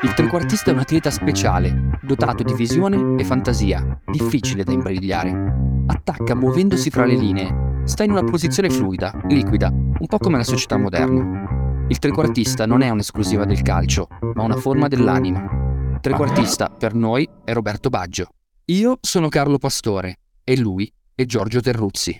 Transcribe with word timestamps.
Il 0.00 0.14
trequartista 0.14 0.70
è 0.70 0.74
un 0.74 0.78
atleta 0.78 1.10
speciale, 1.10 1.98
dotato 2.02 2.44
di 2.44 2.54
visione 2.54 3.20
e 3.20 3.24
fantasia, 3.24 4.00
difficile 4.06 4.62
da 4.62 4.70
imbrigliare. 4.70 5.84
Attacca 5.86 6.36
muovendosi 6.36 6.88
fra 6.88 7.04
le 7.04 7.16
linee, 7.16 7.82
sta 7.84 8.04
in 8.04 8.12
una 8.12 8.22
posizione 8.22 8.70
fluida, 8.70 9.12
liquida, 9.24 9.68
un 9.70 10.06
po' 10.06 10.18
come 10.18 10.36
la 10.36 10.44
società 10.44 10.76
moderna. 10.76 11.84
Il 11.88 11.98
trequartista 11.98 12.64
non 12.64 12.82
è 12.82 12.90
un'esclusiva 12.90 13.44
del 13.44 13.62
calcio, 13.62 14.06
ma 14.34 14.44
una 14.44 14.54
forma 14.54 14.86
dell'anima. 14.86 15.98
Trequartista, 16.00 16.68
per 16.68 16.94
noi, 16.94 17.28
è 17.42 17.52
Roberto 17.52 17.88
Baggio. 17.88 18.28
Io 18.66 18.98
sono 19.00 19.28
Carlo 19.28 19.58
Pastore 19.58 20.18
e 20.44 20.56
lui 20.56 20.92
è 21.12 21.24
Giorgio 21.24 21.60
Terruzzi. 21.60 22.16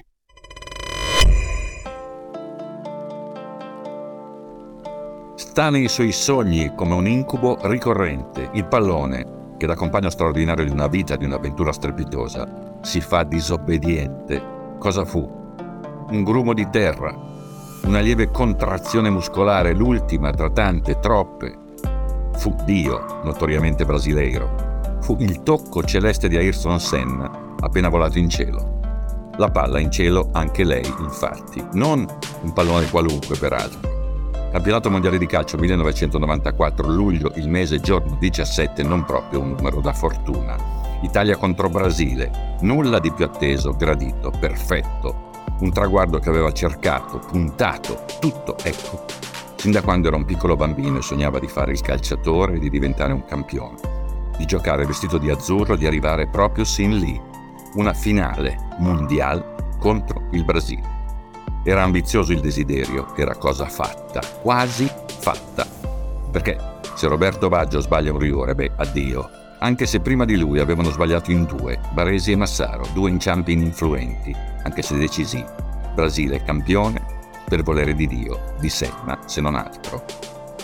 Sta 5.58 5.70
nei 5.70 5.88
suoi 5.88 6.12
sogni 6.12 6.72
come 6.76 6.94
un 6.94 7.08
incubo 7.08 7.58
ricorrente, 7.62 8.48
il 8.52 8.64
pallone, 8.66 9.56
che 9.56 9.66
da 9.66 9.74
compagno 9.74 10.08
straordinario 10.08 10.64
di 10.64 10.70
una 10.70 10.86
vita, 10.86 11.16
di 11.16 11.24
un'avventura 11.24 11.72
strepitosa, 11.72 12.78
si 12.80 13.00
fa 13.00 13.24
disobbediente. 13.24 14.40
Cosa 14.78 15.04
fu? 15.04 15.18
Un 15.18 16.22
grumo 16.22 16.54
di 16.54 16.70
terra, 16.70 17.12
una 17.86 17.98
lieve 17.98 18.30
contrazione 18.30 19.10
muscolare, 19.10 19.74
l'ultima 19.74 20.30
tra 20.30 20.48
tante, 20.48 21.00
troppe. 21.00 21.52
Fu 22.34 22.54
Dio, 22.64 23.04
notoriamente 23.24 23.84
brasileiro. 23.84 25.00
Fu 25.00 25.16
il 25.18 25.42
tocco 25.42 25.82
celeste 25.82 26.28
di 26.28 26.36
Ayrton 26.36 26.78
Senna, 26.78 27.56
appena 27.58 27.88
volato 27.88 28.16
in 28.16 28.28
cielo. 28.28 28.78
La 29.38 29.50
palla 29.50 29.80
in 29.80 29.90
cielo 29.90 30.28
anche 30.34 30.62
lei, 30.62 30.86
infatti, 31.00 31.60
non 31.72 32.06
un 32.42 32.52
pallone 32.52 32.88
qualunque 32.88 33.36
peraltro 33.36 33.97
Campionato 34.50 34.88
mondiale 34.88 35.18
di 35.18 35.26
calcio 35.26 35.58
1994, 35.58 36.88
luglio, 36.88 37.32
il 37.34 37.50
mese, 37.50 37.80
giorno 37.80 38.16
17, 38.18 38.82
non 38.82 39.04
proprio 39.04 39.40
un 39.40 39.50
numero 39.50 39.82
da 39.82 39.92
fortuna. 39.92 40.56
Italia 41.02 41.36
contro 41.36 41.68
Brasile, 41.68 42.56
nulla 42.60 42.98
di 42.98 43.12
più 43.12 43.26
atteso, 43.26 43.76
gradito, 43.76 44.30
perfetto. 44.30 45.26
Un 45.60 45.70
traguardo 45.70 46.18
che 46.18 46.30
aveva 46.30 46.50
cercato, 46.50 47.18
puntato, 47.18 48.04
tutto, 48.20 48.56
ecco. 48.62 49.04
Sin 49.56 49.70
da 49.70 49.82
quando 49.82 50.08
era 50.08 50.16
un 50.16 50.24
piccolo 50.24 50.56
bambino 50.56 50.98
e 50.98 51.02
sognava 51.02 51.38
di 51.38 51.48
fare 51.48 51.72
il 51.72 51.82
calciatore 51.82 52.54
e 52.54 52.58
di 52.58 52.70
diventare 52.70 53.12
un 53.12 53.24
campione. 53.26 53.76
Di 54.38 54.46
giocare 54.46 54.86
vestito 54.86 55.18
di 55.18 55.28
azzurro 55.28 55.74
e 55.74 55.76
di 55.76 55.86
arrivare 55.86 56.26
proprio 56.26 56.64
sin 56.64 56.96
lì. 56.96 57.20
Una 57.74 57.92
finale 57.92 58.56
mondiale 58.78 59.76
contro 59.78 60.22
il 60.30 60.42
Brasile. 60.44 60.97
Era 61.68 61.82
ambizioso 61.82 62.32
il 62.32 62.40
desiderio, 62.40 63.14
era 63.14 63.36
cosa 63.36 63.66
fatta, 63.66 64.22
quasi 64.40 64.90
fatta. 65.06 65.66
Perché 66.32 66.56
se 66.94 67.08
Roberto 67.08 67.50
Baggio 67.50 67.80
sbaglia 67.80 68.10
un 68.10 68.18
rigore, 68.18 68.54
beh, 68.54 68.70
addio. 68.76 69.28
Anche 69.58 69.84
se 69.84 70.00
prima 70.00 70.24
di 70.24 70.38
lui 70.38 70.60
avevano 70.60 70.88
sbagliato 70.88 71.30
in 71.30 71.44
due, 71.44 71.78
Baresi 71.92 72.32
e 72.32 72.36
Massaro, 72.36 72.88
due 72.94 73.10
inciampi 73.10 73.52
ininfluenti, 73.52 74.34
anche 74.62 74.80
se 74.80 74.96
decisivi. 74.96 75.44
Brasile 75.92 76.42
campione, 76.42 77.04
per 77.46 77.62
volere 77.62 77.94
di 77.94 78.06
Dio, 78.06 78.54
di 78.58 78.70
Senna, 78.70 79.18
se 79.26 79.42
non 79.42 79.54
altro. 79.54 80.02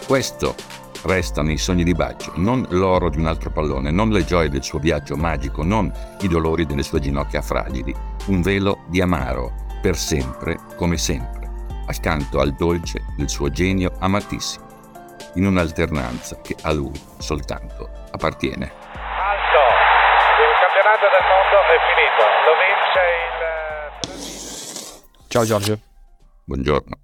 Questo 0.07 0.55
resta 1.03 1.43
nei 1.43 1.59
sogni 1.59 1.85
di 1.85 1.93
Baggio, 1.93 2.33
non 2.37 2.65
l'oro 2.71 3.11
di 3.11 3.19
un 3.19 3.27
altro 3.27 3.51
pallone, 3.51 3.91
non 3.91 4.09
le 4.09 4.25
gioie 4.25 4.49
del 4.49 4.63
suo 4.63 4.79
viaggio 4.79 5.17
magico, 5.17 5.63
non 5.63 5.93
i 6.21 6.29
dolori 6.29 6.65
delle 6.65 6.83
sue 6.83 7.01
ginocchia 7.01 7.43
fragili, 7.43 7.95
un 8.29 8.41
velo 8.41 8.85
di 8.89 9.03
amaro 9.03 9.64
per 9.85 9.99
sempre, 9.99 10.57
come 10.77 10.97
sempre, 10.97 11.47
accanto 11.89 12.41
al 12.41 12.55
dolce 12.55 13.05
del 13.19 13.29
suo 13.29 13.51
genio 13.51 13.93
amatissimo, 13.99 14.65
in 15.35 15.45
un'alternanza 15.45 16.41
che 16.41 16.57
a 16.63 16.73
lui 16.73 16.99
soltanto 17.19 17.91
appartiene. 18.11 18.65
Alto, 18.65 19.61
il 20.41 20.57
campionato 20.59 21.05
del 21.13 21.21
mondo 21.29 21.57
è 21.69 21.77
finito, 21.93 22.23
lo 22.47 22.55
vince 22.65 23.03
il 24.89 25.29
Ciao 25.29 25.45
Giorgio. 25.45 25.79
Buongiorno. 26.45 26.99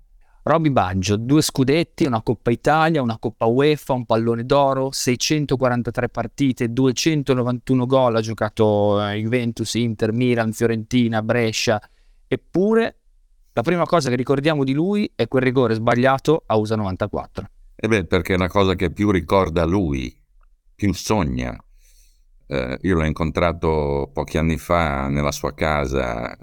Roby 0.45 0.71
Baggio, 0.71 1.19
due 1.19 1.43
scudetti, 1.43 2.07
una 2.07 2.23
Coppa 2.23 2.51
Italia, 2.51 3.03
una 3.03 3.19
Coppa 3.19 3.45
UEFA, 3.45 3.93
un 3.93 4.07
pallone 4.07 4.47
d'oro, 4.47 4.91
643 4.91 6.09
partite, 6.09 6.73
291 6.73 7.85
gol, 7.85 8.17
ha 8.17 8.23
giocato 8.23 9.07
eh, 9.07 9.17
Juventus, 9.21 9.75
Inter, 9.75 10.13
Milan, 10.13 10.55
Fiorentina, 10.55 11.21
Brescia, 11.21 11.79
Eppure 12.33 12.99
la 13.55 13.63
prima 13.63 13.85
cosa 13.87 14.09
che 14.09 14.15
ricordiamo 14.15 14.63
di 14.63 14.73
lui 14.73 15.11
è 15.17 15.27
quel 15.27 15.43
rigore 15.43 15.75
sbagliato 15.75 16.45
a 16.47 16.57
USA 16.57 16.77
94. 16.77 17.51
E 17.75 17.89
beh, 17.89 18.07
perché 18.07 18.35
è 18.35 18.37
una 18.37 18.49
cosa 18.49 18.77
che 18.77 18.93
più 18.93 19.11
ricorda 19.11 19.65
lui, 19.65 20.17
più 20.77 20.95
sogna. 20.95 21.59
Eh, 22.47 22.79
io 22.83 22.95
l'ho 22.95 23.05
incontrato 23.05 24.13
pochi 24.15 24.39
anni 24.39 24.59
fa 24.59 25.09
nella 25.09 25.33
sua 25.33 25.55
casa 25.55 26.39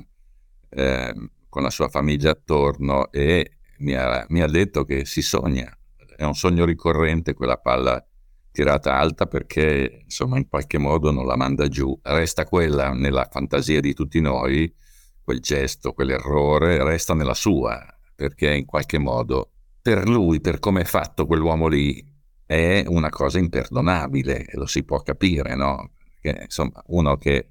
eh, 0.68 1.14
con 1.48 1.62
la 1.62 1.70
sua 1.70 1.88
famiglia 1.88 2.32
attorno 2.32 3.10
e 3.10 3.60
mi 3.78 3.94
ha, 3.94 4.26
mi 4.28 4.42
ha 4.42 4.48
detto 4.48 4.84
che 4.84 5.06
si 5.06 5.22
sogna. 5.22 5.74
È 6.18 6.26
un 6.26 6.36
sogno 6.36 6.66
ricorrente 6.66 7.34
quella 7.34 7.60
palla 7.60 8.06
tirata 8.52 8.94
alta 8.98 9.26
perché 9.26 10.02
insomma 10.04 10.36
in 10.36 10.50
qualche 10.50 10.80
modo 10.80 11.12
non 11.12 11.26
la 11.26 11.38
manda 11.38 11.70
giù. 11.70 11.98
Resta 12.02 12.44
quella 12.44 12.92
nella 12.92 13.30
fantasia 13.32 13.80
di 13.80 13.94
tutti 13.94 14.20
noi 14.20 14.70
quel 15.28 15.42
gesto, 15.42 15.92
quell'errore 15.92 16.82
resta 16.86 17.14
nella 17.14 17.34
sua, 17.34 17.86
perché 18.16 18.56
in 18.56 18.64
qualche 18.64 18.98
modo 18.98 19.52
per 19.82 20.08
lui, 20.08 20.40
per 20.40 20.60
come 20.60 20.84
è 20.84 20.86
fatto 20.86 21.26
quell'uomo 21.26 21.68
lì, 21.68 22.02
è 22.46 22.86
una 22.88 23.10
cosa 23.10 23.38
imperdonabile, 23.38 24.46
lo 24.54 24.66
si 24.66 24.86
può 24.86 25.02
capire, 25.02 25.54
no? 25.54 25.92
Perché, 26.22 26.44
insomma, 26.44 26.82
uno 26.88 27.18
che 27.18 27.50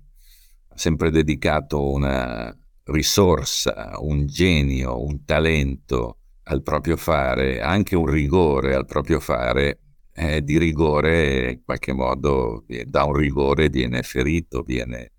ha 0.69 0.78
sempre 0.78 1.10
dedicato 1.10 1.91
una 1.91 2.56
risorsa, 2.84 3.97
un 3.98 4.25
genio, 4.25 5.04
un 5.04 5.26
talento 5.26 6.20
al 6.44 6.62
proprio 6.62 6.97
fare, 6.97 7.60
anche 7.60 7.94
un 7.94 8.06
rigore 8.06 8.75
al 8.75 8.87
proprio 8.87 9.20
fare, 9.20 9.81
eh, 10.14 10.43
di 10.43 10.56
rigore 10.56 11.50
in 11.50 11.62
qualche 11.62 11.93
modo 11.93 12.64
da 12.87 13.04
un 13.04 13.12
rigore 13.12 13.69
viene 13.69 14.03
ferito, 14.03 14.62
viene 14.62 15.10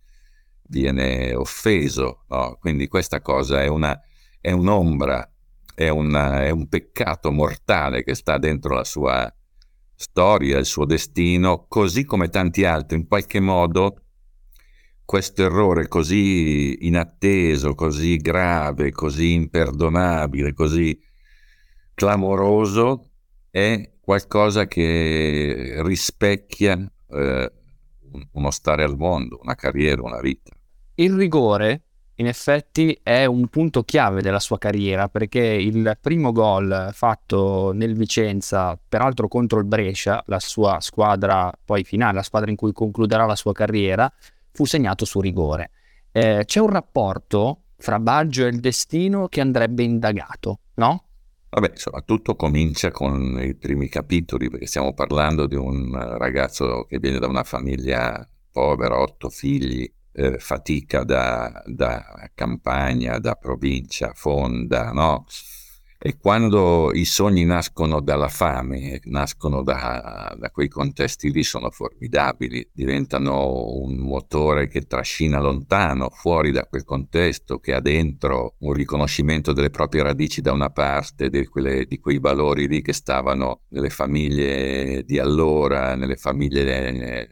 viene 0.67 1.33
offeso. 1.33 2.23
No? 2.29 2.57
Quindi 2.59 2.87
questa 2.87 3.21
cosa 3.21 3.61
è, 3.61 3.67
una, 3.67 3.99
è 4.39 4.51
un'ombra, 4.51 5.29
è, 5.73 5.89
una, 5.89 6.43
è 6.43 6.49
un 6.49 6.67
peccato 6.67 7.31
mortale 7.31 8.03
che 8.03 8.15
sta 8.15 8.37
dentro 8.37 8.75
la 8.75 8.83
sua 8.83 9.31
storia, 9.95 10.57
il 10.57 10.65
suo 10.65 10.85
destino, 10.85 11.65
così 11.67 12.05
come 12.05 12.29
tanti 12.29 12.63
altri. 12.65 12.97
In 12.97 13.07
qualche 13.07 13.39
modo 13.39 14.01
questo 15.03 15.43
errore 15.43 15.87
così 15.87 16.85
inatteso, 16.85 17.75
così 17.75 18.17
grave, 18.17 18.91
così 18.91 19.33
imperdonabile, 19.33 20.53
così 20.53 20.99
clamoroso, 21.93 23.11
è 23.49 23.93
qualcosa 24.01 24.67
che 24.67 25.75
rispecchia 25.77 26.77
eh, 27.09 27.51
uno 28.31 28.51
stare 28.51 28.83
al 28.83 28.97
mondo, 28.97 29.39
una 29.41 29.55
carriera, 29.55 30.01
una 30.01 30.19
vita. 30.19 30.56
Il 30.99 31.13
rigore, 31.13 31.81
in 32.15 32.25
effetti, 32.25 32.99
è 33.03 33.25
un 33.25 33.49
punto 33.49 33.83
chiave 33.83 34.23
della 34.23 34.39
sua 34.39 34.57
carriera 34.57 35.09
perché 35.09 35.41
il 35.41 35.95
primo 36.01 36.31
gol 36.31 36.89
fatto 36.91 37.71
nel 37.71 37.95
Vicenza, 37.95 38.79
peraltro 38.89 39.27
contro 39.27 39.59
il 39.59 39.65
Brescia, 39.65 40.23
la 40.25 40.39
sua 40.39 40.79
squadra 40.79 41.51
poi 41.63 41.83
finale, 41.83 42.15
la 42.15 42.23
squadra 42.23 42.49
in 42.49 42.55
cui 42.55 42.73
concluderà 42.73 43.27
la 43.27 43.35
sua 43.35 43.53
carriera, 43.53 44.11
fu 44.51 44.65
segnato 44.65 45.05
su 45.05 45.21
rigore. 45.21 45.69
Eh, 46.11 46.45
c'è 46.45 46.59
un 46.59 46.71
rapporto 46.71 47.65
fra 47.77 47.99
Baggio 47.99 48.45
e 48.45 48.49
il 48.49 48.59
destino 48.59 49.27
che 49.27 49.39
andrebbe 49.39 49.83
indagato, 49.83 50.61
no? 50.75 51.03
Vabbè, 51.49 51.69
insomma, 51.73 52.01
tutto 52.01 52.35
comincia 52.35 52.89
con 52.89 53.39
i 53.39 53.53
primi 53.53 53.87
capitoli, 53.87 54.49
perché 54.49 54.65
stiamo 54.65 54.95
parlando 54.95 55.45
di 55.45 55.55
un 55.55 55.91
ragazzo 56.17 56.85
che 56.89 56.97
viene 56.97 57.19
da 57.19 57.27
una 57.27 57.43
famiglia 57.43 58.27
povera, 58.51 58.99
otto 58.99 59.29
figli, 59.29 59.87
eh, 60.17 60.39
fatica 60.39 61.03
da, 61.03 61.63
da, 61.67 62.31
campagna, 62.33 63.19
da 63.19 63.35
provincia, 63.35 64.13
fonda, 64.15 64.91
no? 64.91 65.25
E 65.99 66.17
quando 66.17 66.91
i 66.93 67.05
sogni 67.05 67.43
nascono 67.43 68.01
dalla 68.01 68.27
fame, 68.27 68.99
nascono 69.05 69.63
da, 69.63 70.35
da, 70.37 70.51
quei 70.51 70.67
contesti 70.69 71.31
lì, 71.31 71.43
sono 71.43 71.71
formidabili, 71.71 72.69
diventano 72.71 73.75
un 73.77 73.95
motore 73.97 74.67
che 74.67 74.81
trascina 74.81 75.39
lontano, 75.39 76.09
fuori 76.09 76.51
da 76.51 76.65
quel 76.65 76.83
contesto, 76.83 77.59
che 77.59 77.73
ha 77.73 77.81
dentro 77.81 78.55
un 78.59 78.73
riconoscimento 78.73 79.53
delle 79.53 79.71
proprie 79.71 80.03
radici 80.03 80.41
da 80.41 80.51
una 80.51 80.69
parte, 80.69 81.29
di, 81.29 81.45
quelle, 81.47 81.85
di 81.85 81.99
quei 81.99 82.19
valori 82.19 82.67
lì 82.67 82.81
che 82.81 82.93
stavano 82.93 83.61
nelle 83.69 83.89
famiglie 83.89 85.03
di 85.03 85.17
allora, 85.19 85.95
nelle 85.95 86.15
famiglie 86.15 87.21
eh, 87.21 87.29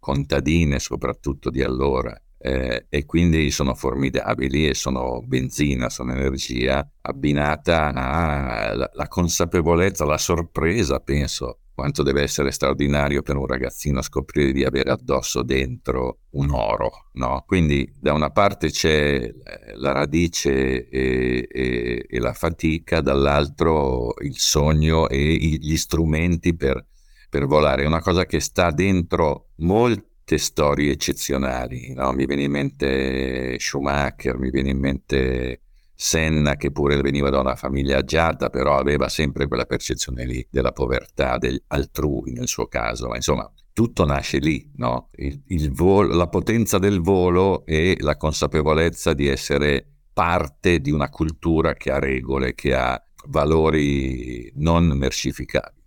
contadine 0.00 0.78
soprattutto 0.80 1.50
di 1.50 1.62
allora 1.62 2.20
eh, 2.38 2.86
e 2.88 3.04
quindi 3.04 3.50
sono 3.50 3.74
formidabili 3.74 4.68
e 4.68 4.74
sono 4.74 5.22
benzina, 5.22 5.90
sono 5.90 6.12
energia 6.12 6.88
abbinata 7.02 7.86
alla 7.86 9.08
consapevolezza, 9.08 10.04
alla 10.04 10.18
sorpresa, 10.18 11.00
penso, 11.00 11.60
quanto 11.78 12.02
deve 12.02 12.22
essere 12.22 12.50
straordinario 12.50 13.22
per 13.22 13.36
un 13.36 13.46
ragazzino 13.46 14.02
scoprire 14.02 14.50
di 14.50 14.64
avere 14.64 14.90
addosso 14.90 15.44
dentro 15.44 16.22
un 16.30 16.50
oro, 16.50 16.90
no? 17.12 17.44
Quindi 17.46 17.88
da 17.96 18.14
una 18.14 18.30
parte 18.30 18.70
c'è 18.70 19.32
la 19.76 19.92
radice 19.92 20.88
e, 20.88 21.46
e, 21.48 22.06
e 22.08 22.18
la 22.18 22.32
fatica, 22.32 23.00
dall'altro 23.00 24.12
il 24.22 24.36
sogno 24.38 25.08
e 25.08 25.34
gli 25.36 25.76
strumenti 25.76 26.56
per, 26.56 26.84
per 27.30 27.46
volare. 27.46 27.84
È 27.84 27.86
una 27.86 28.02
cosa 28.02 28.26
che 28.26 28.40
sta 28.40 28.72
dentro 28.72 29.50
molte 29.58 30.07
storie 30.36 30.92
eccezionali, 30.92 31.94
no? 31.94 32.12
Mi 32.12 32.26
viene 32.26 32.42
in 32.42 32.50
mente 32.50 33.58
Schumacher, 33.58 34.36
mi 34.36 34.50
viene 34.50 34.70
in 34.70 34.78
mente 34.78 35.62
Senna, 35.94 36.56
che 36.56 36.70
pure 36.70 37.00
veniva 37.00 37.30
da 37.30 37.40
una 37.40 37.56
famiglia 37.56 37.98
agiata, 37.98 38.50
però 38.50 38.76
aveva 38.76 39.08
sempre 39.08 39.48
quella 39.48 39.64
percezione 39.64 40.26
lì 40.26 40.46
della 40.50 40.72
povertà, 40.72 41.38
del 41.38 41.60
altrui 41.68 42.32
nel 42.32 42.46
suo 42.46 42.66
caso, 42.66 43.08
ma 43.08 43.16
insomma 43.16 43.50
tutto 43.72 44.04
nasce 44.04 44.38
lì, 44.38 44.70
no? 44.76 45.08
il, 45.16 45.40
il 45.46 45.72
volo, 45.72 46.14
la 46.14 46.28
potenza 46.28 46.78
del 46.78 47.00
volo 47.00 47.64
e 47.64 47.96
la 48.00 48.16
consapevolezza 48.16 49.14
di 49.14 49.26
essere 49.26 49.86
parte 50.12 50.80
di 50.80 50.90
una 50.90 51.10
cultura 51.10 51.74
che 51.74 51.90
ha 51.90 51.98
regole, 51.98 52.54
che 52.54 52.74
ha 52.74 53.00
valori 53.26 54.52
non 54.56 54.86
mercificabili. 54.86 55.77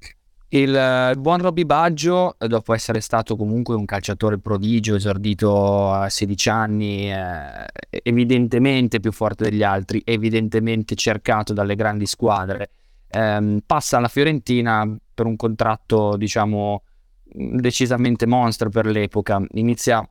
Il, 0.53 0.69
il, 0.69 1.13
buon 1.17 1.39
Robby 1.39 1.63
Baggio, 1.63 2.35
dopo 2.37 2.73
essere 2.73 2.99
stato 2.99 3.37
comunque 3.37 3.73
un 3.75 3.85
calciatore 3.85 4.37
prodigio, 4.37 4.95
esordito 4.95 5.93
a 5.93 6.09
16 6.09 6.49
anni, 6.49 7.09
eh, 7.09 7.67
evidentemente 8.03 8.99
più 8.99 9.13
forte 9.13 9.45
degli 9.45 9.63
altri, 9.63 10.01
evidentemente 10.03 10.95
cercato 10.95 11.53
dalle 11.53 11.75
grandi 11.75 12.05
squadre, 12.05 12.69
ehm, 13.07 13.59
passa 13.65 13.95
alla 13.95 14.09
Fiorentina 14.09 14.93
per 15.13 15.25
un 15.25 15.37
contratto, 15.37 16.17
diciamo, 16.17 16.83
decisamente 17.23 18.25
monster 18.25 18.67
per 18.67 18.87
l'epoca. 18.87 19.41
Inizia 19.53 20.05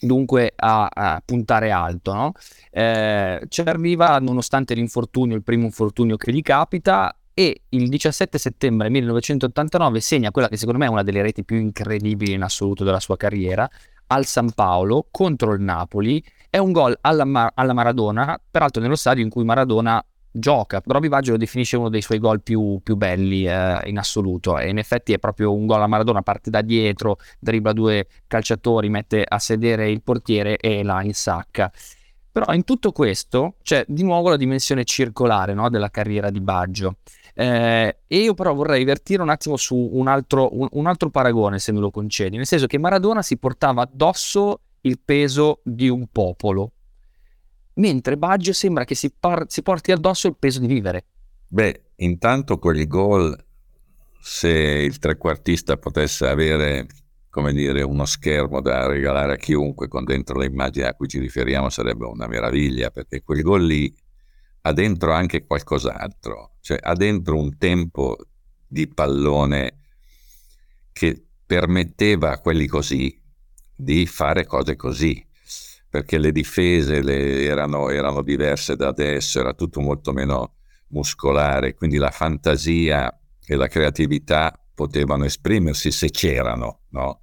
dunque 0.00 0.52
a, 0.56 0.88
a 0.92 1.22
puntare 1.24 1.70
alto, 1.70 2.12
no? 2.12 2.32
eh, 2.72 3.40
ci 3.48 3.60
arriva 3.60 4.18
nonostante 4.18 4.74
l'infortunio, 4.74 5.36
il 5.36 5.44
primo 5.44 5.66
infortunio 5.66 6.16
che 6.16 6.32
gli 6.32 6.42
capita 6.42 7.16
e 7.38 7.64
il 7.68 7.90
17 7.90 8.38
settembre 8.38 8.88
1989 8.88 10.00
segna 10.00 10.30
quella 10.30 10.48
che 10.48 10.56
secondo 10.56 10.78
me 10.78 10.86
è 10.86 10.88
una 10.88 11.02
delle 11.02 11.20
reti 11.20 11.44
più 11.44 11.58
incredibili 11.58 12.32
in 12.32 12.42
assoluto 12.42 12.82
della 12.82 12.98
sua 12.98 13.18
carriera 13.18 13.68
al 14.06 14.24
San 14.24 14.52
Paolo 14.52 15.08
contro 15.10 15.52
il 15.52 15.60
Napoli. 15.60 16.24
È 16.48 16.56
un 16.56 16.72
gol 16.72 16.96
alla, 17.02 17.26
Mar- 17.26 17.52
alla 17.54 17.74
Maradona, 17.74 18.40
peraltro 18.50 18.80
nello 18.80 18.96
stadio 18.96 19.22
in 19.22 19.28
cui 19.28 19.44
Maradona 19.44 20.02
gioca. 20.30 20.80
Roby 20.82 21.08
Baggio 21.08 21.32
lo 21.32 21.36
definisce 21.36 21.76
uno 21.76 21.90
dei 21.90 22.00
suoi 22.00 22.20
gol 22.20 22.40
più, 22.40 22.80
più 22.82 22.96
belli 22.96 23.46
eh, 23.46 23.80
in 23.84 23.98
assoluto 23.98 24.56
e 24.56 24.70
in 24.70 24.78
effetti 24.78 25.12
è 25.12 25.18
proprio 25.18 25.52
un 25.52 25.66
gol 25.66 25.82
a 25.82 25.86
Maradona, 25.86 26.22
parte 26.22 26.48
da 26.48 26.62
dietro, 26.62 27.18
dribbla 27.38 27.74
due 27.74 28.06
calciatori, 28.26 28.88
mette 28.88 29.22
a 29.28 29.38
sedere 29.38 29.90
il 29.90 30.00
portiere 30.00 30.56
e 30.56 30.82
la 30.82 31.02
insacca. 31.02 31.70
Però 32.32 32.52
in 32.54 32.64
tutto 32.64 32.92
questo 32.92 33.56
c'è 33.62 33.84
di 33.88 34.02
nuovo 34.02 34.30
la 34.30 34.36
dimensione 34.36 34.84
circolare 34.84 35.52
no, 35.52 35.68
della 35.68 35.90
carriera 35.90 36.30
di 36.30 36.40
Baggio. 36.40 36.96
Eh, 37.38 37.96
e 38.06 38.16
io 38.16 38.32
però 38.32 38.54
vorrei 38.54 38.82
vertire 38.84 39.20
un 39.20 39.28
attimo 39.28 39.58
su 39.58 39.76
un 39.76 40.08
altro, 40.08 40.58
un, 40.58 40.68
un 40.70 40.86
altro 40.86 41.10
paragone, 41.10 41.58
se 41.58 41.70
me 41.70 41.80
lo 41.80 41.90
concedi, 41.90 42.38
nel 42.38 42.46
senso 42.46 42.66
che 42.66 42.78
Maradona 42.78 43.20
si 43.20 43.36
portava 43.36 43.82
addosso 43.82 44.60
il 44.80 44.98
peso 45.04 45.60
di 45.62 45.90
un 45.90 46.06
popolo, 46.10 46.72
mentre 47.74 48.16
Baggio 48.16 48.54
sembra 48.54 48.84
che 48.84 48.94
si, 48.94 49.10
par- 49.10 49.44
si 49.48 49.60
porti 49.60 49.92
addosso 49.92 50.28
il 50.28 50.36
peso 50.38 50.60
di 50.60 50.66
vivere. 50.66 51.04
Beh, 51.46 51.82
intanto 51.96 52.58
quel 52.58 52.86
gol, 52.86 53.36
se 54.18 54.48
il 54.48 54.98
trequartista 54.98 55.76
potesse 55.76 56.26
avere, 56.26 56.86
come 57.28 57.52
dire, 57.52 57.82
uno 57.82 58.06
schermo 58.06 58.62
da 58.62 58.86
regalare 58.86 59.34
a 59.34 59.36
chiunque 59.36 59.88
con 59.88 60.04
dentro 60.04 60.38
le 60.38 60.46
immagini 60.46 60.86
a 60.86 60.94
cui 60.94 61.06
ci 61.06 61.18
riferiamo, 61.18 61.68
sarebbe 61.68 62.06
una 62.06 62.26
meraviglia, 62.26 62.88
perché 62.88 63.22
quel 63.22 63.42
gol 63.42 63.66
lì 63.66 63.94
ha 64.66 64.72
dentro 64.72 65.12
anche 65.12 65.46
qualcos'altro, 65.46 66.56
cioè 66.60 66.78
ha 66.82 66.94
dentro 66.94 67.38
un 67.38 67.56
tempo 67.56 68.16
di 68.66 68.88
pallone 68.88 69.82
che 70.90 71.24
permetteva 71.46 72.32
a 72.32 72.40
quelli 72.40 72.66
così 72.66 73.22
di 73.76 74.06
fare 74.06 74.44
cose 74.44 74.74
così, 74.74 75.24
perché 75.88 76.18
le 76.18 76.32
difese 76.32 77.00
le 77.00 77.44
erano, 77.44 77.90
erano, 77.90 78.22
diverse 78.22 78.74
da 78.74 78.88
adesso, 78.88 79.38
era 79.38 79.54
tutto 79.54 79.80
molto 79.80 80.12
meno 80.12 80.54
muscolare, 80.88 81.74
quindi 81.74 81.96
la 81.98 82.10
fantasia 82.10 83.16
e 83.46 83.54
la 83.54 83.68
creatività 83.68 84.52
potevano 84.74 85.24
esprimersi 85.24 85.92
se 85.92 86.10
c'erano, 86.10 86.80
no? 86.88 87.20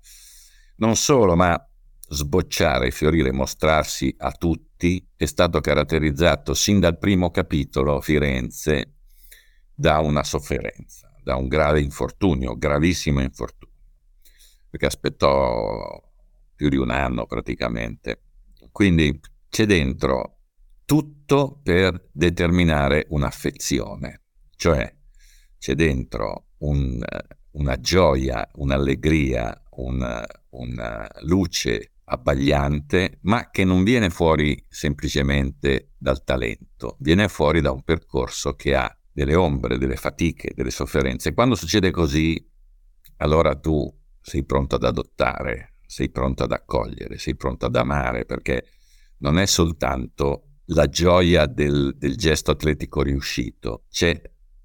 Non 0.78 0.96
solo, 0.96 1.36
ma 1.36 1.62
sbocciare, 2.08 2.92
fiorire, 2.92 3.34
mostrarsi 3.34 4.14
a 4.18 4.32
tutti 4.32 4.73
è 5.16 5.26
stato 5.26 5.62
caratterizzato 5.62 6.54
sin 6.54 6.80
dal 6.80 6.98
primo 6.98 7.32
capitolo 7.32 8.02
Firenze 8.02 8.96
da 9.74 10.00
una 10.00 10.24
sofferenza, 10.24 11.12
da 11.24 11.36
un 11.36 11.48
grave 11.48 11.80
infortunio, 11.80 12.58
gravissimo 12.58 13.22
infortunio, 13.22 13.78
perché 14.70 14.86
aspettò 14.86 16.02
più 16.56 16.70
di 16.70 16.78
un 16.78 16.90
anno 16.90 17.26
praticamente. 17.26 18.22
Quindi 18.72 19.20
c'è 19.50 19.66
dentro 19.66 20.40
tutto 20.86 21.60
per 21.64 22.10
determinare 22.12 23.06
un'affezione, 23.10 24.22
cioè 24.58 24.94
c'è 25.58 25.76
dentro 25.76 26.48
un, 26.60 27.02
una 27.52 27.80
gioia, 27.80 28.50
un'allegria, 28.56 29.64
una, 29.76 30.26
una 30.50 31.10
luce 31.22 31.93
abbagliante, 32.06 33.20
ma 33.22 33.50
che 33.50 33.64
non 33.64 33.84
viene 33.84 34.10
fuori 34.10 34.64
semplicemente 34.68 35.94
dal 35.98 36.24
talento, 36.24 36.98
viene 37.00 37.28
fuori 37.28 37.62
da 37.62 37.72
un 37.72 37.84
percorso 37.84 38.54
che 38.54 38.76
ha 38.76 38.96
delle 39.12 39.36
ombre, 39.36 39.78
delle 39.78 39.96
fatiche, 39.96 40.52
delle 40.56 40.72
sofferenze. 40.72 41.34
Quando 41.34 41.56
succede 41.56 41.92
così, 41.92 42.50
allora 43.18 43.56
tu 43.56 43.92
sei 44.20 44.44
pronto 44.44 44.76
ad 44.76 44.84
adottare, 44.84 45.76
sei 45.86 46.10
pronto 46.10 46.44
ad 46.44 46.52
accogliere, 46.52 47.18
sei 47.18 47.36
pronto 47.36 47.66
ad 47.68 47.76
amare, 47.76 48.26
perché 48.26 48.66
non 49.20 49.38
è 49.38 49.46
soltanto 49.46 50.48
la 50.68 50.88
gioia 50.88 51.46
del, 51.46 51.96
del 51.98 52.16
gesto 52.16 52.52
atletico 52.52 53.02
riuscito, 53.02 53.86
c'è 53.90 54.20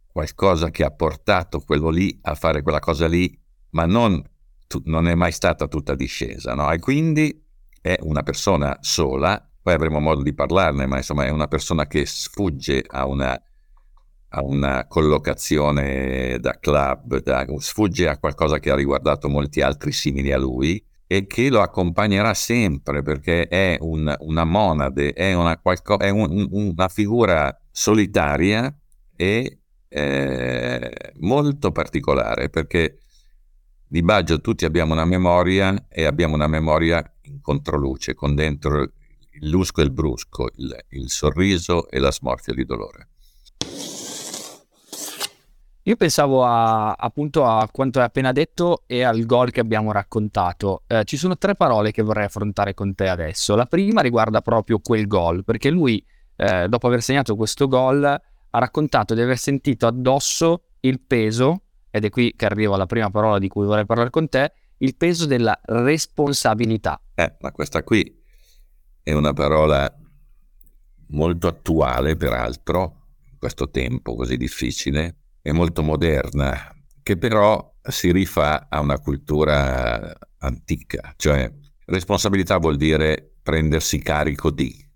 qualcosa 0.07 0.71
che 0.71 0.85
ha 0.85 0.91
portato 0.91 1.61
quello 1.61 1.91
lì 1.91 2.19
a 2.23 2.35
fare 2.35 2.63
quella 2.63 2.81
cosa 2.81 3.07
lì, 3.07 3.39
ma 3.71 3.85
non 3.85 4.23
tu, 4.69 4.81
non 4.85 5.09
è 5.09 5.15
mai 5.17 5.33
stata 5.33 5.67
tutta 5.67 5.97
discesa, 5.97 6.55
no? 6.55 6.71
E 6.71 6.79
quindi 6.79 7.45
è 7.81 7.97
una 8.03 8.23
persona 8.23 8.77
sola, 8.81 9.45
poi 9.61 9.75
avremo 9.75 9.99
modo 9.99 10.23
di 10.23 10.35
parlarne, 10.35 10.87
ma 10.87 10.99
insomma 10.99 11.25
è 11.25 11.31
una 11.31 11.49
persona 11.49 11.87
che 11.89 12.07
sfugge 12.07 12.85
a 12.87 13.07
una, 13.07 13.33
a 14.29 14.43
una 14.43 14.87
collocazione 14.87 16.39
da 16.39 16.59
club, 16.61 17.21
da, 17.23 17.45
sfugge 17.57 18.09
a 18.09 18.19
qualcosa 18.19 18.61
che 18.61 18.71
ha 18.71 18.77
riguardato 18.77 19.29
molti 19.29 19.61
altri 19.63 19.91
simili 19.91 20.31
a 20.31 20.39
lui 20.39 20.85
e 21.07 21.27
che 21.27 21.49
lo 21.49 21.63
accompagnerà 21.63 22.35
sempre 22.35 23.03
perché 23.03 23.49
è 23.49 23.79
un, 23.81 24.15
una 24.19 24.45
monade, 24.45 25.15
è, 25.15 25.33
una, 25.33 25.59
qualco, 25.59 25.99
è 25.99 26.11
un, 26.11 26.47
una 26.51 26.89
figura 26.89 27.59
solitaria 27.71 28.73
e 29.17 29.61
eh, 29.89 30.93
molto 31.21 31.73
particolare 31.73 32.51
perché 32.51 32.99
di 33.89 34.03
Baggio 34.03 34.41
tutti 34.41 34.67
abbiamo 34.67 34.93
una 34.93 35.07
memoria 35.07 35.87
e 35.89 36.05
abbiamo 36.05 36.35
una 36.35 36.47
memoria 36.47 37.03
in 37.23 37.41
controluce, 37.41 38.15
con 38.15 38.35
dentro 38.35 38.83
il 38.83 39.49
lusco 39.49 39.81
e 39.81 39.85
il 39.85 39.93
brusco, 39.93 40.49
il, 40.57 40.77
il 40.91 41.09
sorriso 41.09 41.89
e 41.89 41.99
la 41.99 42.13
smorfia 42.13 42.53
di 42.53 42.65
dolore. 42.65 43.09
Io 45.85 45.97
pensavo 45.97 46.45
a, 46.45 46.93
appunto 46.93 47.47
a 47.47 47.67
quanto 47.73 47.99
hai 47.99 48.05
appena 48.05 48.31
detto 48.33 48.83
e 48.87 49.03
al 49.05 49.25
gol 49.25 49.51
che 49.51 49.61
abbiamo 49.61 49.91
raccontato. 49.91 50.83
Eh, 50.87 51.05
ci 51.05 51.17
sono 51.17 51.39
tre 51.39 51.55
parole 51.55 51.93
che 51.93 52.03
vorrei 52.03 52.27
affrontare 52.27 52.75
con 52.75 52.95
te 52.95 53.09
adesso. 53.09 53.57
La 53.57 53.65
prima 53.65 54.03
riguarda 54.03 54.43
proprio 54.43 54.81
quel 54.81 55.07
gol, 55.07 55.45
perché 55.45 55.71
lui, 55.71 56.05
eh, 56.37 56.69
dopo 56.69 56.89
aver 56.89 57.01
segnato 57.01 57.37
questo 57.37 57.69
gol, 57.69 58.05
ha 58.05 58.59
raccontato 58.59 59.15
di 59.15 59.23
aver 59.23 59.39
sentito 59.39 59.87
addosso 59.87 60.65
il 60.81 61.01
peso 61.01 61.63
ed 61.91 62.05
è 62.05 62.11
qui 62.11 62.35
che 62.37 62.47
arrivo 62.47 62.75
alla 62.75 62.87
prima 62.87 63.11
parola 63.11 63.39
di 63.39 63.49
cui 63.49 63.67
vorrei 63.67 63.87
parlare 63.87 64.11
con 64.11 64.29
te, 64.29 64.53
il 64.79 64.97
peso 64.97 65.27
della 65.27 65.59
responsabilità. 65.65 67.01
Eh, 67.15 67.37
ma 67.41 67.53
questa 67.53 67.83
qui 67.83 68.17
è 69.03 69.13
una 69.13 69.33
parola 69.33 69.93
molto 71.09 71.47
attuale, 71.47 72.17
peraltro, 72.17 73.07
in 73.31 73.39
questo 73.39 73.71
tempo 73.71 74.15
così 74.15 74.37
difficile, 74.37 75.17
e 75.43 75.53
molto 75.53 75.83
moderna, 75.83 76.75
che 77.03 77.17
però 77.17 77.75
si 77.81 78.13
rifà 78.13 78.67
a 78.69 78.81
una 78.81 78.99
cultura 78.99 80.15
antica, 80.39 81.15
cioè 81.17 81.51
responsabilità 81.87 82.59
vuol 82.59 82.77
dire 82.77 83.37
prendersi 83.43 83.99
carico 83.99 84.51
di. 84.51 84.87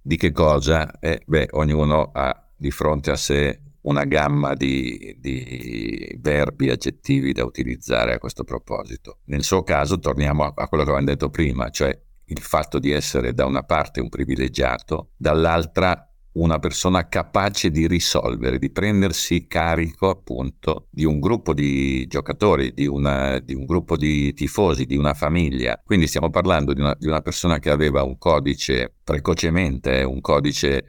Di 0.00 0.16
che 0.16 0.32
cosa? 0.32 0.98
Eh, 1.00 1.22
beh, 1.24 1.48
ognuno 1.52 2.10
ha 2.12 2.50
di 2.56 2.70
fronte 2.70 3.10
a 3.10 3.16
sé 3.16 3.60
una 3.84 4.04
gamma 4.04 4.54
di, 4.54 5.16
di, 5.18 6.16
verbi, 6.20 6.70
aggettivi 6.70 7.32
da 7.32 7.44
utilizzare 7.44 8.14
a 8.14 8.18
questo 8.18 8.44
proposito. 8.44 9.18
Nel 9.26 9.42
suo 9.42 9.62
caso 9.62 9.98
torniamo 9.98 10.44
a, 10.44 10.52
a 10.54 10.68
quello 10.68 10.84
che 10.84 10.90
avevamo 10.90 11.10
detto 11.10 11.30
prima, 11.30 11.70
cioè 11.70 11.98
il 12.26 12.40
fatto 12.40 12.78
di 12.78 12.90
essere 12.90 13.34
da 13.34 13.46
una 13.46 13.62
parte 13.62 14.00
un 14.00 14.08
privilegiato, 14.08 15.10
dall'altra 15.16 16.08
una 16.34 16.58
persona 16.58 17.08
capace 17.08 17.70
di 17.70 17.86
risolvere, 17.86 18.58
di 18.58 18.70
prendersi 18.70 19.46
carico 19.46 20.08
appunto 20.08 20.88
di 20.90 21.04
un 21.04 21.20
gruppo 21.20 21.54
di 21.54 22.06
giocatori, 22.06 22.72
di, 22.72 22.86
una, 22.86 23.38
di 23.38 23.54
un 23.54 23.64
gruppo 23.64 23.96
di 23.96 24.32
tifosi, 24.32 24.84
di 24.84 24.96
una 24.96 25.14
famiglia. 25.14 25.80
Quindi 25.84 26.06
stiamo 26.08 26.30
parlando 26.30 26.72
di 26.72 26.80
una, 26.80 26.96
di 26.98 27.06
una 27.06 27.20
persona 27.20 27.58
che 27.58 27.70
aveva 27.70 28.02
un 28.02 28.18
codice 28.18 28.94
precocemente, 29.04 30.02
un 30.02 30.20
codice 30.20 30.84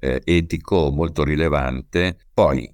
eh, 0.00 0.20
etico 0.24 0.90
molto 0.90 1.24
rilevante, 1.24 2.18
poi 2.32 2.72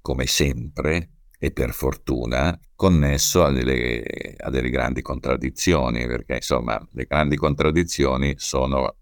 come 0.00 0.26
sempre 0.26 1.10
e 1.38 1.50
per 1.50 1.72
fortuna 1.72 2.58
connesso 2.74 3.44
a 3.44 3.50
delle, 3.50 4.34
a 4.38 4.50
delle 4.50 4.70
grandi 4.70 5.02
contraddizioni, 5.02 6.06
perché 6.06 6.36
insomma 6.36 6.80
le 6.92 7.04
grandi 7.04 7.36
contraddizioni 7.36 8.34
sono 8.36 8.96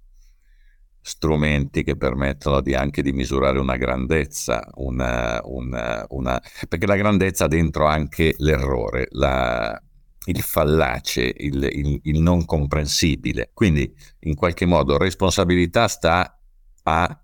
strumenti 1.00 1.82
che 1.82 1.96
permettono 1.96 2.60
di 2.60 2.74
anche 2.74 3.02
di 3.02 3.12
misurare 3.12 3.58
una 3.58 3.76
grandezza, 3.76 4.68
una, 4.74 5.40
una, 5.44 6.06
una, 6.10 6.40
perché 6.68 6.86
la 6.86 6.96
grandezza 6.96 7.46
ha 7.46 7.48
dentro 7.48 7.86
anche 7.86 8.34
l'errore, 8.38 9.08
la, 9.10 9.80
il 10.26 10.40
fallace, 10.40 11.34
il, 11.36 11.68
il, 11.70 12.00
il, 12.04 12.20
non 12.20 12.44
comprensibile. 12.44 13.50
Quindi 13.52 13.92
in 14.20 14.34
qualche 14.34 14.64
modo 14.64 14.96
responsabilità 14.96 15.88
sta 15.88 16.38
a 16.84 17.21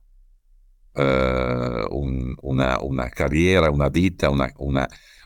eh, 0.99 1.87
un, 1.90 2.35
una, 2.40 2.78
una, 2.83 3.09
carriera, 3.09 3.71
una 3.71 3.88
vita, 3.88 4.31
una, 4.31 4.50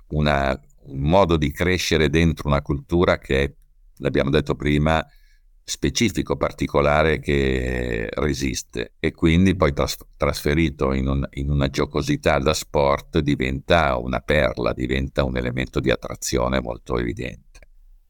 un 0.09 0.61
modo 0.87 1.37
di 1.37 1.51
crescere 1.51 2.11
dentro 2.11 2.49
una 2.49 2.61
cultura 2.61 3.19
che, 3.19 3.57
l'abbiamo 3.97 4.31
detto 4.31 4.55
prima, 4.55 5.05
specifico, 5.65 6.37
particolare 6.37 7.21
che 7.21 8.09
resiste 8.11 8.95
e 8.99 9.13
quindi 9.13 9.55
poi 9.55 9.73
tras- 9.73 9.97
trasferito 10.17 10.93
in, 10.93 11.09
un, 11.09 11.27
in, 11.35 11.51
una 11.51 11.69
giocosità 11.69 12.39
da 12.39 12.53
sport 12.53 13.21
diventa 13.21 13.97
una 13.97 14.21
perla, 14.21 14.73
diventa 14.73 15.25
un 15.25 15.37
elemento 15.37 15.81
di 15.81 15.91
attrazione 15.91 16.61
molto 16.61 16.99
evidente. 16.99 17.61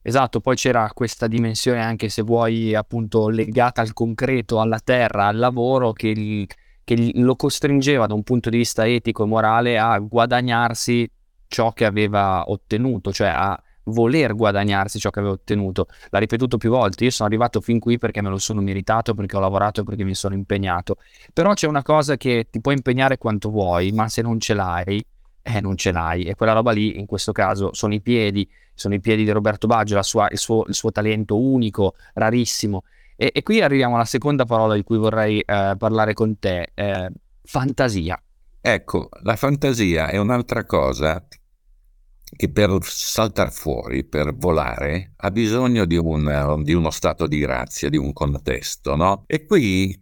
Esatto, 0.05 0.41
poi 0.41 0.57
c'era 0.57 0.91
questa 0.93 1.29
dimensione 1.29 1.81
anche 1.81 2.09
se 2.09 2.23
vuoi 2.23 2.75
appunto 2.75 3.29
legata 3.29 3.83
al 3.83 3.93
concreto, 3.93 4.61
alla 4.61 4.81
terra, 4.81 5.27
al 5.27 5.37
lavoro 5.37 5.93
che, 5.93 6.09
il, 6.09 6.49
che 6.85 7.13
lo 7.15 7.37
costringeva 7.37 8.07
da 8.07 8.15
un 8.15 8.23
punto 8.23 8.51
di 8.51 8.59
vista 8.59 8.87
etico 8.87 9.25
e 9.25 9.27
morale 9.27 9.79
a 9.79 9.99
guadagnarsi 9.99 11.11
ciò 11.47 11.73
che 11.73 11.85
aveva 11.85 12.45
ottenuto, 12.47 13.13
cioè 13.13 13.29
a 13.29 13.63
voler 13.85 14.35
guadagnarsi 14.35 14.99
ciò 14.99 15.11
che 15.11 15.19
aveva 15.19 15.35
ottenuto. 15.35 15.87
L'ha 16.11 16.19
ripetuto 16.19 16.57
più 16.57 16.71
volte, 16.71 17.05
io 17.05 17.11
sono 17.11 17.29
arrivato 17.29 17.61
fin 17.61 17.79
qui 17.79 17.99
perché 17.99 18.23
me 18.23 18.29
lo 18.29 18.39
sono 18.39 18.61
meritato, 18.61 19.15
perché 19.15 19.37
ho 19.37 19.41
lavorato 19.41 19.85
perché 19.85 20.05
mi 20.05 20.15
sono 20.15 20.35
impegnato. 20.35 20.97
Però 21.33 21.53
c'è 21.55 21.67
una 21.67 21.83
cosa 21.83 22.17
che 22.17 22.49
ti 22.51 22.61
puoi 22.61 22.75
impegnare 22.75 23.19
quanto 23.19 23.51
vuoi, 23.51 23.93
ma 23.93 24.09
se 24.09 24.23
non 24.23 24.39
ce 24.41 24.55
l'hai, 24.55 25.05
eh, 25.43 25.61
non 25.61 25.77
ce 25.77 25.93
l'hai. 25.93 26.25
E 26.25 26.35
quella 26.35 26.53
roba 26.53 26.73
lì, 26.73 26.99
in 26.99 27.07
questo 27.07 27.33
caso, 27.33 27.71
sono 27.73 27.95
i 27.95 28.01
piedi, 28.01 28.49
sono 28.75 28.95
i 28.95 29.01
piedi 29.01 29.25
di 29.25 29.31
Roberto 29.31 29.67
Baggio, 29.67 30.01
sua, 30.03 30.29
il, 30.31 30.39
suo, 30.39 30.65
il, 30.67 30.75
suo, 30.75 30.91
talento 30.93 31.39
unico, 31.39 31.95
rarissimo. 32.15 32.85
E, 33.23 33.31
e, 33.33 33.45
qui 33.45 33.61
arriviamo 33.61 33.95
alla 33.95 34.05
seconda 34.05 34.45
parola 34.45 34.75
di 34.75 34.83
cui 34.83 34.99
vorrei 34.99 35.39
eh, 35.39 35.77
parlare 35.79 36.13
con 36.13 36.41
te, 36.41 36.73
eh, 36.75 37.09
fantasia. 37.45 38.21
Ecco, 38.61 39.11
la 39.23 39.37
fantasia 39.37 40.09
è 40.09 40.19
un'altra 40.19 40.65
cosa 40.65 41.25
che 42.35 42.51
per 42.51 42.77
saltare 42.83 43.53
fuori, 43.53 44.03
per 44.03 44.35
volare, 44.35 45.13
ha 45.19 45.31
bisogno 45.31 45.85
di, 45.85 45.97
un, 45.97 46.63
di 46.65 46.73
uno 46.73 46.91
stato 46.91 47.29
di 47.29 47.39
grazia, 47.39 47.89
di 47.89 47.97
un 47.97 48.13
contesto, 48.13 48.97
no? 48.97 49.23
E 49.29 49.47
qui 49.47 49.97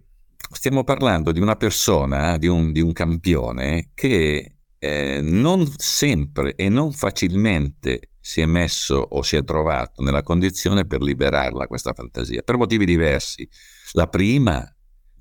stiamo 0.51 0.83
parlando 0.83 1.31
di 1.31 1.41
una 1.41 1.57
persona, 1.57 2.39
di 2.39 2.47
un, 2.47 2.73
di 2.73 2.81
un 2.81 2.95
campione 2.95 3.91
che 3.93 4.55
eh, 4.79 5.21
non 5.21 5.71
sempre 5.77 6.55
e 6.55 6.71
non 6.71 6.91
facilmente 6.91 8.13
si 8.21 8.41
è 8.41 8.47
messo 8.47 8.95
o 8.97 9.23
si 9.23 9.37
è 9.37 9.45
trovato 9.45 10.03
nella 10.03 10.23
condizione 10.23 10.87
per 10.87 11.03
liberarla 11.03 11.67
questa 11.67 11.93
fantasia, 11.93 12.43
per 12.43 12.57
motivi 12.57 12.85
diversi. 12.85 13.49
La 13.93 14.07
prima, 14.07 14.65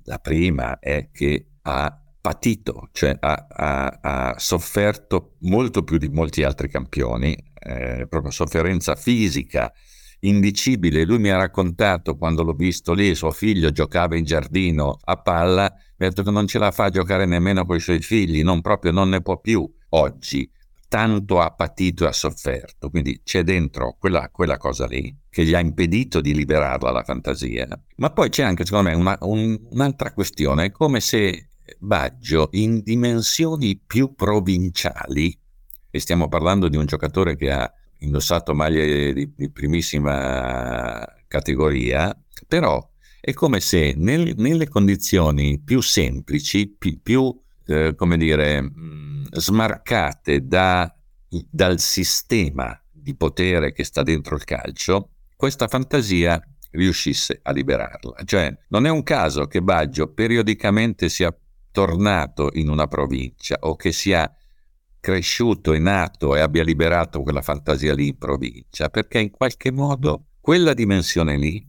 la 0.04 0.18
prima 0.18 0.78
è 0.78 1.10
che 1.10 1.46
ha 1.62 2.00
patito, 2.20 2.90
cioè 2.92 3.16
ha, 3.18 3.46
ha, 3.48 3.98
ha, 4.02 4.34
sofferto 4.38 5.36
molto 5.40 5.82
più 5.82 5.96
di 5.96 6.08
molti 6.08 6.42
altri 6.42 6.68
campioni, 6.68 7.34
eh, 7.58 8.06
proprio 8.08 8.30
sofferenza 8.30 8.94
fisica 8.94 9.72
indicibile. 10.20 11.04
Lui 11.04 11.18
mi 11.18 11.30
ha 11.30 11.36
raccontato 11.36 12.16
quando 12.16 12.42
l'ho 12.42 12.52
visto 12.52 12.92
lì, 12.92 13.14
suo 13.14 13.30
figlio 13.30 13.70
giocava 13.70 14.16
in 14.16 14.24
giardino 14.24 14.98
a 15.02 15.16
palla, 15.16 15.72
mi 15.96 16.06
ha 16.06 16.08
detto 16.08 16.22
che 16.22 16.30
non 16.30 16.46
ce 16.46 16.58
la 16.58 16.70
fa 16.70 16.84
a 16.84 16.90
giocare 16.90 17.24
nemmeno 17.26 17.64
con 17.64 17.76
i 17.76 17.80
suoi 17.80 18.00
figli, 18.00 18.42
non 18.42 18.60
proprio, 18.60 18.92
non 18.92 19.08
ne 19.08 19.22
può 19.22 19.38
più 19.40 19.66
oggi. 19.90 20.50
Tanto 20.90 21.38
ha 21.38 21.52
patito 21.52 22.02
e 22.02 22.08
ha 22.08 22.12
sofferto, 22.12 22.90
quindi 22.90 23.20
c'è 23.22 23.44
dentro 23.44 23.94
quella, 23.96 24.28
quella 24.28 24.56
cosa 24.56 24.86
lì 24.88 25.16
che 25.30 25.44
gli 25.44 25.54
ha 25.54 25.60
impedito 25.60 26.20
di 26.20 26.34
liberarla 26.34 26.90
la 26.90 27.04
fantasia. 27.04 27.68
Ma 27.98 28.10
poi 28.10 28.28
c'è 28.28 28.42
anche, 28.42 28.64
secondo 28.64 28.90
me, 28.90 28.96
una, 28.96 29.16
un, 29.20 29.56
un'altra 29.70 30.12
questione, 30.12 30.64
è 30.64 30.70
come 30.72 30.98
se 30.98 31.50
Baggio 31.78 32.48
in 32.54 32.80
dimensioni 32.82 33.78
più 33.78 34.16
provinciali, 34.16 35.32
e 35.88 36.00
stiamo 36.00 36.26
parlando 36.26 36.66
di 36.66 36.76
un 36.76 36.86
giocatore 36.86 37.36
che 37.36 37.52
ha 37.52 37.72
indossato 37.98 38.52
maglie 38.52 39.12
di, 39.12 39.32
di 39.32 39.48
primissima 39.48 41.06
categoria, 41.28 42.12
però 42.48 42.84
è 43.20 43.32
come 43.32 43.60
se 43.60 43.94
nel, 43.96 44.34
nelle 44.38 44.66
condizioni 44.66 45.60
più 45.60 45.80
semplici, 45.82 46.66
più, 46.66 47.00
più 47.00 47.40
eh, 47.70 47.94
come 47.94 48.16
dire, 48.16 48.62
mm, 48.62 49.24
smarcate 49.32 50.46
da, 50.46 50.92
dal 51.48 51.78
sistema 51.78 52.78
di 52.90 53.14
potere 53.14 53.72
che 53.72 53.84
sta 53.84 54.02
dentro 54.02 54.34
il 54.36 54.44
calcio, 54.44 55.10
questa 55.36 55.68
fantasia 55.68 56.42
riuscisse 56.72 57.40
a 57.42 57.52
liberarla. 57.52 58.22
Cioè, 58.24 58.56
non 58.68 58.86
è 58.86 58.90
un 58.90 59.02
caso 59.02 59.46
che 59.46 59.62
Baggio 59.62 60.12
periodicamente 60.12 61.08
sia 61.08 61.34
tornato 61.72 62.50
in 62.54 62.68
una 62.68 62.86
provincia 62.86 63.56
o 63.60 63.76
che 63.76 63.92
sia 63.92 64.32
cresciuto 65.00 65.72
e 65.72 65.78
nato 65.78 66.36
e 66.36 66.40
abbia 66.40 66.62
liberato 66.62 67.22
quella 67.22 67.42
fantasia 67.42 67.94
lì 67.94 68.08
in 68.08 68.18
provincia, 68.18 68.88
perché 68.90 69.18
in 69.20 69.30
qualche 69.30 69.72
modo 69.72 70.26
quella 70.40 70.74
dimensione 70.74 71.36
lì 71.38 71.66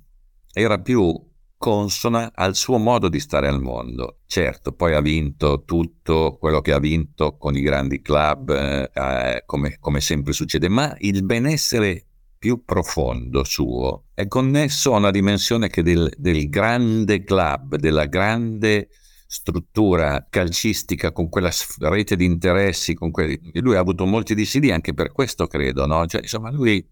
era 0.52 0.80
più 0.80 1.30
consona 1.62 2.32
al 2.34 2.56
suo 2.56 2.80
modo 2.80 3.08
di 3.08 3.20
stare 3.20 3.48
al 3.48 3.62
mondo. 3.62 4.22
Certo, 4.26 4.72
poi 4.72 4.96
ha 4.96 5.00
vinto 5.00 5.62
tutto 5.64 6.38
quello 6.40 6.60
che 6.60 6.74
ha 6.74 6.80
vinto 6.80 7.38
con 7.38 7.56
i 7.56 7.62
grandi 7.62 8.02
club, 8.02 8.50
eh, 8.50 9.44
come, 9.46 9.78
come 9.80 10.02
sempre 10.02 10.34
succede, 10.34 10.70
ma 10.70 10.96
il 11.02 11.24
benessere 11.24 12.08
più 12.40 12.64
profondo 12.66 13.44
suo 13.44 14.06
è 14.16 14.28
connesso 14.28 14.96
a 14.96 14.98
una 14.98 15.12
dimensione 15.12 15.70
che 15.70 15.84
del, 15.84 16.12
del 16.18 16.50
grande 16.50 17.24
club, 17.24 17.76
della 17.76 18.08
grande 18.08 18.90
struttura 19.28 20.26
calcistica, 20.28 21.12
con 21.12 21.30
quella 21.30 21.52
rete 21.82 22.16
di 22.16 22.26
interessi, 22.26 22.96
con 22.96 23.12
quelli... 23.12 23.40
lui 23.62 23.76
ha 23.76 23.80
avuto 23.80 24.08
molti 24.08 24.34
dissidi 24.34 24.72
anche 24.72 24.96
per 24.96 25.12
questo, 25.12 25.46
credo, 25.46 25.86
no? 25.86 26.08
Cioè, 26.08 26.22
insomma, 26.22 26.50
lui 26.50 26.84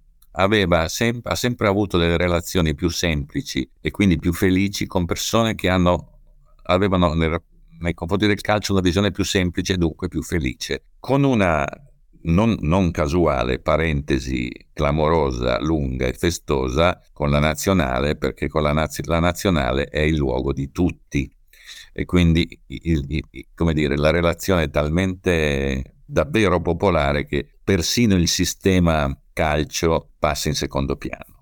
sem- 0.88 1.22
ha 1.24 1.36
sempre 1.36 1.68
avuto 1.68 1.98
delle 1.98 2.18
relazioni 2.18 2.76
più 2.76 2.90
semplici 2.90 3.70
e 3.82 3.92
quindi 3.92 4.18
più 4.18 4.34
felici 4.34 4.86
con 4.86 5.06
persone 5.06 5.56
che 5.56 5.70
hanno, 5.70 6.20
avevano 6.64 7.14
nel, 7.14 7.42
nei 7.80 7.94
confronti 7.94 8.28
del 8.28 8.42
calcio 8.42 8.74
una 8.74 8.82
visione 8.82 9.12
più 9.12 9.24
semplice 9.24 9.74
e 9.74 9.78
dunque 9.78 10.08
più 10.08 10.22
felice. 10.22 10.84
Con 11.00 11.24
una 11.24 11.66
non, 12.22 12.58
non, 12.62 12.92
casuale 12.92 13.60
parentesi 13.60 14.50
clamorosa, 14.74 15.60
lunga 15.62 16.06
e 16.06 16.14
festosa 16.14 17.02
con 17.14 17.30
la 17.30 17.40
nazionale, 17.40 18.18
perché 18.18 18.48
con 18.48 18.64
la, 18.64 18.74
naz- 18.74 19.06
la 19.06 19.20
nazionale 19.20 19.86
è 19.86 20.02
il 20.02 20.16
luogo 20.16 20.52
di 20.52 20.72
tutti 20.72 21.32
e 21.94 22.06
quindi 22.06 22.48
il, 22.68 23.06
il, 23.08 23.48
come 23.54 23.74
dire, 23.74 23.98
la 23.98 24.12
relazione 24.12 24.64
è 24.64 24.70
talmente 24.70 25.96
davvero 26.06 26.62
popolare 26.62 27.26
che 27.26 27.48
persino 27.64 28.16
il 28.16 28.28
sistema 28.28 29.16
calcio 29.40 30.10
passa 30.20 30.50
in 30.50 30.56
secondo 30.56 30.98
piano. 30.98 31.38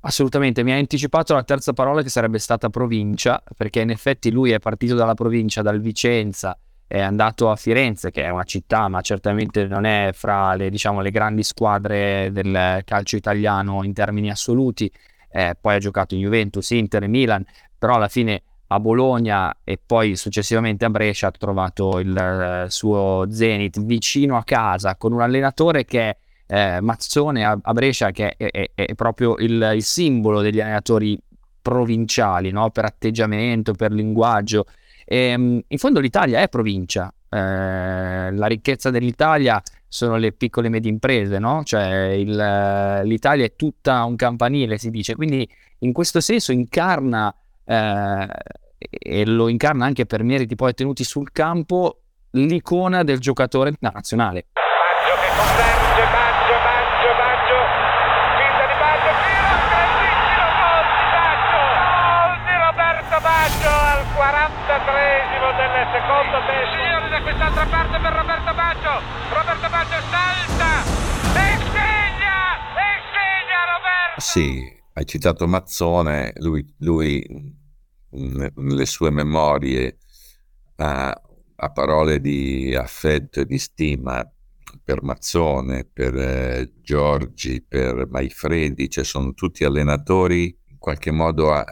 Assolutamente, 0.00 0.62
mi 0.62 0.72
ha 0.72 0.76
anticipato 0.76 1.32
la 1.32 1.42
terza 1.42 1.72
parola 1.72 2.02
che 2.02 2.10
sarebbe 2.10 2.38
stata 2.38 2.68
provincia, 2.68 3.42
perché 3.56 3.80
in 3.80 3.90
effetti 3.90 4.30
lui 4.30 4.50
è 4.50 4.58
partito 4.58 4.94
dalla 4.94 5.14
provincia, 5.14 5.62
dal 5.62 5.80
Vicenza, 5.80 6.58
è 6.86 7.00
andato 7.00 7.50
a 7.50 7.56
Firenze, 7.56 8.10
che 8.10 8.22
è 8.22 8.28
una 8.28 8.44
città, 8.44 8.88
ma 8.88 9.00
certamente 9.00 9.66
non 9.66 9.84
è 9.84 10.10
fra 10.12 10.54
le, 10.54 10.68
diciamo, 10.68 11.00
le 11.00 11.10
grandi 11.10 11.42
squadre 11.42 12.30
del 12.32 12.82
calcio 12.84 13.16
italiano 13.16 13.82
in 13.82 13.92
termini 13.94 14.30
assoluti. 14.30 14.90
Eh, 15.30 15.56
poi 15.60 15.74
ha 15.74 15.78
giocato 15.78 16.14
in 16.14 16.20
Juventus, 16.20 16.70
Inter 16.70 17.06
Milan, 17.08 17.44
però 17.76 17.94
alla 17.94 18.08
fine 18.08 18.42
a 18.68 18.80
Bologna 18.80 19.54
e 19.64 19.80
poi 19.84 20.16
successivamente 20.16 20.84
a 20.84 20.90
Brescia 20.90 21.28
ha 21.28 21.30
trovato 21.30 21.98
il 21.98 22.16
eh, 22.16 22.70
suo 22.70 23.26
Zenit 23.30 23.80
vicino 23.82 24.36
a 24.36 24.44
casa 24.44 24.96
con 24.96 25.12
un 25.12 25.22
allenatore 25.22 25.86
che 25.86 26.00
è 26.00 26.16
eh, 26.48 26.80
Mazzone 26.80 27.44
a, 27.44 27.58
a, 27.60 27.72
Brescia 27.72 28.10
che 28.10 28.34
è, 28.36 28.50
è, 28.50 28.70
è 28.74 28.94
proprio 28.94 29.36
il, 29.36 29.72
il, 29.74 29.82
simbolo 29.82 30.40
degli 30.40 30.60
allenatori 30.60 31.18
provinciali 31.60 32.50
no? 32.50 32.70
per 32.70 32.86
atteggiamento, 32.86 33.72
per 33.72 33.92
linguaggio. 33.92 34.64
E, 35.04 35.16
ehm, 35.16 35.60
in 35.68 35.78
fondo 35.78 36.00
l'Italia 36.00 36.40
è 36.40 36.48
provincia, 36.48 37.12
eh, 37.28 38.32
la 38.32 38.46
ricchezza 38.46 38.90
dell'Italia 38.90 39.62
sono 39.86 40.16
le 40.16 40.32
piccole 40.32 40.68
e 40.68 40.70
medie 40.70 40.90
imprese, 40.90 41.38
no? 41.38 41.62
Cioè 41.64 42.08
il, 42.08 42.34
l'Italia 43.04 43.44
è 43.44 43.54
tutta 43.54 44.04
un 44.04 44.16
campanile, 44.16 44.78
si 44.78 44.90
dice, 44.90 45.14
quindi 45.14 45.48
in 45.80 45.92
questo 45.92 46.20
senso 46.20 46.52
incarna 46.52 47.34
eh, 47.64 48.26
e 48.78 49.26
lo 49.26 49.48
incarna 49.48 49.84
anche 49.84 50.06
per 50.06 50.22
meriti 50.22 50.54
poi 50.54 50.74
tenuti 50.74 51.04
sul 51.04 51.30
campo 51.32 52.00
l'icona 52.32 53.02
del 53.02 53.18
giocatore 53.18 53.74
nazionale. 53.80 54.46
43 64.48 65.68
del 65.68 65.86
secondo 65.92 66.36
tempo. 66.46 66.68
Signori 66.72 67.08
da 67.10 67.20
quest'altra 67.22 67.66
parte 67.66 67.98
per 68.00 68.12
Roberto 68.12 68.54
Baggio. 68.54 68.92
Roberto 69.32 69.68
Baggio 69.68 70.00
salta 70.08 70.70
e 71.36 71.48
segna! 71.72 72.36
E 72.76 72.88
segna 73.12 73.60
Roberto! 73.72 74.16
Ah, 74.16 74.20
sì, 74.20 74.82
hai 74.94 75.06
citato 75.06 75.46
Mazzone, 75.46 76.32
lui, 76.36 76.64
lui 76.78 77.56
nelle 78.10 78.86
sue 78.86 79.10
memorie 79.10 79.98
ha, 80.76 81.10
ha, 81.56 81.70
parole 81.70 82.20
di 82.20 82.74
affetto 82.74 83.40
e 83.40 83.44
di 83.44 83.58
stima 83.58 84.26
per 84.82 85.02
Mazzone, 85.02 85.84
per 85.84 86.16
eh, 86.16 86.72
Giorgi, 86.80 87.62
per 87.62 88.06
Maifredi, 88.08 88.88
cioè 88.88 89.04
sono 89.04 89.34
tutti 89.34 89.64
allenatori 89.64 90.56
in 90.68 90.78
qualche 90.78 91.10
modo 91.10 91.52
a, 91.52 91.64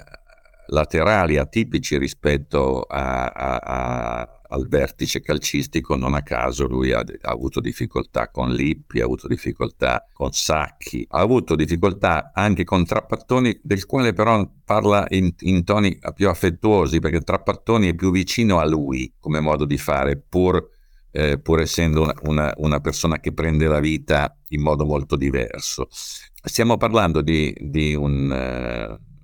laterali, 0.69 1.37
atipici 1.37 1.99
rispetto 1.99 2.83
a, 2.83 3.27
a 3.27 4.37
al 4.49 4.69
vertice 4.69 5.21
calcistico, 5.21 5.97
non 5.97 6.15
a 6.15 6.23
caso 6.23 6.67
lui 6.67 6.93
ha, 6.93 7.01
ha, 7.01 7.31
avuto 7.31 7.61
difficoltà 7.61 8.31
con 8.31 8.53
Lippi, 8.53 9.01
ha 9.01 9.05
avuto 9.05 9.27
difficoltà 9.27 10.07
con 10.13 10.33
Sacchi, 10.33 11.07
ha 11.11 11.21
avuto 11.21 11.55
difficoltà 11.57 12.31
anche 12.35 12.65
con 12.65 12.85
Trappattoni, 12.85 13.59
del 13.63 13.87
quale 13.87 14.13
però 14.13 14.49
parla 14.65 15.07
in, 15.11 15.33
in 15.41 15.65
toni 15.65 15.99
più 16.15 16.29
affettuosi, 16.29 17.01
perché 17.01 17.21
Trappattoni 17.21 17.89
è 17.89 17.95
più 17.95 18.11
vicino 18.11 18.59
a 18.59 18.67
lui 18.67 19.13
come 19.19 19.41
modo 19.41 19.65
di 19.65 19.79
fare, 19.79 20.17
pur, 20.17 20.69
eh, 21.11 21.39
pur 21.39 21.61
essendo 21.61 22.03
una, 22.03 22.15
una, 22.25 22.53
una, 22.59 22.81
persona 22.81 23.19
che 23.19 23.33
prende 23.33 23.67
la 23.67 23.81
vita 23.81 24.39
in 24.49 24.63
modo 24.63 24.85
molto 24.85 25.17
diverso. 25.17 25.89
Stiamo 25.91 26.77
parlando 26.77 27.23
di, 27.23 27.55
di, 27.59 27.95
un, 27.95 28.31
eh, 28.31 29.16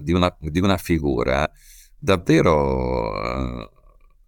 di, 0.00 0.12
una, 0.12 0.34
di 0.38 0.60
una, 0.60 0.76
figura 0.76 1.50
davvero... 1.98 3.60
Eh, 3.60 3.80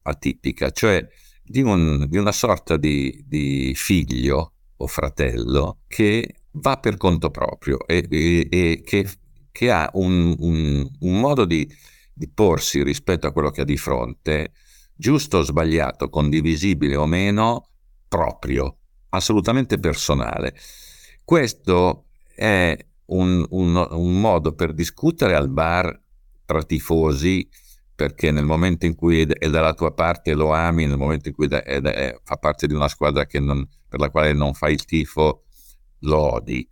atipica, 0.04 0.70
cioè 0.70 1.06
di, 1.42 1.62
un, 1.62 2.06
di 2.08 2.16
una 2.16 2.32
sorta 2.32 2.76
di, 2.76 3.22
di, 3.26 3.72
figlio 3.74 4.52
o 4.76 4.86
fratello 4.86 5.80
che 5.86 6.42
va 6.52 6.78
per 6.78 6.96
conto 6.96 7.30
proprio 7.30 7.86
e, 7.86 8.06
e, 8.10 8.48
e 8.50 8.82
che, 8.84 9.08
che, 9.50 9.70
ha 9.70 9.90
un, 9.94 10.34
un, 10.38 10.88
un 11.00 11.20
modo 11.20 11.44
di, 11.44 11.68
di 12.12 12.28
porsi 12.28 12.82
rispetto 12.82 13.26
a 13.26 13.32
quello 13.32 13.50
che 13.50 13.62
ha 13.62 13.64
di 13.64 13.76
fronte, 13.76 14.52
giusto 14.94 15.38
o 15.38 15.42
sbagliato, 15.42 16.08
condivisibile 16.08 16.96
o 16.96 17.06
meno, 17.06 17.70
proprio, 18.08 18.78
assolutamente 19.10 19.78
personale. 19.78 20.54
Questo 21.24 22.06
è 22.34 22.76
un, 23.06 23.44
un, 23.50 23.88
un, 23.90 24.20
modo 24.20 24.54
per 24.54 24.72
discutere 24.72 25.34
al 25.34 25.50
bar 25.50 26.00
tra 26.44 26.62
tifosi 26.62 27.48
perché 27.94 28.30
nel 28.30 28.44
momento 28.44 28.86
in 28.86 28.94
cui 28.94 29.22
è 29.22 29.48
dalla 29.48 29.72
tua 29.74 29.92
parte 29.92 30.34
lo 30.34 30.52
ami, 30.52 30.86
nel 30.86 30.98
momento 30.98 31.28
in 31.28 31.34
cui 31.34 31.46
è, 31.46 31.62
è, 31.62 32.18
fa 32.22 32.36
parte 32.36 32.66
di 32.66 32.74
una 32.74 32.88
squadra 32.88 33.24
non, 33.40 33.66
per 33.88 34.00
la 34.00 34.10
quale 34.10 34.32
non 34.32 34.52
fai 34.52 34.72
il 34.72 34.84
tifo, 34.84 35.44
lo 36.00 36.32
odi. 36.32 36.68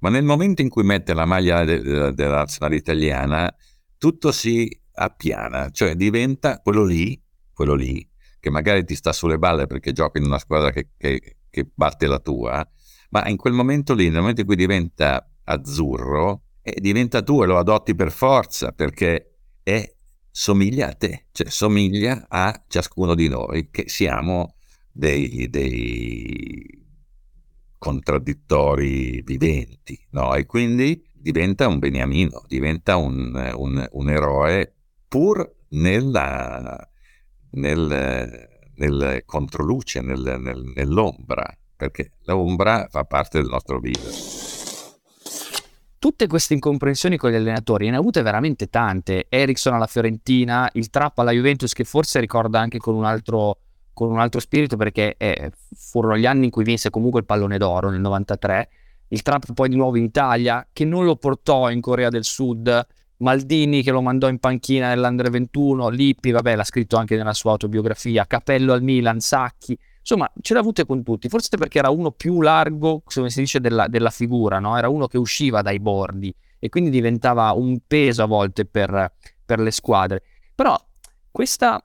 Ma 0.00 0.10
nel 0.10 0.24
momento 0.24 0.60
in 0.60 0.68
cui 0.68 0.82
mette 0.82 1.14
la 1.14 1.24
maglia 1.24 1.64
de, 1.64 1.80
de, 2.12 2.46
italiana, 2.72 3.52
tutto 3.96 4.32
si 4.32 4.68
appiana, 4.92 5.70
cioè 5.70 5.94
diventa 5.94 6.60
quello 6.60 6.84
lì, 6.84 7.18
quello 7.52 7.74
lì, 7.74 8.06
che 8.38 8.50
magari 8.50 8.84
ti 8.84 8.94
sta 8.94 9.12
sulle 9.12 9.38
balle 9.38 9.66
perché 9.66 9.92
gioca 9.92 10.18
in 10.18 10.26
una 10.26 10.38
squadra 10.38 10.70
che, 10.70 10.90
che, 10.98 11.38
che 11.48 11.70
batte 11.74 12.06
la 12.06 12.18
tua, 12.18 12.66
ma 13.10 13.26
in 13.28 13.38
quel 13.38 13.54
momento 13.54 13.94
lì, 13.94 14.10
nel 14.10 14.20
momento 14.20 14.42
in 14.42 14.46
cui 14.46 14.56
diventa 14.56 15.26
azzurro, 15.46 16.42
eh, 16.62 16.80
diventa 16.80 17.22
tuo 17.22 17.44
e 17.44 17.46
lo 17.46 17.58
adotti 17.58 17.94
per 17.94 18.10
forza 18.10 18.72
perché 18.72 19.38
è 19.62 19.94
somiglia 20.30 20.88
a 20.88 20.92
te, 20.92 21.26
cioè 21.32 21.48
somiglia 21.48 22.26
a 22.28 22.64
ciascuno 22.68 23.14
di 23.14 23.28
noi 23.28 23.70
che 23.70 23.88
siamo 23.88 24.56
dei, 24.92 25.48
dei 25.48 26.84
contraddittori 27.78 29.22
viventi, 29.22 29.98
no? 30.10 30.34
E 30.34 30.46
quindi 30.46 31.02
diventa 31.12 31.68
un 31.68 31.78
beniamino, 31.78 32.44
diventa 32.48 32.96
un, 32.96 33.52
un, 33.54 33.88
un 33.92 34.10
eroe 34.10 34.74
pur 35.08 35.54
nella, 35.70 36.88
nel, 37.52 38.48
nel 38.74 39.22
controluce, 39.24 40.00
nel, 40.00 40.36
nel, 40.40 40.72
nell'ombra, 40.74 41.56
perché 41.76 42.12
l'ombra 42.24 42.88
fa 42.90 43.04
parte 43.04 43.38
del 43.40 43.48
nostro 43.48 43.78
vivere 43.78 44.35
tutte 45.98 46.26
queste 46.26 46.54
incomprensioni 46.54 47.16
con 47.16 47.30
gli 47.30 47.34
allenatori 47.34 47.88
ne 47.88 47.96
ha 47.96 47.98
avute 47.98 48.22
veramente 48.22 48.68
tante. 48.68 49.26
Ericsson 49.28 49.74
alla 49.74 49.86
Fiorentina, 49.86 50.68
il 50.74 50.90
Trapp 50.90 51.18
alla 51.18 51.32
Juventus 51.32 51.72
che 51.72 51.84
forse 51.84 52.20
ricorda 52.20 52.60
anche 52.60 52.78
con 52.78 52.94
un 52.94 53.04
altro, 53.04 53.58
con 53.92 54.10
un 54.10 54.18
altro 54.18 54.40
spirito 54.40 54.76
perché 54.76 55.14
eh, 55.16 55.50
furono 55.74 56.16
gli 56.16 56.26
anni 56.26 56.46
in 56.46 56.50
cui 56.50 56.64
vinse 56.64 56.90
comunque 56.90 57.20
il 57.20 57.26
pallone 57.26 57.58
d'oro 57.58 57.90
nel 57.90 58.00
93. 58.00 58.68
Il 59.08 59.22
Trapp 59.22 59.44
poi 59.54 59.68
di 59.68 59.76
nuovo 59.76 59.96
in 59.96 60.04
Italia 60.04 60.66
che 60.72 60.84
non 60.84 61.04
lo 61.04 61.16
portò 61.16 61.70
in 61.70 61.80
Corea 61.80 62.08
del 62.08 62.24
Sud. 62.24 62.86
Maldini 63.18 63.82
che 63.82 63.92
lo 63.92 64.02
mandò 64.02 64.28
in 64.28 64.38
panchina 64.38 64.88
nell'Andre 64.88 65.30
21, 65.30 65.88
Lippi, 65.88 66.32
vabbè, 66.32 66.54
l'ha 66.54 66.64
scritto 66.64 66.98
anche 66.98 67.16
nella 67.16 67.32
sua 67.32 67.52
autobiografia, 67.52 68.26
Capello 68.26 68.74
al 68.74 68.82
Milan, 68.82 69.20
Sacchi. 69.20 69.78
Insomma, 70.08 70.30
ce 70.40 70.54
l'ha 70.54 70.60
avute 70.60 70.86
con 70.86 71.02
tutti, 71.02 71.28
forse 71.28 71.56
perché 71.56 71.78
era 71.78 71.90
uno 71.90 72.12
più 72.12 72.40
largo, 72.40 73.02
come 73.12 73.28
si 73.28 73.40
dice, 73.40 73.58
della, 73.58 73.88
della 73.88 74.10
figura, 74.10 74.60
no? 74.60 74.78
Era 74.78 74.88
uno 74.88 75.08
che 75.08 75.18
usciva 75.18 75.62
dai 75.62 75.80
bordi 75.80 76.32
e 76.60 76.68
quindi 76.68 76.90
diventava 76.90 77.50
un 77.50 77.80
peso 77.84 78.22
a 78.22 78.26
volte 78.26 78.66
per, 78.66 79.14
per 79.44 79.58
le 79.58 79.72
squadre. 79.72 80.22
Però 80.54 80.78
questa, 81.28 81.84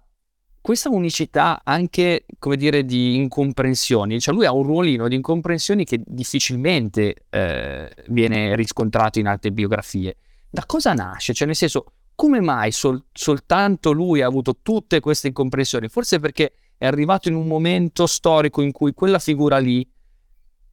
questa 0.62 0.90
unicità 0.92 1.62
anche, 1.64 2.26
come 2.38 2.58
dire, 2.58 2.86
di 2.86 3.16
incomprensioni, 3.16 4.20
cioè 4.20 4.36
lui 4.36 4.46
ha 4.46 4.54
un 4.54 4.64
ruolino 4.64 5.08
di 5.08 5.16
incomprensioni 5.16 5.84
che 5.84 6.00
difficilmente 6.06 7.26
eh, 7.28 7.92
viene 8.10 8.56
riscontrato 8.56 9.18
in 9.18 9.26
altre 9.26 9.52
biografie. 9.52 10.18
Da 10.48 10.68
cosa 10.68 10.94
nasce? 10.94 11.34
Cioè, 11.34 11.48
nel 11.48 11.56
senso, 11.56 11.86
come 12.14 12.40
mai 12.40 12.72
sol- 12.72 13.04
soltanto 13.12 13.92
lui 13.92 14.22
ha 14.22 14.28
avuto 14.28 14.60
tutte 14.62 15.00
queste 15.00 15.30
incomprensioni? 15.30 15.90
Forse 15.90 16.20
perché 16.20 16.54
è 16.82 16.88
arrivato 16.88 17.30
in 17.30 17.36
un 17.36 17.46
momento 17.46 18.08
storico 18.08 18.63
in 18.63 18.72
cui 18.72 18.96
quella 18.96 19.20
figura 19.20 19.60
lì, 19.60 19.88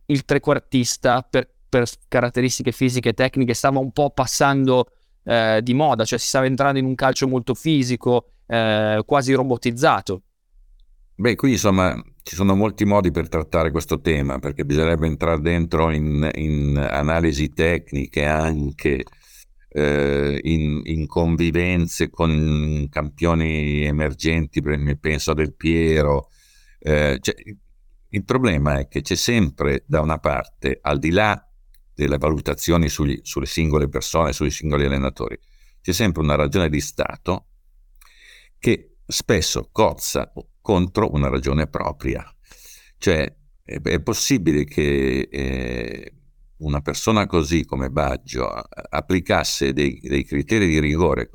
il 0.06 0.24
trequartista, 0.24 1.20
per, 1.20 1.46
per 1.68 1.86
caratteristiche 2.08 2.72
fisiche 2.72 3.10
e 3.10 3.12
tecniche, 3.12 3.52
stava 3.52 3.78
un 3.78 3.92
po' 3.92 4.08
passando 4.08 4.86
eh, 5.24 5.60
di 5.62 5.74
moda, 5.74 6.06
cioè 6.06 6.18
si 6.18 6.28
stava 6.28 6.46
entrando 6.46 6.78
in 6.78 6.86
un 6.86 6.94
calcio 6.94 7.28
molto 7.28 7.52
fisico, 7.52 8.30
eh, 8.46 9.02
quasi 9.04 9.34
robotizzato. 9.34 10.22
Beh, 11.14 11.36
qui 11.36 11.50
insomma 11.50 11.94
ci 12.22 12.34
sono 12.34 12.54
molti 12.54 12.86
modi 12.86 13.10
per 13.10 13.28
trattare 13.28 13.70
questo 13.70 14.00
tema, 14.00 14.38
perché 14.38 14.64
bisognerebbe 14.64 15.06
entrare 15.06 15.42
dentro 15.42 15.90
in, 15.90 16.26
in 16.36 16.78
analisi 16.78 17.50
tecniche 17.50 18.24
anche 18.24 19.04
eh, 19.78 20.40
in, 20.42 20.80
in, 20.84 21.06
convivenze 21.06 22.10
con 22.10 22.88
campioni 22.90 23.84
emergenti, 23.84 24.60
penso 24.98 25.30
a 25.30 25.34
Del 25.34 25.54
Piero. 25.54 26.30
Eh, 26.78 27.18
cioè, 27.20 27.34
il 28.10 28.24
problema 28.24 28.78
è 28.78 28.88
che 28.88 29.02
c'è 29.02 29.14
sempre 29.14 29.84
da 29.86 30.00
una 30.00 30.18
parte, 30.18 30.78
al 30.82 30.98
di 30.98 31.10
là 31.10 31.40
delle 31.94 32.18
valutazioni 32.18 32.88
sugli, 32.88 33.20
sulle 33.22 33.46
singole 33.46 33.88
persone, 33.88 34.32
sui 34.32 34.50
singoli 34.50 34.84
allenatori, 34.84 35.38
c'è 35.80 35.92
sempre 35.92 36.22
una 36.22 36.34
ragione 36.34 36.68
di 36.68 36.80
Stato 36.80 37.46
che 38.58 38.96
spesso 39.06 39.68
cozza 39.70 40.32
contro 40.60 41.12
una 41.12 41.28
ragione 41.28 41.66
propria. 41.66 42.24
Cioè, 42.98 43.32
è, 43.62 43.80
è 43.80 44.00
possibile 44.00 44.64
che 44.64 45.28
eh, 45.30 46.12
una 46.58 46.80
persona 46.80 47.26
così 47.26 47.64
come 47.64 47.90
Baggio 47.90 48.48
applicasse 48.48 49.72
dei, 49.72 50.00
dei 50.02 50.24
criteri 50.24 50.66
di 50.66 50.80
rigore 50.80 51.30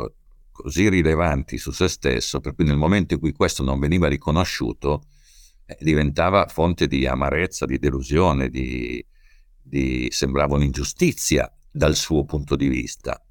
così 0.52 0.90
rilevanti 0.90 1.58
su 1.58 1.72
se 1.72 1.88
stesso, 1.88 2.40
per 2.40 2.56
cui 2.56 2.66
nel 2.66 2.78
momento 2.78 3.16
in 3.16 3.20
cui 3.20 3.34
questo 3.34 3.64
non 3.64 3.80
veniva 3.80 4.08
riconosciuto, 4.08 5.08
eh, 5.66 5.78
diventava 5.82 6.48
fonte 6.48 6.88
di 6.88 7.06
amarezza, 7.08 7.66
di 7.66 7.80
delusione, 7.80 8.50
di, 8.50 9.04
di, 9.62 10.08
sembrava 10.12 10.56
un'ingiustizia 10.56 11.52
dal 11.72 11.96
suo 11.96 12.24
punto 12.24 12.56
di 12.56 12.68
vista. 12.68 13.22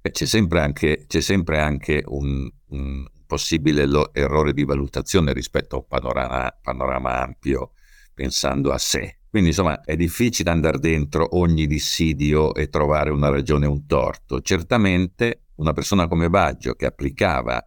E 0.00 0.10
c'è 0.10 0.26
sempre 0.26 0.60
anche, 0.60 1.04
c'è 1.06 1.20
sempre 1.20 1.58
anche 1.60 2.02
un, 2.06 2.50
un 2.68 3.06
possibile 3.26 3.86
lo, 3.86 4.12
errore 4.12 4.52
di 4.52 4.64
valutazione 4.64 5.32
rispetto 5.32 5.76
a 5.76 5.78
un 5.78 5.86
panorama, 5.86 6.58
panorama 6.60 7.22
ampio, 7.22 7.72
pensando 8.12 8.72
a 8.72 8.78
sé. 8.78 9.21
Quindi 9.32 9.48
insomma 9.48 9.80
è 9.80 9.96
difficile 9.96 10.50
andare 10.50 10.78
dentro 10.78 11.38
ogni 11.38 11.66
dissidio 11.66 12.54
e 12.54 12.68
trovare 12.68 13.08
una 13.08 13.30
ragione 13.30 13.64
e 13.64 13.68
un 13.68 13.86
torto. 13.86 14.42
Certamente 14.42 15.44
una 15.54 15.72
persona 15.72 16.06
come 16.06 16.28
Baggio 16.28 16.74
che 16.74 16.84
applicava 16.84 17.64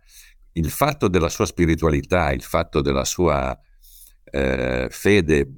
il 0.52 0.70
fatto 0.70 1.08
della 1.08 1.28
sua 1.28 1.48
spiritualità, 1.48 2.32
il 2.32 2.44
fatto 2.44 2.82
della 2.82 3.04
sua 3.04 3.60
eh, 4.26 4.90
fede 4.92 5.50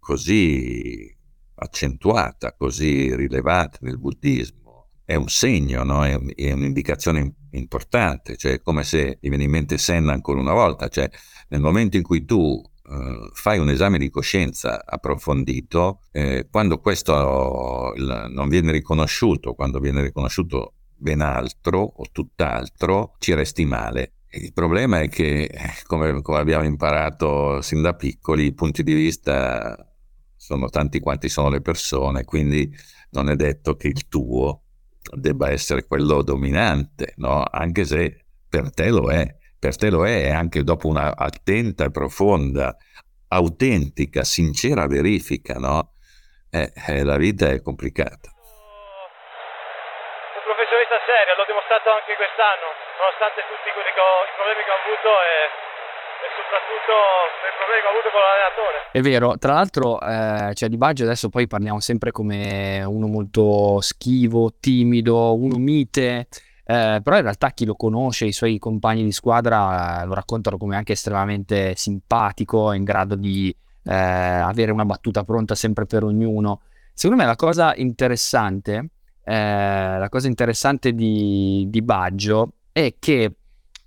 così 0.00 1.16
accentuata, 1.54 2.56
così 2.56 3.14
rilevata 3.14 3.78
nel 3.82 4.00
buddismo, 4.00 4.88
è 5.04 5.14
un 5.14 5.28
segno, 5.28 5.84
no? 5.84 6.04
è, 6.04 6.18
è, 6.34 6.50
un'indicazione 6.50 7.34
importante, 7.52 8.36
cioè 8.36 8.60
come 8.60 8.82
se 8.82 9.18
mi 9.20 9.28
viene 9.28 9.44
in 9.44 9.50
mente 9.50 9.78
Senna 9.78 10.12
ancora 10.12 10.40
una 10.40 10.54
volta, 10.54 10.88
cioè 10.88 11.08
nel 11.50 11.60
momento 11.60 11.96
in 11.96 12.02
cui 12.02 12.24
tu 12.24 12.60
eh, 12.90 13.30
fai 13.32 13.58
un 13.58 13.70
esame 13.70 13.98
di 13.98 14.10
coscienza 14.10 14.84
approfondito, 14.84 16.00
eh, 16.10 16.48
quando 16.50 16.78
questo 16.78 17.92
il, 17.94 18.26
non 18.30 18.48
viene 18.48 18.72
riconosciuto, 18.72 19.54
quando 19.54 19.78
viene 19.78 20.02
riconosciuto 20.02 20.74
ben 20.96 21.20
altro 21.20 21.78
o 21.80 22.04
tutt'altro, 22.10 23.14
ci 23.18 23.32
resti 23.34 23.64
male. 23.64 24.14
Il 24.32 24.52
problema 24.52 25.00
è 25.00 25.08
che, 25.08 25.50
come, 25.86 26.20
come, 26.20 26.38
abbiamo 26.38 26.64
imparato 26.64 27.60
sin 27.62 27.80
da 27.80 27.94
piccoli, 27.94 28.46
i 28.46 28.54
punti 28.54 28.82
di 28.82 28.94
vista 28.94 29.76
sono 30.36 30.68
tanti 30.68 30.98
quanti 30.98 31.28
sono 31.28 31.48
le 31.48 31.60
persone, 31.60 32.24
quindi 32.24 32.68
non 33.10 33.28
è 33.30 33.36
detto 33.36 33.76
che 33.76 33.88
il 33.88 34.08
tuo 34.08 34.62
debba 35.14 35.50
essere 35.50 35.86
quello 35.86 36.22
dominante, 36.22 37.14
no? 37.16 37.42
anche 37.42 37.84
se 37.84 38.24
per 38.48 38.72
te 38.72 38.90
lo 38.90 39.10
è 39.10 39.38
per 39.60 39.76
te 39.76 39.90
lo 39.90 40.06
è, 40.06 40.30
anche 40.30 40.64
dopo 40.64 40.88
una 40.88 41.14
attenta 41.14 41.84
e 41.84 41.90
profonda, 41.90 42.74
autentica, 43.28 44.24
sincera 44.24 44.86
verifica, 44.86 45.54
no? 45.60 45.92
Eh, 46.48 46.72
eh, 46.88 47.04
la 47.04 47.18
vita 47.18 47.50
è 47.50 47.60
complicata. 47.60 48.32
Un 50.32 50.42
professionista 50.48 50.96
serio, 51.04 51.36
l'ho 51.36 51.44
dimostrato 51.44 51.92
anche 51.92 52.16
quest'anno, 52.16 52.72
nonostante 53.04 53.44
tutti 53.52 53.68
i 53.68 53.74
problemi 53.76 54.64
che 54.64 54.72
ho 54.72 54.80
avuto 54.80 55.10
e, 55.28 55.44
e 56.24 56.28
soprattutto 56.40 56.94
i 57.44 57.54
problemi 57.60 57.80
che 57.84 57.86
ho 57.86 57.92
avuto 57.92 58.08
con 58.08 58.20
l'allenatore. 58.24 58.78
È 58.96 59.00
vero, 59.04 59.36
tra 59.36 59.52
l'altro, 59.60 60.00
eh, 60.00 60.56
cioè 60.56 60.72
di 60.72 60.80
Baggio 60.80 61.04
adesso 61.04 61.28
poi 61.28 61.46
parliamo 61.46 61.84
sempre 61.84 62.10
come 62.16 62.80
uno 62.82 63.06
molto 63.06 63.84
schivo, 63.84 64.56
timido, 64.58 65.36
uno 65.36 65.60
mite 65.60 66.26
eh, 66.70 67.00
però 67.02 67.16
in 67.16 67.22
realtà 67.22 67.50
chi 67.50 67.64
lo 67.64 67.74
conosce, 67.74 68.26
i 68.26 68.32
suoi 68.32 68.60
compagni 68.60 69.02
di 69.02 69.10
squadra, 69.10 70.02
eh, 70.02 70.06
lo 70.06 70.14
raccontano 70.14 70.56
come 70.56 70.76
anche 70.76 70.92
estremamente 70.92 71.74
simpatico, 71.74 72.70
in 72.70 72.84
grado 72.84 73.16
di 73.16 73.52
eh, 73.82 73.92
avere 73.92 74.70
una 74.70 74.84
battuta 74.84 75.24
pronta 75.24 75.56
sempre 75.56 75.86
per 75.86 76.04
ognuno. 76.04 76.60
Secondo 76.94 77.20
me 77.20 77.28
la 77.28 77.34
cosa 77.34 77.74
interessante, 77.74 78.90
eh, 79.24 79.98
la 79.98 80.08
cosa 80.08 80.28
interessante 80.28 80.92
di, 80.92 81.66
di 81.68 81.82
Baggio 81.82 82.52
è 82.70 82.94
che 83.00 83.34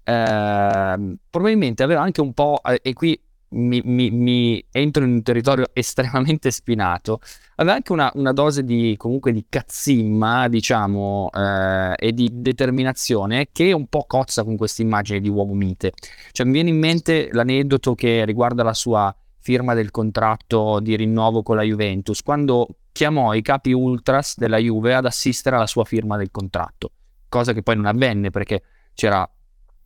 ehm, 0.04 1.16
probabilmente 1.30 1.84
aveva 1.84 2.02
anche 2.02 2.20
un 2.20 2.34
po', 2.34 2.60
eh, 2.66 2.82
e 2.84 2.92
qui 2.92 3.18
mi, 3.54 3.82
mi, 3.84 4.12
mi, 4.12 4.66
entro 4.72 5.04
in 5.04 5.12
un 5.12 5.22
territorio 5.24 5.66
estremamente 5.74 6.52
spinato, 6.52 7.20
aveva 7.56 7.76
anche 7.76 7.92
una, 7.92 8.12
una 8.16 8.34
dose 8.34 8.64
di, 8.64 8.96
comunque 8.98 9.32
di 9.32 9.46
cazzimma, 9.48 10.48
diciamo, 10.48 11.30
eh, 11.34 11.94
e 11.98 12.14
di 12.14 12.30
determinazione 12.32 13.50
che 13.52 13.72
un 13.72 13.88
po' 13.88 14.06
cozza 14.08 14.44
con 14.44 14.58
questa 14.58 14.82
immagine 14.82 15.20
di 15.20 15.30
uomo 15.30 15.54
mite. 15.54 15.92
Cioè 16.32 16.46
mi 16.46 16.54
viene 16.54 16.70
in 16.70 16.80
mente 16.80 17.30
l'aneddoto 17.32 17.96
che 17.96 18.26
riguarda 18.26 18.64
la 18.64 18.74
sua 18.74 19.16
firma 19.40 19.74
del 19.74 19.92
contratto 19.92 20.80
di 20.80 20.96
rinnovo 20.96 21.44
con 21.44 21.58
la 21.58 21.64
Juventus, 21.64 22.22
quando 22.22 22.68
chiamò 22.92 23.34
i 23.34 23.42
capi 23.42 23.74
ultras 23.74 24.38
della 24.38 24.58
Juve 24.58 24.94
ad 24.96 25.06
assistere 25.06 25.58
alla 25.58 25.68
sua 25.68 25.84
firma 25.84 26.16
del 26.16 26.32
contratto, 26.32 26.92
cosa 27.28 27.52
che 27.54 27.62
poi 27.62 27.76
non 27.76 27.86
avvenne 27.86 28.30
perché 28.30 28.64
c'era 28.94 29.30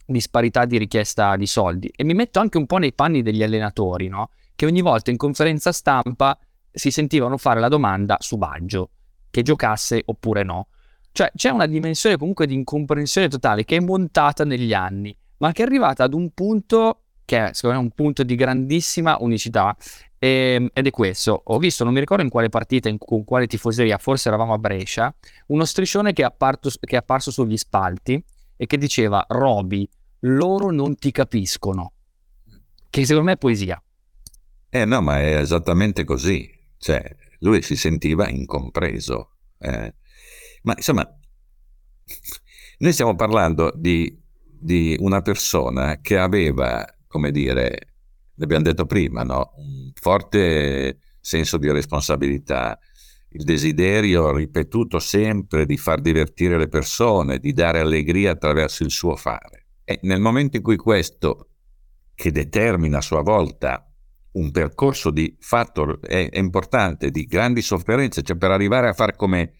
disparità 0.07 0.65
di 0.65 0.77
richiesta 0.77 1.35
di 1.35 1.45
soldi 1.45 1.91
e 1.95 2.03
mi 2.03 2.13
metto 2.13 2.39
anche 2.39 2.57
un 2.57 2.65
po' 2.65 2.77
nei 2.77 2.93
panni 2.93 3.21
degli 3.21 3.43
allenatori, 3.43 4.07
no? 4.07 4.29
Che 4.55 4.65
ogni 4.65 4.81
volta 4.81 5.11
in 5.11 5.17
conferenza 5.17 5.71
stampa 5.71 6.37
si 6.71 6.91
sentivano 6.91 7.37
fare 7.37 7.59
la 7.59 7.67
domanda 7.67 8.17
su 8.19 8.37
Baggio, 8.37 8.89
che 9.29 9.41
giocasse 9.41 10.01
oppure 10.05 10.43
no. 10.43 10.67
Cioè 11.11 11.31
c'è 11.35 11.49
una 11.49 11.65
dimensione 11.65 12.17
comunque 12.17 12.47
di 12.47 12.53
incomprensione 12.53 13.27
totale 13.27 13.65
che 13.65 13.77
è 13.77 13.79
montata 13.79 14.43
negli 14.43 14.73
anni, 14.73 15.15
ma 15.37 15.51
che 15.51 15.63
è 15.63 15.65
arrivata 15.65 16.03
ad 16.03 16.13
un 16.13 16.31
punto 16.31 17.01
che 17.27 17.49
è 17.49 17.53
secondo 17.53 17.77
me 17.77 17.83
un 17.83 17.91
punto 17.91 18.23
di 18.23 18.35
grandissima 18.35 19.17
unicità 19.19 19.75
e, 20.17 20.27
ehm, 20.27 20.69
ed 20.73 20.87
è 20.87 20.91
questo. 20.91 21.41
Ho 21.45 21.57
visto, 21.57 21.83
non 21.83 21.93
mi 21.93 21.99
ricordo 21.99 22.23
in 22.23 22.29
quale 22.29 22.47
partita, 22.47 22.87
in, 22.87 22.97
con 22.97 23.25
quale 23.25 23.47
tifoseria, 23.47 23.97
forse 23.97 24.29
eravamo 24.29 24.53
a 24.53 24.57
Brescia, 24.57 25.13
uno 25.47 25.65
striscione 25.65 26.13
che 26.13 26.21
è, 26.21 26.25
apparto, 26.25 26.69
che 26.69 26.95
è 26.95 26.99
apparso 26.99 27.29
sugli 27.29 27.57
spalti 27.57 28.23
e 28.55 28.65
che 28.65 28.77
diceva 28.77 29.25
Roby, 29.27 29.87
loro 30.21 30.71
non 30.71 30.95
ti 30.95 31.11
capiscono, 31.11 31.93
che 32.89 33.01
secondo 33.05 33.27
me 33.27 33.33
è 33.33 33.37
poesia. 33.37 33.81
Eh 34.69 34.85
no, 34.85 35.01
ma 35.01 35.19
è 35.19 35.37
esattamente 35.37 36.03
così, 36.03 36.49
cioè 36.77 37.15
lui 37.39 37.61
si 37.61 37.75
sentiva 37.75 38.27
incompreso. 38.27 39.35
Eh. 39.59 39.93
Ma 40.63 40.73
insomma, 40.75 41.07
noi 42.79 42.93
stiamo 42.93 43.15
parlando 43.15 43.71
di, 43.75 44.15
di, 44.43 44.95
una 44.99 45.21
persona 45.21 45.99
che 46.01 46.17
aveva, 46.17 46.85
come 47.07 47.31
dire, 47.31 47.93
l'abbiamo 48.35 48.63
detto 48.63 48.85
prima, 48.85 49.23
no? 49.23 49.53
un 49.57 49.91
forte 49.93 50.99
senso 51.19 51.57
di 51.57 51.71
responsabilità, 51.71 52.77
il 53.31 53.43
desiderio 53.43 54.33
ripetuto 54.33 54.99
sempre 54.99 55.65
di 55.65 55.77
far 55.77 56.01
divertire 56.01 56.57
le 56.57 56.67
persone, 56.67 57.39
di 57.39 57.51
dare 57.53 57.79
allegria 57.79 58.31
attraverso 58.31 58.83
il 58.83 58.91
suo 58.91 59.15
fare. 59.15 59.66
E 59.89 59.99
nel 60.01 60.19
momento 60.19 60.57
in 60.57 60.63
cui 60.63 60.75
questo, 60.75 61.51
che 62.13 62.29
determina 62.29 62.97
a 62.97 63.01
sua 63.01 63.21
volta 63.21 63.89
un 64.33 64.51
percorso 64.51 65.11
di 65.11 65.37
fatto 65.39 66.01
è, 66.01 66.29
è 66.29 66.37
importante, 66.39 67.09
di 67.09 67.23
grandi 67.23 67.61
sofferenze, 67.61 68.21
cioè 68.21 68.35
per 68.35 68.51
arrivare 68.51 68.89
a 68.89 68.93
fare 68.93 69.15
come 69.15 69.53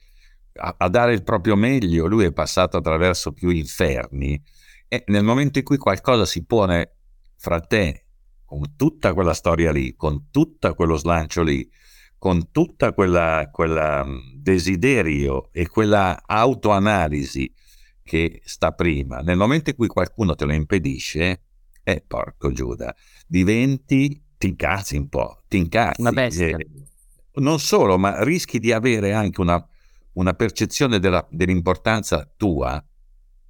a, 0.56 0.76
a, 0.80 0.90
dare 0.90 1.13
il 1.13 1.24
proprio 1.24 1.56
meglio, 1.56 2.08
lui 2.08 2.26
è 2.26 2.34
passato 2.34 2.76
attraverso 2.76 3.32
più 3.32 3.48
inferni. 3.52 4.38
E 4.90 5.06
nel 5.08 5.24
momento 5.24 5.60
in 5.60 5.63
cui 5.63 5.78
qualcosa 5.78 6.26
si 6.26 6.44
pone 6.44 6.98
fra 7.38 7.62
te, 7.62 8.08
con 8.44 8.76
tutta 8.76 9.13
quella 9.13 9.34
storia 9.34 9.72
lì, 9.72 9.96
con 9.96 10.30
tutto 10.30 10.74
quello 10.74 10.98
slancio 10.98 11.42
lì, 11.42 11.66
con 12.18 12.50
quella, 12.94 13.50
quella 13.50 14.06
desiderio 14.36 15.48
e 15.54 15.70
quella 15.70 16.22
autoanalisi 16.26 17.50
che 18.08 18.41
sta 18.46 18.72
prima. 18.72 19.20
Nel 19.20 19.38
momento 19.38 19.70
in 19.70 19.76
cui 19.76 19.88
qualcuno 19.88 20.34
te 20.34 20.46
lo 20.46 20.54
impedisce, 20.54 21.41
eh, 21.84 22.04
porco 22.08 22.52
Giuda, 22.52 22.96
diventi, 23.28 24.24
ti 24.38 24.48
incazzi 24.48 24.96
un 24.96 25.10
po', 25.10 25.43
ti 25.48 25.58
incazzi. 25.58 26.02
Una 26.02 26.12
bestia. 26.12 26.58
Eh, 26.58 26.67
non 27.36 27.60
solo, 27.60 27.98
ma 27.98 28.24
rischi 28.24 28.60
di 28.60 28.72
avere 28.72 29.13
anche 29.13 29.41
una, 29.41 29.63
una 30.13 30.34
percezione 30.34 31.00
della, 31.00 31.28
dell'importanza 31.30 32.32
tua 32.36 32.84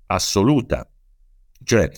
assoluta. 0.07 0.89
Cioè, 1.63 1.89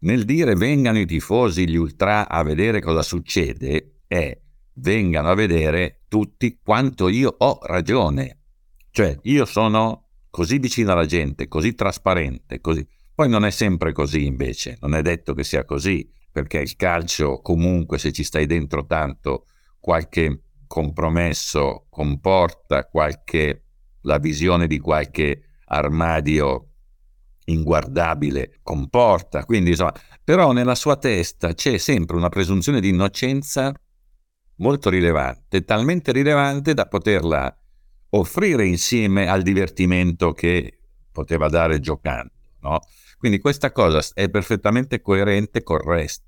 nel 0.00 0.24
dire 0.24 0.54
vengano 0.54 0.98
i 0.98 1.06
tifosi, 1.06 1.68
gli 1.68 1.76
ultra 1.76 2.28
a 2.28 2.42
vedere 2.42 2.80
cosa 2.80 3.02
succede, 3.02 4.00
è 4.06 4.38
vengano 4.74 5.30
a 5.30 5.34
vedere 5.34 6.02
tutti 6.08 6.58
quanto 6.62 7.08
io 7.08 7.34
ho 7.36 7.58
ragione. 7.62 8.40
Cioè, 8.90 9.18
io 9.22 9.44
sono 9.44 10.03
così 10.34 10.58
vicino 10.58 10.90
alla 10.90 11.06
gente, 11.06 11.46
così 11.46 11.76
trasparente, 11.76 12.60
così... 12.60 12.84
Poi 13.14 13.28
non 13.28 13.44
è 13.44 13.50
sempre 13.50 13.92
così 13.92 14.26
invece, 14.26 14.76
non 14.80 14.96
è 14.96 15.00
detto 15.00 15.32
che 15.32 15.44
sia 15.44 15.64
così, 15.64 16.10
perché 16.32 16.58
il 16.58 16.74
calcio 16.74 17.40
comunque 17.40 17.98
se 17.98 18.10
ci 18.10 18.24
stai 18.24 18.44
dentro 18.44 18.84
tanto 18.84 19.46
qualche 19.78 20.40
compromesso 20.66 21.86
comporta 21.88 22.86
qualche 22.86 23.62
la 24.00 24.18
visione 24.18 24.66
di 24.66 24.80
qualche 24.80 25.42
armadio 25.66 26.70
inguardabile 27.44 28.58
comporta, 28.64 29.44
quindi 29.44 29.70
insomma, 29.70 29.94
però 30.24 30.50
nella 30.50 30.74
sua 30.74 30.96
testa 30.96 31.54
c'è 31.54 31.78
sempre 31.78 32.16
una 32.16 32.28
presunzione 32.28 32.80
di 32.80 32.88
innocenza 32.88 33.72
molto 34.56 34.90
rilevante, 34.90 35.62
talmente 35.62 36.10
rilevante 36.10 36.74
da 36.74 36.86
poterla 36.86 37.56
offrire 38.18 38.66
insieme 38.66 39.28
al 39.28 39.42
divertimento 39.42 40.32
che 40.32 40.78
poteva 41.10 41.48
dare 41.48 41.80
giocando. 41.80 42.32
no? 42.60 42.80
Quindi 43.18 43.38
questa 43.38 43.72
cosa 43.72 44.00
è 44.12 44.28
perfettamente 44.28 45.00
coerente 45.00 45.62
col 45.62 45.80
resto. 45.80 46.26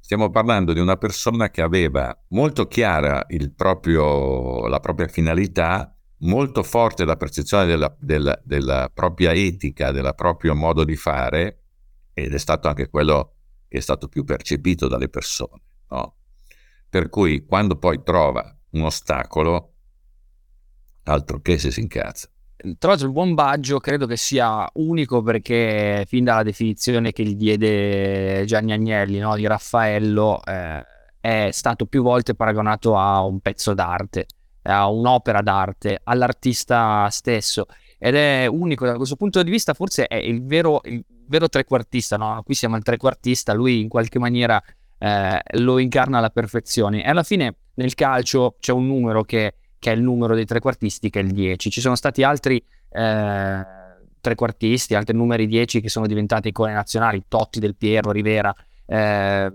Stiamo 0.00 0.30
parlando 0.30 0.72
di 0.72 0.80
una 0.80 0.96
persona 0.96 1.50
che 1.50 1.60
aveva 1.60 2.16
molto 2.28 2.66
chiara 2.66 3.26
proprio, 3.54 4.66
la 4.66 4.80
propria 4.80 5.08
finalità, 5.08 5.94
molto 6.20 6.62
forte 6.62 7.04
la 7.04 7.16
percezione 7.16 7.66
della, 7.66 7.94
della, 7.98 8.40
della 8.42 8.90
propria 8.92 9.32
etica, 9.32 9.92
del 9.92 10.12
proprio 10.14 10.54
modo 10.54 10.84
di 10.84 10.96
fare, 10.96 11.64
ed 12.14 12.32
è 12.32 12.38
stato 12.38 12.68
anche 12.68 12.88
quello 12.88 13.34
che 13.68 13.78
è 13.78 13.80
stato 13.80 14.08
più 14.08 14.24
percepito 14.24 14.88
dalle 14.88 15.08
persone. 15.08 15.62
No? 15.90 16.16
Per 16.88 17.10
cui 17.10 17.44
quando 17.44 17.76
poi 17.76 18.02
trova 18.02 18.56
un 18.70 18.82
ostacolo, 18.82 19.77
altro 21.08 21.40
che 21.40 21.58
se 21.58 21.70
si 21.70 21.80
incazza. 21.80 22.28
Tra 22.78 22.90
l'altro 22.90 23.06
il 23.06 23.12
buon 23.12 23.34
Baggio 23.34 23.78
credo 23.78 24.06
che 24.06 24.16
sia 24.16 24.68
unico 24.74 25.22
perché 25.22 26.04
fin 26.08 26.24
dalla 26.24 26.42
definizione 26.42 27.12
che 27.12 27.22
gli 27.22 27.36
diede 27.36 28.44
Gianni 28.46 28.72
Agnelli 28.72 29.18
no, 29.18 29.36
di 29.36 29.46
Raffaello 29.46 30.42
eh, 30.44 30.84
è 31.20 31.50
stato 31.52 31.86
più 31.86 32.02
volte 32.02 32.34
paragonato 32.34 32.96
a 32.96 33.22
un 33.22 33.38
pezzo 33.38 33.74
d'arte, 33.74 34.26
a 34.62 34.88
un'opera 34.88 35.40
d'arte, 35.40 36.00
all'artista 36.02 37.08
stesso 37.10 37.66
ed 37.96 38.16
è 38.16 38.46
unico 38.46 38.86
da 38.86 38.96
questo 38.96 39.14
punto 39.14 39.42
di 39.42 39.50
vista, 39.50 39.72
forse 39.74 40.06
è 40.06 40.16
il 40.16 40.44
vero, 40.44 40.80
il 40.84 41.04
vero 41.26 41.48
trequartista, 41.48 42.16
no? 42.16 42.42
qui 42.44 42.54
siamo 42.54 42.74
al 42.74 42.82
trequartista, 42.82 43.52
lui 43.52 43.80
in 43.80 43.88
qualche 43.88 44.18
maniera 44.18 44.60
eh, 44.98 45.40
lo 45.58 45.78
incarna 45.78 46.18
alla 46.18 46.30
perfezione 46.30 47.04
e 47.04 47.08
alla 47.08 47.22
fine 47.22 47.54
nel 47.74 47.94
calcio 47.94 48.56
c'è 48.58 48.72
un 48.72 48.86
numero 48.86 49.22
che 49.22 49.54
che 49.78 49.92
è 49.92 49.94
il 49.94 50.02
numero 50.02 50.34
dei 50.34 50.44
trequartisti, 50.44 51.10
che 51.10 51.20
è 51.20 51.22
il 51.22 51.32
10. 51.32 51.70
Ci 51.70 51.80
sono 51.80 51.94
stati 51.94 52.22
altri 52.22 52.62
eh, 52.90 53.66
trequartisti, 54.20 54.94
altri 54.94 55.16
numeri 55.16 55.46
10 55.46 55.80
che 55.80 55.88
sono 55.88 56.06
diventati 56.06 56.48
icone 56.48 56.72
nazionali, 56.72 57.24
Totti, 57.28 57.60
Del 57.60 57.76
Piero, 57.76 58.10
Rivera. 58.10 58.54
Eh, 58.86 59.52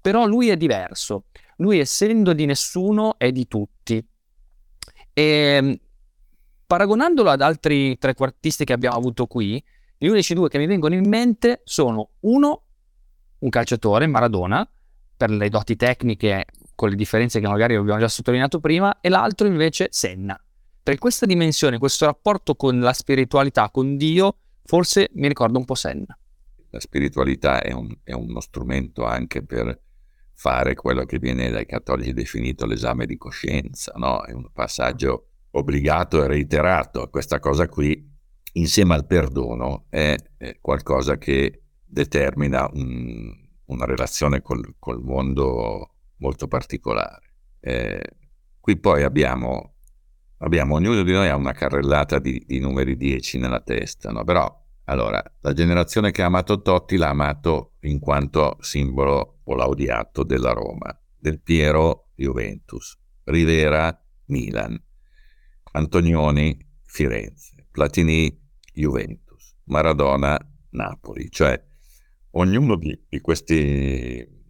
però 0.00 0.26
lui 0.26 0.48
è 0.48 0.56
diverso. 0.56 1.24
Lui, 1.56 1.78
essendo 1.78 2.32
di 2.32 2.44
nessuno, 2.44 3.14
è 3.18 3.30
di 3.30 3.46
tutti. 3.46 4.04
E 5.12 5.80
paragonandolo 6.66 7.30
ad 7.30 7.42
altri 7.42 7.98
trequartisti 7.98 8.64
che 8.64 8.72
abbiamo 8.72 8.96
avuto 8.96 9.26
qui, 9.26 9.62
gli 9.98 10.06
unici 10.06 10.34
due 10.34 10.48
che 10.48 10.58
mi 10.58 10.66
vengono 10.66 10.94
in 10.94 11.08
mente 11.08 11.60
sono 11.64 12.12
uno, 12.20 12.62
un 13.38 13.48
calciatore, 13.48 14.06
Maradona, 14.06 14.68
per 15.16 15.30
le 15.30 15.48
doti 15.48 15.76
tecniche 15.76 16.46
con 16.82 16.90
le 16.90 16.96
differenze 16.96 17.38
che 17.38 17.46
magari 17.46 17.76
abbiamo 17.76 18.00
già 18.00 18.08
sottolineato 18.08 18.58
prima, 18.58 18.98
e 19.00 19.08
l'altro 19.08 19.46
invece 19.46 19.86
Senna. 19.92 20.36
Per 20.82 20.98
questa 20.98 21.26
dimensione, 21.26 21.78
questo 21.78 22.06
rapporto 22.06 22.56
con 22.56 22.80
la 22.80 22.92
spiritualità, 22.92 23.70
con 23.70 23.96
Dio, 23.96 24.38
forse 24.64 25.08
mi 25.12 25.28
ricorda 25.28 25.58
un 25.58 25.64
po' 25.64 25.76
Senna. 25.76 26.18
La 26.70 26.80
spiritualità 26.80 27.62
è, 27.62 27.70
un, 27.70 27.88
è 28.02 28.14
uno 28.14 28.40
strumento 28.40 29.04
anche 29.04 29.44
per 29.44 29.80
fare 30.34 30.74
quello 30.74 31.04
che 31.04 31.20
viene 31.20 31.50
dai 31.50 31.66
cattolici 31.66 32.12
definito 32.12 32.66
l'esame 32.66 33.06
di 33.06 33.16
coscienza, 33.16 33.92
no? 33.94 34.24
È 34.24 34.32
un 34.32 34.50
passaggio 34.52 35.28
obbligato 35.52 36.24
e 36.24 36.26
reiterato. 36.26 37.08
Questa 37.10 37.38
cosa 37.38 37.68
qui, 37.68 38.10
insieme 38.54 38.94
al 38.94 39.06
perdono, 39.06 39.84
è, 39.88 40.16
è 40.36 40.58
qualcosa 40.60 41.16
che 41.16 41.62
determina 41.84 42.68
un, 42.72 43.32
una 43.66 43.84
relazione 43.84 44.42
col, 44.42 44.74
col 44.80 45.00
mondo 45.00 45.91
molto 46.22 46.46
particolare. 46.46 47.34
Eh, 47.60 48.00
qui 48.60 48.78
poi 48.78 49.02
abbiamo, 49.02 49.74
abbiamo, 50.38 50.76
ognuno 50.76 51.02
di 51.02 51.12
noi 51.12 51.28
ha 51.28 51.36
una 51.36 51.52
carrellata 51.52 52.20
di, 52.20 52.42
di 52.46 52.60
numeri 52.60 52.96
10 52.96 53.38
nella 53.38 53.60
testa, 53.60 54.10
no? 54.10 54.22
però 54.22 54.60
allora, 54.84 55.22
la 55.40 55.52
generazione 55.52 56.10
che 56.10 56.22
ha 56.22 56.26
amato 56.26 56.60
Totti 56.60 56.96
l'ha 56.96 57.08
amato 57.08 57.74
in 57.80 57.98
quanto 57.98 58.56
simbolo 58.60 59.40
o 59.44 59.54
l'ha 59.54 59.68
odiato 59.68 60.24
della 60.24 60.52
Roma, 60.52 60.96
del 61.16 61.40
Piero 61.40 62.10
Juventus, 62.14 62.98
Rivera 63.24 63.96
Milan, 64.26 64.80
Antonioni 65.72 66.56
Firenze, 66.84 67.66
Platini 67.70 68.36
Juventus, 68.72 69.54
Maradona 69.64 70.38
Napoli, 70.70 71.30
cioè 71.30 71.60
ognuno 72.32 72.76
di, 72.76 73.06
di 73.08 73.20
questi 73.20 74.41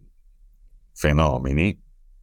fenomeni 1.03 1.77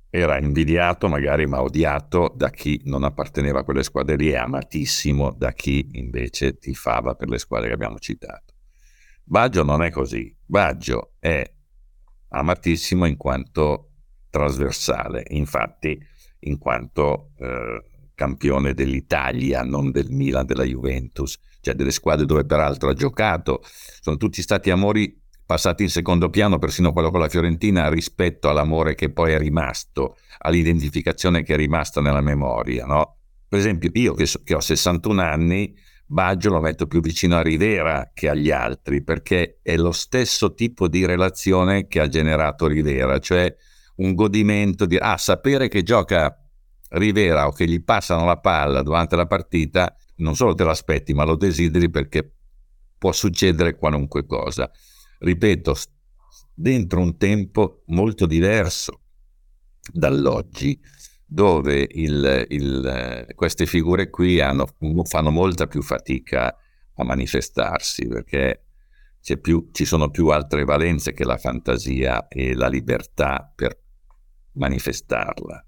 era 0.09 0.39
invidiato 0.39 1.07
magari 1.07 1.47
ma 1.47 1.61
odiato 1.61 2.33
da 2.35 2.49
chi 2.49 2.81
non 2.85 3.05
apparteneva 3.05 3.61
a 3.61 3.65
quelle 3.65 3.83
squadre 3.83 4.17
lì 4.17 4.31
e 4.31 4.37
amatissimo 4.37 5.35
da 5.37 5.53
chi 5.53 5.87
invece 5.93 6.59
tifava 6.59 7.15
per 7.15 7.29
le 7.29 7.39
squadre 7.39 7.69
che 7.69 7.75
abbiamo 7.75 7.99
citato. 7.99 8.55
Baggio 9.23 9.63
non 9.63 9.83
è 9.83 9.91
così, 9.91 10.35
Baggio 10.45 11.13
è 11.19 11.49
amatissimo 12.31 13.05
in 13.05 13.17
quanto 13.17 13.91
trasversale, 14.31 15.25
infatti 15.29 15.99
in 16.41 16.59
quanto 16.59 17.33
eh, 17.37 17.83
campione 18.15 18.73
dell'Italia, 18.73 19.63
non 19.63 19.91
del 19.91 20.11
Milan, 20.11 20.47
della 20.47 20.65
Juventus, 20.65 21.39
cioè 21.61 21.75
delle 21.75 21.91
squadre 21.91 22.25
dove 22.25 22.47
peraltro 22.47 22.89
ha 22.89 22.95
giocato, 22.95 23.61
sono 24.01 24.17
tutti 24.17 24.41
stati 24.43 24.71
amori 24.71 25.20
passati 25.51 25.83
in 25.83 25.89
secondo 25.89 26.31
piano, 26.31 26.61
persino 26.61 26.93
quello 26.93 27.11
con 27.11 27.19
la 27.19 27.29
Fiorentina, 27.29 27.89
rispetto 27.89 28.49
all'amore 28.49 28.95
che 28.95 29.11
poi 29.11 29.33
è 29.33 29.39
rimasto, 29.39 30.17
all'identificazione 30.39 31.43
che 31.43 31.55
è 31.55 31.57
rimasta 31.57 32.01
nella 32.01 32.21
memoria. 32.21 32.87
No? 32.87 33.17
Per 33.49 33.59
esempio, 33.59 33.91
io 33.95 34.15
che, 34.15 34.27
so, 34.27 34.43
che 34.45 34.55
ho 34.55 34.61
61 34.61 35.21
anni, 35.21 35.77
Baggio 36.07 36.51
lo 36.51 36.61
metto 36.61 36.87
più 36.87 37.01
vicino 37.01 37.37
a 37.37 37.43
Rivera 37.43 38.13
che 38.15 38.29
agli 38.29 38.53
altri, 38.53 39.03
perché 39.03 39.59
è 39.61 39.77
lo 39.77 39.91
stesso 39.91 40.55
tipo 40.55 40.87
di 40.87 41.05
relazione 41.05 41.89
che 41.89 41.99
ha 41.99 42.07
generato 42.07 42.69
Rivera, 42.69 43.19
cioè 43.19 43.53
un 43.97 44.15
godimento 44.15 44.87
di 44.87 44.99
ah, 44.99 45.17
sapere 45.17 45.67
che 45.67 45.83
gioca 45.83 46.33
Rivera 46.91 47.49
o 47.49 47.51
che 47.51 47.67
gli 47.67 47.83
passano 47.83 48.25
la 48.25 48.39
palla 48.39 48.83
durante 48.83 49.17
la 49.17 49.27
partita, 49.27 49.93
non 50.19 50.37
solo 50.37 50.55
te 50.55 50.63
l'aspetti, 50.63 51.13
ma 51.13 51.25
lo 51.25 51.35
desideri 51.35 51.91
perché 51.91 52.35
può 52.97 53.11
succedere 53.11 53.75
qualunque 53.75 54.25
cosa 54.27 54.71
ripeto, 55.21 55.75
dentro 56.55 57.01
un 57.01 57.17
tempo 57.17 57.83
molto 57.87 58.27
diverso 58.27 59.01
dall'oggi, 59.93 60.79
dove 61.25 61.87
il, 61.89 62.47
il, 62.49 63.27
queste 63.35 63.67
figure 63.67 64.11
qui 64.11 64.41
hanno, 64.41 64.67
fanno 65.05 65.31
molta 65.31 65.67
più 65.67 65.83
fatica 65.83 66.55
a 66.95 67.05
manifestarsi, 67.05 68.07
perché 68.09 68.65
più, 69.41 69.69
ci 69.73 69.85
sono 69.85 70.11
più 70.11 70.29
altre 70.29 70.65
valenze 70.65 71.13
che 71.13 71.25
la 71.25 71.39
fantasia 71.39 72.27
e 72.29 72.55
la 72.55 72.69
libertà 72.69 73.51
per 73.55 73.79
manifestarla. 74.53 75.65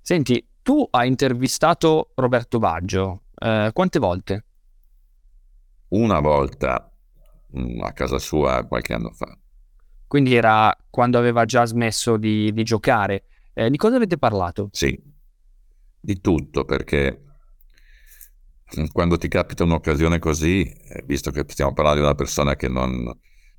Senti, 0.00 0.48
tu 0.62 0.86
hai 0.90 1.08
intervistato 1.08 2.12
Roberto 2.14 2.58
Baggio, 2.58 3.24
eh, 3.34 3.70
quante 3.72 3.98
volte? 3.98 4.44
Una 5.88 6.20
volta 6.20 6.87
a 7.82 7.92
casa 7.92 8.18
sua 8.18 8.64
qualche 8.66 8.92
anno 8.92 9.12
fa. 9.12 9.36
Quindi 10.06 10.34
era 10.34 10.74
quando 10.88 11.18
aveva 11.18 11.44
già 11.44 11.64
smesso 11.64 12.16
di, 12.16 12.52
di 12.52 12.62
giocare. 12.62 13.24
Eh, 13.52 13.70
di 13.70 13.76
cosa 13.76 13.96
avete 13.96 14.16
parlato? 14.16 14.68
Sì, 14.72 14.98
di 16.00 16.20
tutto, 16.20 16.64
perché 16.64 17.22
quando 18.92 19.16
ti 19.16 19.28
capita 19.28 19.64
un'occasione 19.64 20.18
così, 20.18 20.62
eh, 20.62 21.02
visto 21.06 21.30
che 21.30 21.44
stiamo 21.46 21.72
parlando 21.72 22.00
di 22.00 22.06
una 22.06 22.14
persona 22.14 22.54
che 22.56 22.68
non, 22.68 23.02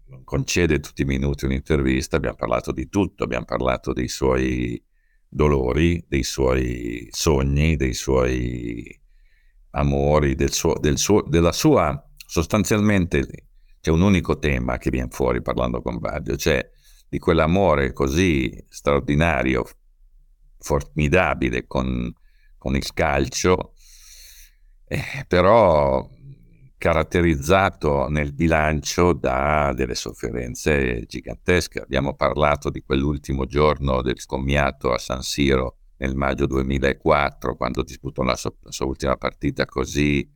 non 0.06 0.24
concede 0.24 0.80
tutti 0.80 1.02
i 1.02 1.06
minuti 1.06 1.46
un'intervista, 1.46 2.16
abbiamo 2.16 2.36
parlato 2.36 2.72
di 2.72 2.90
tutto, 2.90 3.24
abbiamo 3.24 3.46
parlato 3.46 3.94
dei 3.94 4.08
suoi 4.08 4.82
dolori, 5.28 6.04
dei 6.08 6.24
suoi 6.24 7.08
sogni, 7.12 7.76
dei 7.76 7.94
suoi 7.94 9.00
amori, 9.72 10.36
del 10.36 10.52
suo, 10.52 10.78
del 10.80 10.98
suo, 10.98 11.24
della 11.28 11.52
sua 11.52 12.04
sostanzialmente 12.26 13.49
c'è 13.82 13.92
un 13.92 14.02
unico 14.02 14.38
tema 14.38 14.78
che 14.78 14.90
viene 14.90 15.10
fuori 15.10 15.42
parlando 15.42 15.82
con 15.82 16.00
Baggio, 16.00 16.36
cioè 16.36 16.68
di 17.08 17.18
quell'amore 17.18 17.94
così 17.94 18.64
straordinario, 18.70 19.66
formidabile 20.58 21.66
con, 21.66 22.14
con 22.58 22.76
il 22.76 22.94
calcio, 22.94 23.74
eh, 24.86 25.26
però 25.28 26.08
caratterizzato 26.78 28.08
nel 28.08 28.34
bilancio 28.34 29.14
da 29.14 29.74
delle 29.76 29.96
sofferenze 29.96 31.04
gigantesche. 31.06 31.82
Abbiamo 31.82 32.16
parlato 32.16 32.70
di 32.70 32.82
quell'ultimo 32.82 33.46
giorno 33.46 34.02
del 34.02 34.20
scommiato 34.20 34.94
a 34.94 34.98
San 34.98 35.22
Siro 35.22 35.78
nel 35.98 36.16
maggio 36.16 36.46
2004, 36.46 37.56
quando 37.56 37.84
disputò 37.84 38.24
la 38.24 38.36
sua, 38.36 38.54
la 38.62 38.72
sua 38.72 38.86
ultima 38.86 39.18
partita 39.18 39.66
così 39.66 40.28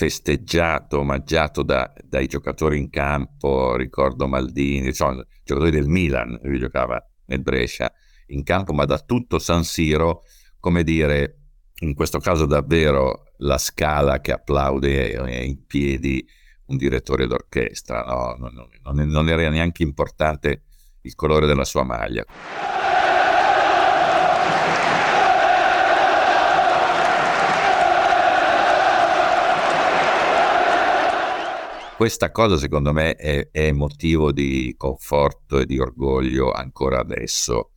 festeggiato, 0.00 1.00
omaggiato 1.00 1.62
da, 1.62 1.92
dai 2.02 2.26
giocatori 2.26 2.78
in 2.78 2.88
campo, 2.88 3.76
ricordo 3.76 4.26
Maldini, 4.26 4.94
cioè, 4.94 5.14
giocatori 5.44 5.70
del 5.70 5.88
Milan, 5.88 6.40
lui 6.42 6.58
giocava 6.58 7.06
nel 7.26 7.42
Brescia 7.42 7.92
in 8.28 8.42
campo, 8.42 8.72
ma 8.72 8.86
da 8.86 8.98
tutto 8.98 9.38
San 9.38 9.62
Siro, 9.62 10.22
come 10.58 10.84
dire, 10.84 11.40
in 11.80 11.92
questo 11.92 12.18
caso 12.18 12.46
davvero 12.46 13.24
la 13.40 13.58
scala 13.58 14.22
che 14.22 14.32
applaude 14.32 15.12
è 15.12 15.40
in 15.42 15.66
piedi 15.66 16.26
un 16.68 16.78
direttore 16.78 17.26
d'orchestra, 17.26 18.02
no? 18.02 18.36
non, 18.38 18.54
non, 18.82 19.06
non 19.06 19.28
era 19.28 19.50
neanche 19.50 19.82
importante 19.82 20.62
il 21.02 21.14
colore 21.14 21.44
della 21.44 21.64
sua 21.66 21.82
maglia. 21.82 22.24
Questa 32.00 32.30
cosa 32.30 32.56
secondo 32.56 32.94
me 32.94 33.14
è, 33.14 33.50
è 33.50 33.72
motivo 33.72 34.32
di 34.32 34.74
conforto 34.78 35.58
e 35.58 35.66
di 35.66 35.78
orgoglio 35.78 36.50
ancora 36.50 36.98
adesso 36.98 37.72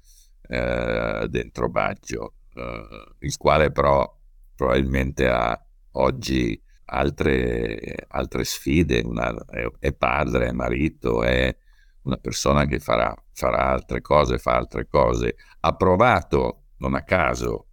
eh, 0.48 1.28
dentro 1.30 1.68
Baggio, 1.68 2.36
eh, 2.54 3.16
il 3.20 3.36
quale 3.36 3.74
però 3.74 4.10
probabilmente 4.56 5.28
ha 5.28 5.62
oggi 5.96 6.58
altre, 6.86 8.06
altre 8.08 8.46
sfide, 8.46 9.02
una, 9.04 9.36
è, 9.46 9.70
è, 9.78 9.94
padre, 9.94 10.48
è 10.48 10.52
marito, 10.54 11.22
è 11.22 11.54
una 12.04 12.16
persona 12.16 12.66
che 12.66 12.80
farà, 12.80 13.14
farà 13.34 13.72
altre 13.72 14.00
cose, 14.00 14.38
fa 14.38 14.56
altre 14.56 14.88
cose. 14.88 15.36
Ha 15.60 15.76
provato, 15.76 16.68
non 16.78 16.94
a 16.94 17.04
caso, 17.04 17.68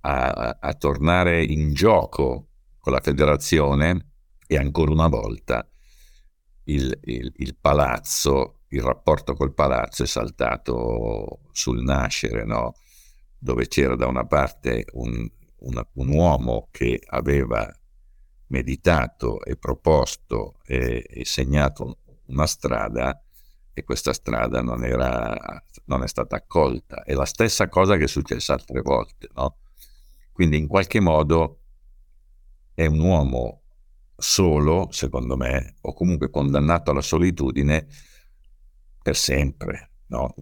a, 0.00 0.58
a 0.60 0.74
tornare 0.74 1.44
in 1.44 1.72
gioco 1.74 2.48
con 2.80 2.92
la 2.92 3.00
federazione 3.00 4.14
e 4.48 4.56
ancora 4.56 4.90
una 4.90 5.06
volta 5.06 5.64
il, 6.66 6.98
il, 7.04 7.32
il, 7.36 7.56
palazzo, 7.56 8.60
il 8.68 8.82
rapporto 8.82 9.34
col 9.34 9.54
palazzo 9.54 10.02
è 10.02 10.06
saltato 10.06 11.40
sul 11.52 11.82
nascere, 11.82 12.44
no? 12.44 12.74
dove 13.38 13.68
c'era 13.68 13.96
da 13.96 14.06
una 14.06 14.26
parte 14.26 14.86
un, 14.92 15.28
una, 15.58 15.86
un 15.94 16.08
uomo 16.08 16.68
che 16.70 17.00
aveva 17.06 17.70
meditato 18.48 19.42
e 19.42 19.56
proposto 19.56 20.54
e, 20.64 21.04
e, 21.08 21.24
segnato 21.24 21.98
una 22.26 22.46
strada 22.46 23.20
e 23.72 23.84
questa 23.84 24.12
strada 24.12 24.62
non, 24.62 24.84
era, 24.84 25.62
non 25.84 26.02
è 26.02 26.08
stata 26.08 26.36
accolta. 26.36 27.02
È 27.04 27.12
la 27.12 27.26
stessa 27.26 27.68
cosa 27.68 27.96
che 27.96 28.04
è 28.04 28.08
successa 28.08 28.54
altre 28.54 28.80
volte. 28.80 29.28
No? 29.34 29.58
Quindi 30.32 30.56
in 30.56 30.66
qualche 30.66 31.00
modo 31.00 31.60
è 32.74 32.86
un 32.86 33.00
uomo 33.00 33.62
solo, 34.16 34.88
secondo 34.90 35.36
me, 35.36 35.76
o 35.82 35.92
comunque 35.92 36.30
condannato 36.30 36.90
alla 36.90 37.02
solitudine 37.02 37.86
per 39.02 39.16
sempre, 39.16 39.90
no? 40.06 40.34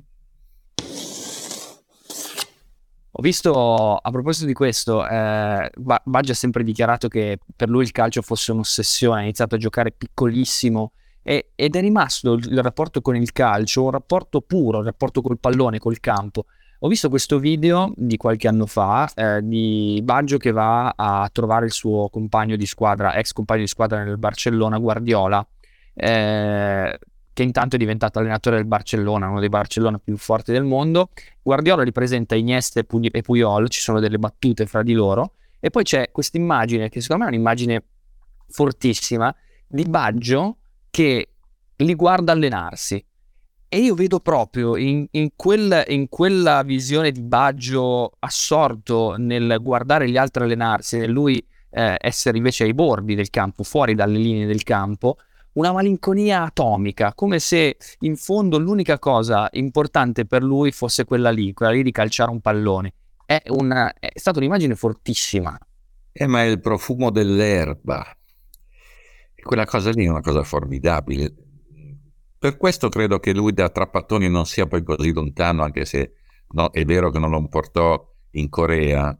Ho 3.16 3.22
visto, 3.22 3.96
a 3.96 4.10
proposito 4.10 4.46
di 4.46 4.54
questo, 4.54 5.06
eh, 5.06 5.70
Baggio 5.76 6.32
ha 6.32 6.34
sempre 6.34 6.64
dichiarato 6.64 7.06
che 7.06 7.38
per 7.54 7.68
lui 7.68 7.84
il 7.84 7.92
calcio 7.92 8.22
fosse 8.22 8.50
un'ossessione, 8.50 9.20
ha 9.20 9.22
iniziato 9.22 9.54
a 9.54 9.58
giocare 9.58 9.92
piccolissimo 9.92 10.92
e, 11.22 11.52
ed 11.54 11.76
è 11.76 11.80
rimasto 11.80 12.32
il, 12.32 12.44
il 12.50 12.60
rapporto 12.60 13.00
con 13.00 13.14
il 13.14 13.30
calcio 13.30 13.84
un 13.84 13.92
rapporto 13.92 14.40
puro, 14.40 14.78
un 14.78 14.84
rapporto 14.84 15.22
col 15.22 15.38
pallone, 15.38 15.78
col 15.78 16.00
campo. 16.00 16.46
Ho 16.84 16.88
visto 16.88 17.08
questo 17.08 17.38
video 17.38 17.94
di 17.96 18.18
qualche 18.18 18.46
anno 18.46 18.66
fa 18.66 19.10
eh, 19.14 19.40
di 19.42 20.02
Baggio 20.04 20.36
che 20.36 20.50
va 20.52 20.92
a 20.94 21.30
trovare 21.32 21.64
il 21.64 21.72
suo 21.72 22.10
compagno 22.10 22.56
di 22.56 22.66
squadra, 22.66 23.14
ex 23.14 23.32
compagno 23.32 23.62
di 23.62 23.68
squadra 23.68 24.04
nel 24.04 24.18
Barcellona, 24.18 24.76
Guardiola, 24.76 25.46
eh, 25.94 26.98
che 27.32 27.42
intanto 27.42 27.76
è 27.76 27.78
diventato 27.78 28.18
allenatore 28.18 28.56
del 28.56 28.66
Barcellona, 28.66 29.30
uno 29.30 29.40
dei 29.40 29.48
Barcellona 29.48 29.98
più 29.98 30.18
forti 30.18 30.52
del 30.52 30.64
mondo. 30.64 31.08
Guardiola 31.40 31.84
ripresenta 31.84 32.34
Iniesta 32.34 32.80
e, 32.80 32.84
Pu- 32.84 33.08
e 33.10 33.22
Puyol, 33.22 33.70
ci 33.70 33.80
sono 33.80 33.98
delle 33.98 34.18
battute 34.18 34.66
fra 34.66 34.82
di 34.82 34.92
loro, 34.92 35.36
e 35.60 35.70
poi 35.70 35.84
c'è 35.84 36.10
questa 36.12 36.36
immagine, 36.36 36.90
che 36.90 37.00
secondo 37.00 37.24
me 37.24 37.30
è 37.30 37.32
un'immagine 37.32 37.82
fortissima, 38.48 39.34
di 39.66 39.84
Baggio 39.84 40.58
che 40.90 41.30
li 41.76 41.94
guarda 41.94 42.32
allenarsi 42.32 43.02
e 43.74 43.78
io 43.78 43.96
vedo 43.96 44.20
proprio 44.20 44.76
in, 44.76 45.04
in, 45.10 45.30
quel, 45.34 45.82
in, 45.88 46.08
quella 46.08 46.62
visione 46.62 47.10
di 47.10 47.22
Baggio 47.22 48.12
assorto 48.20 49.16
nel 49.18 49.58
guardare 49.60 50.08
gli 50.08 50.16
altri 50.16 50.44
allenarsi, 50.44 50.98
nel 50.98 51.10
lui 51.10 51.44
eh, 51.70 51.96
essere 51.98 52.36
invece 52.36 52.62
ai 52.62 52.72
bordi 52.72 53.16
del 53.16 53.30
campo, 53.30 53.64
fuori 53.64 53.96
dalle 53.96 54.18
linee 54.18 54.46
del 54.46 54.62
campo, 54.62 55.16
una 55.54 55.72
malinconia 55.72 56.44
atomica, 56.44 57.14
come 57.14 57.40
se 57.40 57.76
in 57.98 58.14
fondo 58.14 58.58
l'unica 58.58 59.00
cosa 59.00 59.48
importante 59.54 60.24
per 60.24 60.44
lui 60.44 60.70
fosse 60.70 61.04
quella 61.04 61.30
lì, 61.30 61.52
quella 61.52 61.72
lì 61.72 61.82
di 61.82 61.90
calciare 61.90 62.30
un 62.30 62.40
pallone. 62.40 62.92
È, 63.26 63.42
una, 63.48 63.92
è 63.92 64.12
stata 64.14 64.38
un'immagine 64.38 64.76
fortissima. 64.76 65.58
Eh, 66.12 66.26
ma 66.28 66.42
è 66.42 66.46
il 66.46 66.60
profumo 66.60 67.10
dell'erba. 67.10 68.06
Quella 69.42 69.64
cosa 69.64 69.90
lì 69.90 70.04
è 70.04 70.08
una 70.08 70.20
cosa 70.20 70.44
formidabile 70.44 71.43
per 72.38 72.56
questo 72.56 72.88
credo 72.88 73.18
che 73.18 73.32
lui 73.32 73.52
da 73.52 73.68
Trappattoni 73.68 74.28
non 74.28 74.46
sia 74.46 74.66
poi 74.66 74.82
così 74.82 75.12
lontano, 75.12 75.62
anche 75.62 75.84
se 75.84 76.12
no, 76.50 76.70
è 76.70 76.84
vero 76.84 77.10
che 77.10 77.18
non 77.18 77.30
lo 77.30 77.46
portò 77.48 78.12
in 78.32 78.48
Corea. 78.48 79.16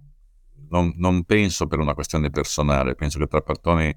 Non, 0.69 0.93
non, 0.97 1.25
penso 1.25 1.67
per 1.67 1.79
una 1.79 1.95
questione 1.95 2.31
personale, 2.31 2.95
penso 2.95 3.19
che 3.19 3.27
Trappattoni 3.27 3.97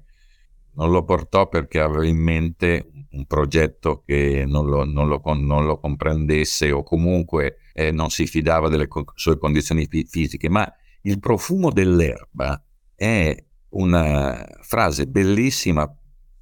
non 0.74 0.90
lo 0.90 1.02
portò 1.04 1.48
perché 1.48 1.80
aveva 1.80 2.06
in 2.06 2.18
mente 2.18 2.90
un 3.10 3.26
progetto 3.26 4.02
che 4.04 4.44
non 4.46 4.66
lo, 4.66 4.84
non 4.84 5.08
lo, 5.08 5.20
non 5.34 5.66
lo 5.66 5.78
comprendesse 5.78 6.70
o 6.70 6.82
comunque 6.82 7.58
eh, 7.72 7.90
non 7.90 8.10
si 8.10 8.26
fidava 8.26 8.68
delle 8.68 8.86
co- 8.86 9.12
sue 9.14 9.38
condizioni 9.38 9.86
fisiche, 9.86 10.48
ma 10.48 10.70
il 11.02 11.18
profumo 11.18 11.70
dell'erba 11.70 12.62
è 12.94 13.36
una 13.70 14.46
frase 14.60 15.06
bellissima 15.06 15.92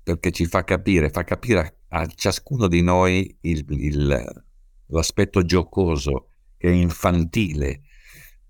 perché 0.03 0.31
ci 0.31 0.47
fa 0.47 0.65
capire, 0.65 1.11
fa 1.11 1.25
capire 1.25 1.59
a 1.59 1.73
ciascuno 2.15 2.67
di 2.67 2.83
noi 2.83 3.37
il, 3.43 3.65
il, 3.69 4.45
l'aspetto 4.87 5.43
giocoso 5.43 6.29
e 6.57 6.71
infantile 6.73 7.83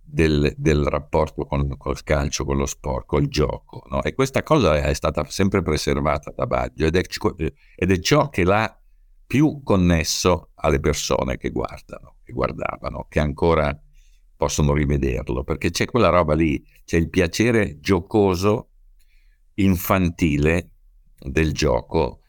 del, 0.00 0.54
del 0.56 0.84
rapporto 0.84 1.44
con, 1.44 1.76
col 1.76 2.02
calcio, 2.02 2.44
con 2.44 2.56
lo 2.56 2.66
sport, 2.66 3.06
col 3.06 3.28
gioco. 3.28 3.84
No? 3.90 4.02
E 4.02 4.14
questa 4.14 4.42
cosa 4.42 4.76
è 4.76 4.94
stata 4.94 5.24
sempre 5.24 5.62
preservata 5.62 6.32
da 6.34 6.46
Baggio 6.46 6.86
ed 6.86 6.96
è, 6.96 7.02
ed 7.74 7.90
è 7.90 7.98
ciò 7.98 8.28
che 8.28 8.44
l'ha 8.44 8.80
più 9.26 9.62
connesso 9.62 10.50
alle 10.54 10.78
persone 10.78 11.36
che 11.36 11.50
guardano, 11.50 12.16
che 12.22 12.32
guardavano, 12.32 13.06
che 13.08 13.18
ancora 13.18 13.78
possono 14.36 14.72
rivederlo, 14.74 15.42
perché 15.42 15.70
c'è 15.70 15.86
quella 15.86 16.10
roba 16.10 16.34
lì, 16.34 16.64
c'è 16.84 16.96
il 16.96 17.08
piacere 17.08 17.80
giocoso, 17.80 18.70
infantile 19.54 20.70
del 21.18 21.52
gioco 21.52 22.20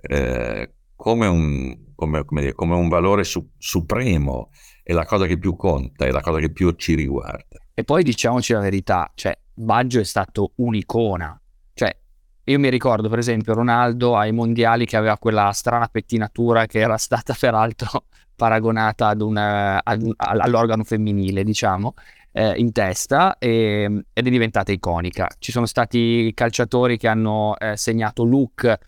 eh, 0.00 0.72
come, 0.96 1.26
un, 1.26 1.94
come, 1.94 2.24
come, 2.24 2.40
dire, 2.40 2.52
come, 2.54 2.74
un, 2.74 2.88
valore 2.88 3.24
su, 3.24 3.50
supremo, 3.56 4.50
è 4.82 4.92
la 4.92 5.04
cosa 5.04 5.26
che 5.26 5.38
più 5.38 5.56
conta, 5.56 6.06
è 6.06 6.10
la 6.10 6.20
cosa 6.20 6.38
che 6.38 6.50
più 6.50 6.70
ci 6.72 6.94
riguarda. 6.94 7.58
E 7.74 7.84
poi 7.84 8.02
diciamoci 8.02 8.52
la 8.52 8.60
verità, 8.60 9.10
cioè 9.14 9.36
Baggio 9.52 10.00
è 10.00 10.04
stato 10.04 10.52
un'icona, 10.56 11.40
cioè 11.72 11.96
io 12.44 12.58
mi 12.58 12.68
ricordo 12.68 13.08
per 13.08 13.18
esempio 13.18 13.54
Ronaldo 13.54 14.16
ai 14.16 14.32
mondiali 14.32 14.84
che 14.84 14.96
aveva 14.96 15.16
quella 15.18 15.50
strana 15.52 15.86
pettinatura 15.86 16.66
che 16.66 16.80
era 16.80 16.96
stata 16.96 17.34
peraltro 17.38 18.04
paragonata 18.34 19.08
ad 19.08 19.20
una, 19.20 19.84
ad 19.84 20.12
all'organo 20.16 20.82
femminile, 20.82 21.44
diciamo, 21.44 21.94
eh, 22.32 22.54
in 22.56 22.72
testa 22.72 23.36
e, 23.38 23.84
ed 24.12 24.26
è 24.26 24.30
diventata 24.30 24.72
iconica. 24.72 25.28
Ci 25.38 25.52
sono 25.52 25.66
stati 25.66 26.32
calciatori 26.34 26.96
che 26.96 27.08
hanno 27.08 27.56
eh, 27.58 27.76
segnato 27.76 28.24
look 28.24 28.78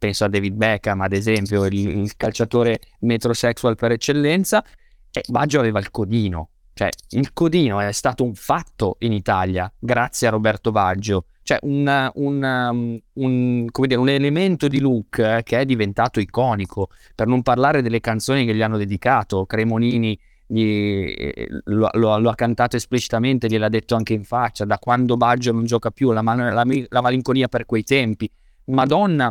penso 0.00 0.24
a 0.24 0.28
David 0.28 0.54
Beckham 0.54 1.02
ad 1.02 1.12
esempio, 1.12 1.66
il, 1.66 1.74
il 1.74 2.16
calciatore 2.16 2.80
metrosexual 3.00 3.76
per 3.76 3.92
eccellenza, 3.92 4.64
e 5.12 5.22
Baggio 5.28 5.60
aveva 5.60 5.78
il 5.78 5.90
codino, 5.90 6.48
cioè 6.72 6.88
il 7.10 7.32
codino 7.34 7.80
è 7.80 7.92
stato 7.92 8.24
un 8.24 8.34
fatto 8.34 8.96
in 9.00 9.12
Italia 9.12 9.70
grazie 9.78 10.26
a 10.26 10.30
Roberto 10.30 10.70
Baggio, 10.70 11.26
cioè 11.42 11.58
un, 11.62 12.10
un, 12.14 12.42
um, 12.42 12.98
un, 13.12 13.66
dire, 13.66 13.96
un 13.96 14.08
elemento 14.08 14.68
di 14.68 14.80
look 14.80 15.18
eh, 15.18 15.42
che 15.44 15.60
è 15.60 15.64
diventato 15.66 16.18
iconico, 16.18 16.88
per 17.14 17.26
non 17.26 17.42
parlare 17.42 17.82
delle 17.82 18.00
canzoni 18.00 18.46
che 18.46 18.54
gli 18.54 18.62
hanno 18.62 18.78
dedicato, 18.78 19.44
Cremonini 19.44 20.18
gli, 20.46 21.14
eh, 21.14 21.46
lo, 21.64 21.90
lo, 21.92 22.18
lo, 22.18 22.30
ha 22.30 22.34
cantato 22.34 22.76
esplicitamente, 22.76 23.48
gliel'ha 23.48 23.68
detto 23.68 23.96
anche 23.96 24.14
in 24.14 24.24
faccia, 24.24 24.64
da 24.64 24.78
quando 24.78 25.18
Baggio 25.18 25.52
non 25.52 25.64
gioca 25.66 25.90
più, 25.90 26.10
la, 26.12 26.22
la, 26.22 26.64
la 26.88 27.00
malinconia 27.02 27.48
per 27.48 27.66
quei 27.66 27.82
tempi, 27.82 28.30
Madonna 28.66 29.30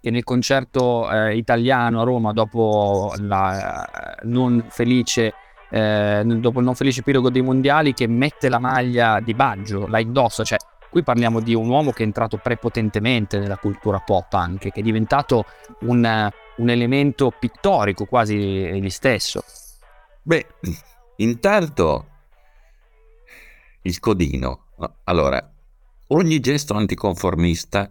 che 0.00 0.10
nel 0.10 0.24
concerto 0.24 1.10
eh, 1.10 1.36
italiano 1.36 2.00
a 2.00 2.04
Roma 2.04 2.32
dopo 2.32 3.14
la 3.18 3.84
eh, 3.84 4.26
non 4.26 4.64
felice 4.68 5.34
eh, 5.70 6.22
dopo 6.24 6.60
il 6.60 6.64
non 6.64 6.74
felice 6.74 7.00
epilogo 7.00 7.30
dei 7.30 7.42
mondiali 7.42 7.92
che 7.92 8.06
mette 8.06 8.48
la 8.48 8.58
maglia 8.58 9.20
di 9.20 9.34
Baggio, 9.34 9.86
la 9.86 9.98
indossa, 9.98 10.44
cioè 10.44 10.58
qui 10.90 11.02
parliamo 11.02 11.40
di 11.40 11.54
un 11.54 11.68
uomo 11.68 11.90
che 11.90 12.02
è 12.02 12.06
entrato 12.06 12.38
prepotentemente 12.38 13.38
nella 13.38 13.58
cultura 13.58 13.98
pop 13.98 14.32
anche, 14.32 14.70
che 14.70 14.80
è 14.80 14.82
diventato 14.82 15.44
un, 15.80 16.30
un 16.56 16.70
elemento 16.70 17.32
pittorico 17.38 18.06
quasi 18.06 18.36
egli 18.36 18.88
stesso. 18.88 19.42
Beh, 20.22 20.46
intanto 21.16 22.06
il 23.82 23.98
codino, 23.98 24.68
No, 24.78 24.94
allora, 25.04 25.52
ogni 26.08 26.38
gesto 26.38 26.74
anticonformista 26.74 27.90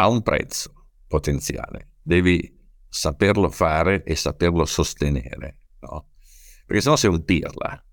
ha 0.00 0.08
un 0.08 0.22
prezzo 0.22 0.86
potenziale, 1.06 1.96
devi 2.02 2.58
saperlo 2.88 3.50
fare 3.50 4.02
e 4.02 4.16
saperlo 4.16 4.64
sostenere, 4.64 5.58
no? 5.80 6.08
Perché 6.64 6.80
sennò 6.80 6.96
sei 6.96 7.10
un 7.10 7.22
pirla. 7.22 7.84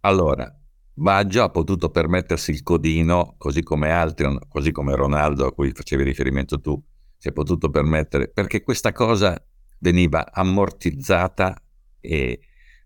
Allora, 0.00 0.54
Baggio 0.94 1.42
ha 1.42 1.48
potuto 1.48 1.88
permettersi 1.90 2.50
il 2.50 2.62
codino, 2.62 3.36
così 3.38 3.62
come 3.62 3.90
altri, 3.90 4.28
così 4.46 4.72
come 4.72 4.94
Ronaldo 4.94 5.46
a 5.46 5.52
cui 5.54 5.72
facevi 5.72 6.02
riferimento 6.02 6.60
tu, 6.60 6.80
si 7.16 7.28
è 7.28 7.32
potuto 7.32 7.70
permettere, 7.70 8.28
perché 8.28 8.62
questa 8.62 8.92
cosa 8.92 9.42
veniva 9.78 10.30
ammortizzata 10.30 11.56
e 11.98 12.40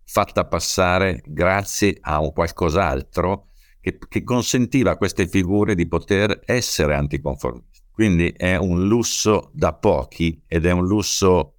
fatta 0.04 0.46
passare 0.46 1.20
grazie 1.26 1.98
a 2.00 2.20
un 2.20 2.32
qualcos'altro 2.32 3.48
che, 3.80 3.98
che 4.08 4.22
consentiva 4.22 4.92
a 4.92 4.96
queste 4.96 5.26
figure 5.26 5.74
di 5.74 5.88
poter 5.88 6.42
essere 6.44 6.94
anticonformisti. 6.94 7.75
Quindi 7.96 8.28
è 8.36 8.56
un 8.56 8.86
lusso 8.88 9.50
da 9.54 9.72
pochi 9.72 10.42
ed 10.46 10.66
è 10.66 10.70
un 10.70 10.86
lusso 10.86 11.54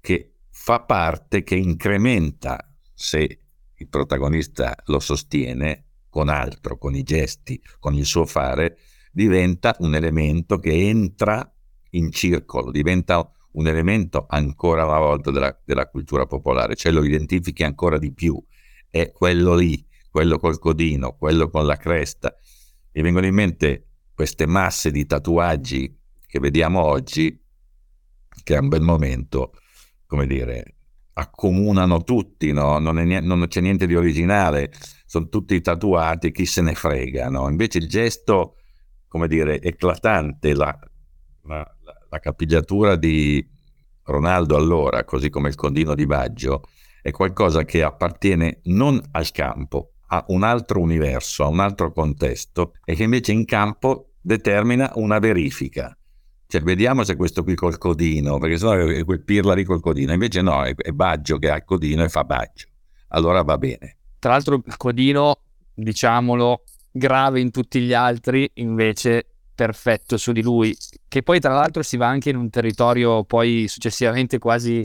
che 0.00 0.34
fa 0.48 0.82
parte, 0.82 1.42
che 1.42 1.56
incrementa 1.56 2.72
se 2.94 3.40
il 3.74 3.88
protagonista 3.88 4.76
lo 4.84 5.00
sostiene 5.00 5.86
con 6.08 6.28
altro, 6.28 6.78
con 6.78 6.94
i 6.94 7.02
gesti, 7.02 7.60
con 7.80 7.94
il 7.94 8.04
suo 8.04 8.24
fare, 8.24 8.78
diventa 9.10 9.74
un 9.80 9.96
elemento 9.96 10.60
che 10.60 10.70
entra 10.70 11.52
in 11.90 12.12
circolo, 12.12 12.70
diventa 12.70 13.28
un 13.54 13.66
elemento 13.66 14.26
ancora 14.28 14.84
una 14.86 15.00
volta 15.00 15.32
della, 15.32 15.60
della 15.64 15.88
cultura 15.88 16.24
popolare, 16.24 16.76
cioè 16.76 16.92
lo 16.92 17.02
identifichi 17.02 17.64
ancora 17.64 17.98
di 17.98 18.12
più, 18.12 18.40
è 18.88 19.10
quello 19.10 19.56
lì, 19.56 19.84
quello 20.08 20.38
col 20.38 20.60
codino, 20.60 21.16
quello 21.16 21.50
con 21.50 21.66
la 21.66 21.76
cresta. 21.76 22.32
Mi 22.92 23.02
vengono 23.02 23.26
in 23.26 23.34
mente 23.34 23.88
queste 24.14 24.46
masse 24.46 24.90
di 24.90 25.06
tatuaggi 25.06 25.98
che 26.26 26.40
vediamo 26.40 26.82
oggi, 26.82 27.40
che 28.42 28.56
a 28.56 28.60
un 28.60 28.68
bel 28.68 28.82
momento, 28.82 29.52
come 30.06 30.26
dire, 30.26 30.76
accomunano 31.14 32.02
tutti, 32.02 32.52
no? 32.52 32.78
non, 32.78 32.98
è, 32.98 33.20
non, 33.20 33.46
c'è 33.48 33.60
niente 33.60 33.86
di 33.86 33.94
originale, 33.94 34.72
sono 35.06 35.28
tutti 35.28 35.60
tatuati, 35.60 36.32
chi 36.32 36.44
se 36.46 36.60
ne 36.60 36.74
frega. 36.74 37.28
No? 37.28 37.48
Invece 37.48 37.78
il 37.78 37.88
gesto, 37.88 38.56
come 39.06 39.28
dire, 39.28 39.60
eclatante, 39.60 40.54
la, 40.54 40.76
la, 41.42 41.76
la 42.08 42.18
capigliatura 42.18 42.96
di 42.96 43.46
Ronaldo 44.04 44.56
allora, 44.56 45.04
così 45.04 45.30
come 45.30 45.48
il 45.48 45.54
condino 45.54 45.94
di 45.94 46.06
Baggio, 46.06 46.64
è 47.00 47.10
qualcosa 47.10 47.64
che 47.64 47.82
appartiene 47.82 48.60
non 48.64 49.00
al 49.12 49.30
campo, 49.30 49.93
a 50.08 50.24
un 50.28 50.42
altro 50.42 50.80
universo, 50.80 51.44
a 51.44 51.48
un 51.48 51.60
altro 51.60 51.92
contesto 51.92 52.74
e 52.84 52.94
che 52.94 53.04
invece 53.04 53.32
in 53.32 53.44
campo 53.44 54.10
determina 54.20 54.92
una 54.94 55.18
verifica. 55.18 55.96
Cioè, 56.46 56.62
vediamo 56.62 57.04
se 57.04 57.16
questo 57.16 57.42
qui 57.42 57.54
col 57.54 57.78
codino, 57.78 58.38
perché 58.38 58.58
sennò 58.58 58.74
è 58.74 59.04
quel 59.04 59.24
pirla 59.24 59.54
lì 59.54 59.64
col 59.64 59.80
codino, 59.80 60.12
invece 60.12 60.40
no, 60.40 60.62
è, 60.62 60.74
è 60.74 60.90
Baggio 60.90 61.38
che 61.38 61.50
ha 61.50 61.56
il 61.56 61.64
codino 61.64 62.04
e 62.04 62.08
fa 62.08 62.24
Baggio. 62.24 62.68
Allora 63.08 63.42
va 63.42 63.58
bene. 63.58 63.96
Tra 64.18 64.32
l'altro 64.32 64.62
il 64.64 64.76
codino, 64.76 65.40
diciamolo, 65.74 66.62
grave 66.90 67.40
in 67.40 67.50
tutti 67.50 67.80
gli 67.80 67.92
altri, 67.92 68.48
invece 68.54 69.26
perfetto 69.54 70.16
su 70.16 70.32
di 70.32 70.42
lui, 70.42 70.76
che 71.08 71.22
poi 71.22 71.40
tra 71.40 71.54
l'altro 71.54 71.82
si 71.82 71.96
va 71.96 72.08
anche 72.08 72.30
in 72.30 72.36
un 72.36 72.50
territorio 72.50 73.24
poi 73.24 73.66
successivamente 73.68 74.38
quasi 74.38 74.82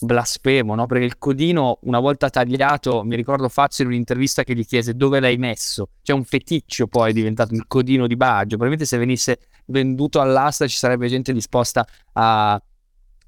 blasfemo, 0.00 0.74
no? 0.74 0.86
Perché 0.86 1.04
il 1.04 1.18
codino, 1.18 1.78
una 1.82 2.00
volta 2.00 2.30
tagliato, 2.30 3.02
mi 3.04 3.16
ricordo 3.16 3.48
Fazio 3.48 3.84
in 3.84 3.90
un'intervista 3.90 4.44
che 4.44 4.54
gli 4.54 4.64
chiese 4.64 4.94
dove 4.94 5.20
l'hai 5.20 5.36
messo. 5.36 5.90
C'è 6.02 6.12
un 6.12 6.24
feticcio 6.24 6.86
poi 6.86 7.10
è 7.10 7.12
diventato 7.12 7.54
il 7.54 7.64
codino 7.66 8.06
di 8.06 8.16
Baggio. 8.16 8.56
Probabilmente 8.56 8.86
se 8.86 8.98
venisse 8.98 9.38
venduto 9.66 10.20
all'asta 10.20 10.66
ci 10.66 10.76
sarebbe 10.76 11.08
gente 11.08 11.32
disposta 11.32 11.86
a, 12.14 12.60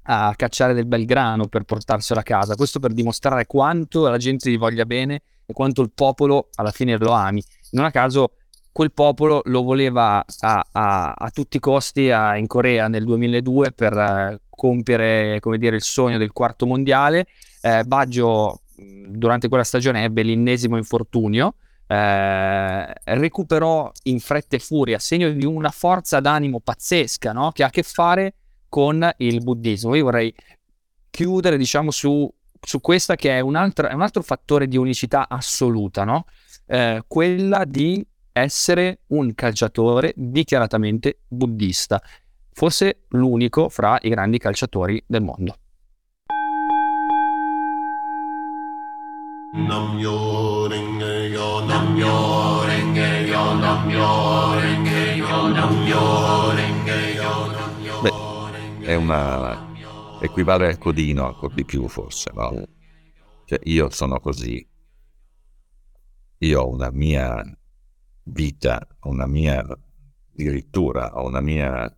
a 0.03 0.33
cacciare 0.35 0.73
del 0.73 0.85
bel 0.85 1.05
grano 1.05 1.47
per 1.47 1.63
portarselo 1.63 2.19
a 2.19 2.23
casa. 2.23 2.55
Questo 2.55 2.79
per 2.79 2.93
dimostrare 2.93 3.45
quanto 3.45 4.07
la 4.07 4.17
gente 4.17 4.49
gli 4.49 4.57
voglia 4.57 4.85
bene 4.85 5.21
e 5.45 5.53
quanto 5.53 5.81
il 5.81 5.91
popolo 5.93 6.49
alla 6.55 6.71
fine 6.71 6.97
lo 6.97 7.11
ami. 7.11 7.43
Non 7.71 7.85
a 7.85 7.91
caso 7.91 8.33
quel 8.71 8.91
popolo 8.91 9.41
lo 9.45 9.61
voleva 9.61 10.25
a, 10.39 10.65
a, 10.71 11.11
a 11.11 11.29
tutti 11.29 11.57
i 11.57 11.59
costi 11.59 12.07
in 12.07 12.45
Corea 12.47 12.87
nel 12.87 13.03
2002 13.05 13.71
per 13.71 13.93
uh, 13.93 14.42
compiere 14.55 15.39
come 15.39 15.57
dire, 15.57 15.75
il 15.75 15.81
sogno 15.81 16.17
del 16.17 16.31
quarto 16.31 16.65
mondiale. 16.65 17.27
Eh, 17.61 17.83
Baggio 17.83 18.61
durante 18.75 19.47
quella 19.47 19.63
stagione 19.63 20.03
ebbe 20.03 20.23
l'ennesimo 20.23 20.77
infortunio 20.77 21.55
eh, 21.87 22.93
recuperò 23.03 23.91
in 24.03 24.19
fretta 24.19 24.55
e 24.55 24.59
furia, 24.59 24.99
segno 24.99 25.29
di 25.29 25.45
una 25.45 25.69
forza 25.69 26.19
d'animo 26.19 26.59
pazzesca, 26.59 27.31
no? 27.31 27.51
che 27.51 27.63
ha 27.63 27.67
a 27.67 27.69
che 27.69 27.83
fare 27.83 28.35
con 28.69 29.07
il 29.17 29.43
buddismo. 29.43 29.95
Io 29.95 30.05
vorrei 30.05 30.33
chiudere, 31.09 31.57
diciamo, 31.57 31.91
su, 31.91 32.31
su 32.59 32.81
questa 32.81 33.15
che 33.15 33.37
è 33.37 33.39
un, 33.41 33.55
altro, 33.55 33.87
è 33.87 33.93
un 33.93 34.01
altro 34.01 34.23
fattore 34.23 34.67
di 34.67 34.77
unicità 34.77 35.27
assoluta, 35.29 36.03
no? 36.03 36.25
eh, 36.65 37.03
quella 37.07 37.65
di 37.65 38.05
essere 38.31 39.01
un 39.07 39.35
calciatore 39.35 40.13
dichiaratamente 40.15 41.19
buddista, 41.27 42.01
forse 42.53 43.05
l'unico 43.09 43.69
fra 43.69 43.97
i 44.01 44.09
grandi 44.09 44.37
calciatori 44.37 45.03
del 45.05 45.21
mondo. 45.21 45.55
Namyo 49.53 50.67
renge 50.67 51.27
yo, 51.27 51.63
namyo 51.65 52.65
renge 52.65 53.27
yo, 53.27 53.53
namyo 53.53 54.59
renge 54.59 55.15
yo, 55.15 55.47
namyo 55.47 56.51
renge 56.55 57.13
yo, 57.13 57.51
namyo 57.51 58.01
Beh, 58.01 58.85
è 58.85 58.95
una... 58.95 59.71
equivale 60.23 60.67
al 60.67 60.77
codino 60.77 61.27
ancora 61.27 61.53
di 61.53 61.65
più 61.65 61.87
forse, 61.87 62.31
no? 62.33 62.63
Cioè 63.45 63.59
io 63.63 63.89
sono 63.89 64.19
così, 64.19 64.65
io 66.37 66.61
ho 66.61 66.69
una 66.69 66.89
mia 66.91 67.43
vita, 68.23 68.87
una 69.01 69.27
mia 69.27 69.65
addirittura, 70.31 71.19
ho 71.19 71.27
una 71.27 71.41
mia, 71.41 71.93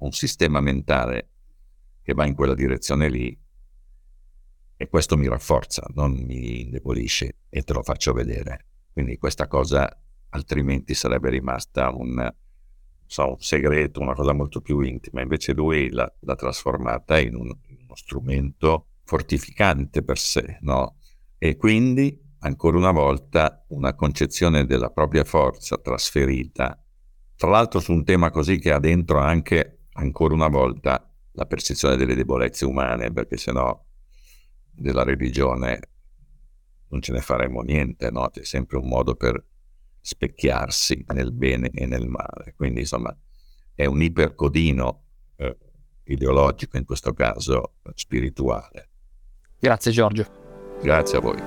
un 0.00 0.12
sistema 0.12 0.60
mentale 0.60 1.28
che 2.02 2.14
va 2.14 2.26
in 2.26 2.34
quella 2.34 2.54
direzione 2.54 3.08
lì 3.08 3.38
e 4.76 4.88
questo 4.88 5.16
mi 5.16 5.28
rafforza, 5.28 5.86
non 5.94 6.12
mi 6.12 6.62
indebolisce 6.62 7.36
e 7.50 7.62
te 7.62 7.72
lo 7.74 7.82
faccio 7.82 8.12
vedere. 8.12 8.64
Quindi 8.92 9.18
questa 9.18 9.46
cosa 9.46 9.94
altrimenti 10.30 10.94
sarebbe 10.94 11.28
rimasta 11.28 11.90
un, 11.90 12.32
so, 13.04 13.28
un 13.28 13.40
segreto, 13.40 14.00
una 14.00 14.14
cosa 14.14 14.32
molto 14.32 14.62
più 14.62 14.80
intima. 14.80 15.20
Invece 15.20 15.52
lui 15.52 15.90
l'ha, 15.90 16.10
l'ha 16.20 16.34
trasformata 16.34 17.18
in, 17.18 17.34
un, 17.34 17.48
in, 17.66 17.76
uno 17.82 17.94
strumento 17.94 18.86
fortificante 19.04 20.02
per 20.02 20.18
sé, 20.18 20.58
no? 20.62 20.96
E 21.36 21.56
quindi, 21.56 22.18
ancora 22.40 22.78
una 22.78 22.92
volta, 22.92 23.64
una 23.68 23.94
concezione 23.94 24.64
della 24.64 24.90
propria 24.90 25.24
forza 25.24 25.76
trasferita, 25.76 26.82
tra 27.36 27.50
l'altro 27.50 27.80
su 27.80 27.92
un 27.92 28.04
tema 28.04 28.30
così 28.30 28.58
che 28.58 28.72
ha 28.72 28.78
dentro 28.78 29.18
anche, 29.18 29.79
ancora 30.00 30.34
una 30.34 30.48
volta, 30.48 31.06
la 31.32 31.46
percezione 31.46 31.96
delle 31.96 32.14
debolezze 32.14 32.64
umane, 32.64 33.12
perché 33.12 33.36
sennò 33.36 33.78
della 34.70 35.04
religione 35.04 35.80
non 36.88 37.00
ce 37.00 37.12
ne 37.12 37.20
faremo 37.20 37.60
niente, 37.60 38.10
no? 38.10 38.28
C'è 38.30 38.44
sempre 38.44 38.78
un 38.78 38.88
modo 38.88 39.14
per 39.14 39.44
specchiarsi 40.00 41.04
nel 41.08 41.32
bene 41.32 41.70
e 41.70 41.86
nel 41.86 42.08
male. 42.08 42.54
Quindi, 42.56 42.80
insomma, 42.80 43.16
è 43.74 43.84
un 43.84 44.02
ipercodino 44.02 45.04
eh, 45.36 45.56
ideologico, 46.04 46.76
in 46.76 46.84
questo 46.84 47.12
caso 47.12 47.74
spirituale. 47.94 48.88
Grazie 49.58 49.92
Giorgio. 49.92 50.78
Grazie 50.82 51.18
a 51.18 51.20
voi. 51.20 51.40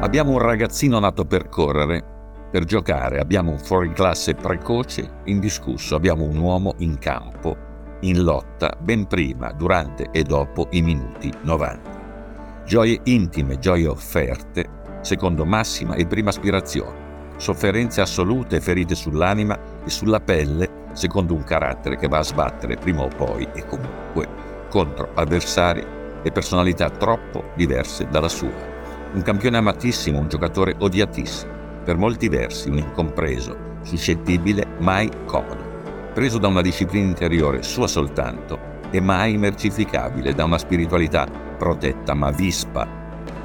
Abbiamo 0.00 0.32
un 0.32 0.38
ragazzino 0.38 0.98
nato 1.00 1.24
per 1.24 1.48
correre, 1.48 2.17
per 2.50 2.64
giocare, 2.64 3.20
abbiamo 3.20 3.50
un 3.50 3.58
fuoriclasse 3.58 4.34
precoce, 4.34 5.20
indiscusso, 5.24 5.94
abbiamo 5.94 6.24
un 6.24 6.38
uomo 6.38 6.74
in 6.78 6.98
campo 6.98 7.66
in 8.00 8.22
lotta 8.22 8.76
ben 8.78 9.06
prima, 9.06 9.52
durante 9.52 10.08
e 10.12 10.22
dopo 10.22 10.68
i 10.70 10.82
minuti 10.82 11.32
90. 11.42 12.62
Gioie 12.64 13.00
intime, 13.04 13.58
gioie 13.58 13.86
offerte, 13.86 14.68
secondo 15.00 15.44
massima 15.44 15.94
e 15.94 16.06
prima 16.06 16.28
aspirazione, 16.28 17.34
sofferenze 17.36 18.00
assolute 18.00 18.60
ferite 18.60 18.94
sull'anima 18.94 19.58
e 19.84 19.90
sulla 19.90 20.20
pelle, 20.20 20.86
secondo 20.92 21.34
un 21.34 21.44
carattere 21.44 21.96
che 21.96 22.08
va 22.08 22.18
a 22.18 22.24
sbattere 22.24 22.76
prima 22.76 23.02
o 23.02 23.08
poi 23.08 23.48
e 23.52 23.64
comunque 23.66 24.28
contro 24.68 25.10
avversari 25.14 25.84
e 26.22 26.30
personalità 26.30 26.90
troppo 26.90 27.50
diverse 27.54 28.06
dalla 28.08 28.28
sua. 28.28 28.76
Un 29.12 29.22
campione 29.22 29.56
amatissimo, 29.56 30.18
un 30.18 30.28
giocatore 30.28 30.74
odiatissimo, 30.78 31.57
per 31.88 31.96
molti 31.96 32.28
versi 32.28 32.68
un 32.68 32.76
incompreso, 32.76 33.78
suscettibile, 33.80 34.66
mai 34.80 35.10
comodo 35.24 36.10
preso 36.12 36.36
da 36.36 36.46
una 36.46 36.60
disciplina 36.60 37.06
interiore 37.06 37.62
sua 37.62 37.86
soltanto 37.86 38.58
e 38.90 39.00
mai 39.00 39.38
mercificabile 39.38 40.34
da 40.34 40.44
una 40.44 40.58
spiritualità 40.58 41.26
protetta 41.56 42.12
ma 42.12 42.30
vispa. 42.30 42.86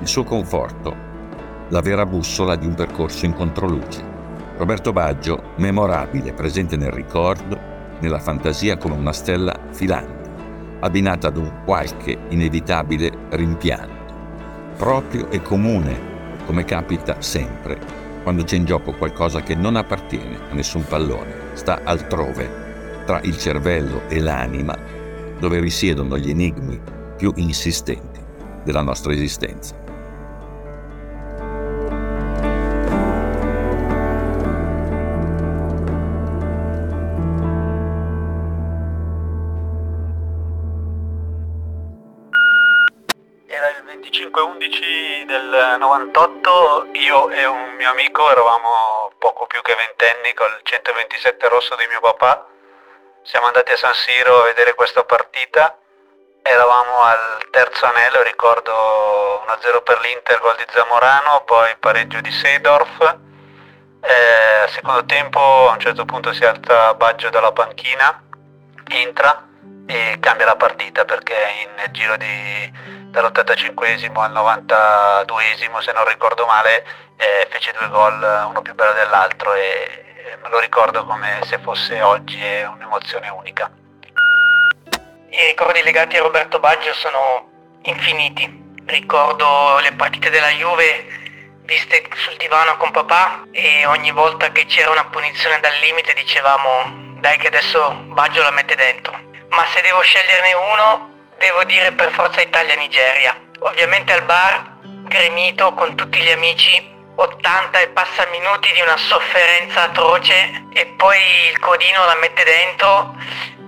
Il 0.01 0.07
suo 0.09 0.25
conforto 0.25 0.93
la 1.69 1.79
vera 1.79 2.05
bussola 2.05 2.57
di 2.57 2.65
un 2.65 2.73
percorso 2.73 3.23
in 3.25 3.33
controluce. 3.33 4.03
Roberto 4.57 4.91
Baggio, 4.91 5.51
memorabile, 5.55 6.33
presente 6.33 6.75
nel 6.75 6.91
ricordo, 6.91 7.57
nella 7.99 8.19
fantasia 8.19 8.75
come 8.75 8.95
una 8.95 9.13
stella 9.13 9.57
filante, 9.71 10.29
abbinata 10.81 11.29
ad 11.29 11.37
un 11.37 11.61
qualche 11.63 12.17
inevitabile 12.27 13.09
rimpianto, 13.29 14.13
proprio 14.75 15.31
e 15.31 15.41
comune, 15.41 16.11
come 16.45 16.65
capita 16.65 17.21
sempre, 17.21 18.02
quando 18.23 18.43
c'è 18.43 18.55
in 18.55 18.65
gioco 18.65 18.93
qualcosa 18.93 19.41
che 19.41 19.53
non 19.53 19.75
appartiene 19.75 20.39
a 20.49 20.53
nessun 20.53 20.85
pallone, 20.85 21.51
sta 21.53 21.81
altrove, 21.83 23.03
tra 23.05 23.19
il 23.21 23.37
cervello 23.37 24.07
e 24.07 24.19
l'anima, 24.21 24.75
dove 25.37 25.59
risiedono 25.59 26.17
gli 26.17 26.29
enigmi 26.29 26.79
più 27.17 27.33
insistenti 27.35 28.21
della 28.63 28.81
nostra 28.81 29.11
esistenza. 29.11 29.82
98, 46.13 46.89
io 46.93 47.29
e 47.31 47.45
un 47.45 47.73
mio 47.75 47.89
amico 47.89 48.29
eravamo 48.29 49.11
poco 49.17 49.47
più 49.47 49.61
che 49.61 49.73
ventenni 49.73 50.33
col 50.35 50.59
127 50.61 51.47
rosso 51.47 51.75
di 51.75 51.87
mio 51.89 51.99
papà. 51.99 52.47
Siamo 53.23 53.47
andati 53.47 53.71
a 53.71 53.77
San 53.77 53.93
Siro 53.93 54.41
a 54.41 54.45
vedere 54.45 54.75
questa 54.75 55.03
partita 55.03 55.77
Eravamo 56.45 56.99
al 56.99 57.47
terzo 57.51 57.85
anello, 57.85 58.21
ricordo 58.21 59.43
1-0 59.47 59.81
per 59.81 60.01
l'Inter, 60.01 60.39
gol 60.39 60.57
di 60.57 60.65
Zamorano, 60.69 61.41
poi 61.45 61.73
pareggio 61.79 62.19
di 62.19 62.31
Seedorf. 62.31 63.17
Eh, 64.01 64.61
al 64.63 64.69
secondo 64.69 65.05
tempo 65.05 65.69
a 65.69 65.71
un 65.71 65.79
certo 65.79 66.03
punto 66.03 66.33
si 66.33 66.43
alza 66.43 66.93
Baggio 66.95 67.29
dalla 67.29 67.53
panchina, 67.53 68.21
entra 68.89 69.47
e 69.87 70.17
cambia 70.19 70.45
la 70.47 70.57
partita 70.57 71.05
perché 71.05 71.33
in 71.61 71.91
giro 71.93 72.17
di, 72.17 72.71
dall'85 73.13 74.09
al 74.19 74.31
92 74.31 75.43
se 75.81 75.91
non 75.91 76.03
ricordo 76.07 76.47
male 76.47 76.83
eh, 77.15 77.47
fece 77.51 77.71
due 77.77 77.87
gol 77.89 78.17
uno 78.49 78.61
più 78.63 78.73
bello 78.73 78.93
dell'altro 78.93 79.53
e 79.53 80.37
me 80.41 80.49
lo 80.49 80.59
ricordo 80.59 81.05
come 81.05 81.39
se 81.43 81.59
fosse 81.59 82.01
oggi 82.01 82.43
è 82.43 82.65
un'emozione 82.65 83.29
unica. 83.29 83.69
I 85.29 85.45
ricordi 85.45 85.83
legati 85.83 86.17
a 86.17 86.21
Roberto 86.21 86.59
Baggio 86.59 86.91
sono 86.93 87.49
infiniti. 87.83 88.61
Ricordo 88.85 89.77
le 89.79 89.93
partite 89.93 90.31
della 90.31 90.49
Juve 90.49 91.05
viste 91.65 92.09
sul 92.15 92.35
divano 92.37 92.77
con 92.77 92.89
papà 92.89 93.43
e 93.51 93.85
ogni 93.85 94.11
volta 94.11 94.51
che 94.51 94.65
c'era 94.65 94.89
una 94.89 95.05
punizione 95.05 95.59
dal 95.59 95.77
limite 95.79 96.13
dicevamo 96.13 97.19
dai 97.19 97.37
che 97.37 97.47
adesso 97.47 97.93
Baggio 98.07 98.41
la 98.41 98.51
mette 98.51 98.75
dentro. 98.75 99.13
Ma 99.49 99.65
se 99.67 99.81
devo 99.81 100.01
sceglierne 100.01 100.53
uno, 100.53 101.12
devo 101.43 101.65
dire 101.65 101.91
per 101.91 102.09
forza 102.11 102.39
Italia-Nigeria. 102.39 103.35
Ovviamente 103.59 104.13
al 104.13 104.23
bar, 104.23 104.77
gremito 105.03 105.73
con 105.73 105.93
tutti 105.95 106.19
gli 106.19 106.31
amici, 106.31 106.71
80 107.15 107.79
e 107.81 107.89
passa 107.89 108.25
minuti 108.31 108.71
di 108.71 108.79
una 108.79 108.95
sofferenza 108.95 109.83
atroce 109.83 110.67
e 110.71 110.85
poi 110.95 111.19
il 111.51 111.59
codino 111.59 112.05
la 112.05 112.15
mette 112.15 112.45
dentro. 112.45 113.15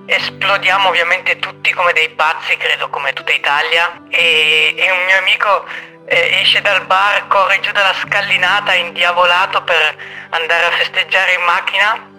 Esplodiamo 0.06 0.88
ovviamente 0.88 1.38
tutti 1.40 1.74
come 1.74 1.92
dei 1.92 2.10
pazzi, 2.12 2.56
credo 2.56 2.90
come 2.90 3.12
tutta 3.12 3.34
Italia, 3.34 4.04
e, 4.10 4.74
e 4.78 4.92
un 4.92 5.04
mio 5.04 5.18
amico 5.18 5.66
eh, 6.08 6.40
esce 6.42 6.62
dal 6.62 6.86
bar, 6.86 7.28
corre 7.28 7.60
giù 7.60 7.74
dalla 7.74 7.94
scalinata 7.94 8.74
indiavolato 8.74 9.64
per 9.64 9.98
andare 10.30 10.66
a 10.66 10.72
festeggiare 10.72 11.34
in 11.34 11.42
macchina, 11.42 12.15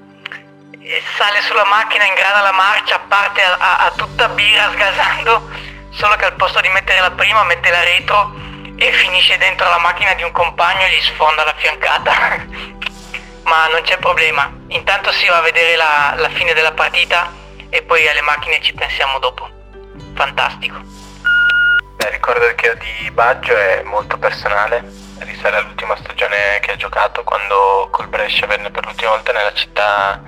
sale 1.17 1.41
sulla 1.43 1.65
macchina, 1.65 2.05
ingrana 2.05 2.43
la 2.43 2.53
marcia, 2.53 2.99
parte 3.01 3.43
a, 3.43 3.57
a, 3.59 3.79
a 3.87 3.91
tutta 3.91 4.29
birra 4.29 4.71
sgasando, 4.71 5.51
solo 5.91 6.15
che 6.15 6.27
al 6.27 6.37
posto 6.37 6.61
di 6.61 6.69
mettere 6.69 7.01
la 7.01 7.11
prima 7.11 7.43
mette 7.43 7.71
la 7.71 7.83
retro 7.83 8.33
e 8.77 8.93
finisce 8.93 9.37
dentro 9.39 9.69
la 9.69 9.79
macchina 9.79 10.15
di 10.15 10.23
un 10.23 10.31
compagno 10.31 10.85
e 10.85 10.91
gli 10.91 11.01
sfonda 11.01 11.45
la 11.45 11.55
fiancata. 11.57 12.13
Ma 13.45 13.67
non 13.69 13.83
c'è 13.83 13.97
problema, 13.99 14.51
intanto 14.69 15.13
si 15.13 15.27
va 15.27 15.39
a 15.39 15.41
vedere 15.41 15.77
la, 15.77 16.15
la 16.17 16.29
fine 16.31 16.53
della 16.53 16.73
partita 16.73 17.33
e 17.69 17.83
poi 17.83 18.09
alle 18.09 18.23
macchine 18.23 18.61
ci 18.61 18.73
pensiamo 18.73 19.19
dopo. 19.19 19.49
Fantastico. 20.15 20.77
Il 21.99 22.07
ricordo 22.13 22.53
che 22.55 22.77
di 22.79 23.11
Baggio 23.11 23.57
è 23.57 23.83
molto 23.83 24.19
personale, 24.19 24.85
risale 25.19 25.57
all'ultima 25.57 25.97
stagione 25.97 26.59
che 26.61 26.73
ha 26.73 26.77
giocato 26.77 27.25
quando 27.25 27.89
col 27.91 28.09
Brescia 28.09 28.47
venne 28.47 28.71
per 28.71 28.85
l'ultima 28.85 29.11
volta 29.11 29.33
nella 29.33 29.53
città 29.53 30.21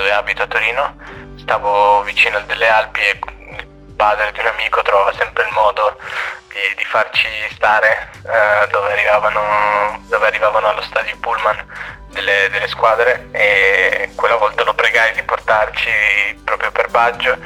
dove 0.00 0.12
abito 0.12 0.42
a 0.42 0.46
Torino. 0.46 0.96
Stavo 1.36 2.02
vicino 2.02 2.38
a 2.38 2.40
delle 2.40 2.68
Alpi 2.68 3.00
e 3.00 3.18
il 3.20 3.94
padre 3.94 4.32
di 4.32 4.40
un 4.40 4.46
amico 4.46 4.80
trovava 4.80 5.12
sempre 5.12 5.44
il 5.44 5.52
modo 5.52 5.98
di, 6.48 6.74
di 6.76 6.84
farci 6.84 7.28
stare 7.50 8.10
eh, 8.24 8.66
dove, 8.70 8.92
arrivavano, 8.92 10.02
dove 10.08 10.26
arrivavano 10.26 10.68
allo 10.68 10.80
stadio 10.82 11.16
Pullman 11.20 11.66
delle, 12.08 12.48
delle, 12.50 12.66
squadre 12.66 13.28
e 13.32 14.10
quella 14.14 14.36
volta 14.36 14.64
lo 14.64 14.74
pregai 14.74 15.12
di 15.12 15.22
portarci 15.22 15.90
proprio 16.44 16.72
per 16.72 16.88
Baggio 16.88 17.36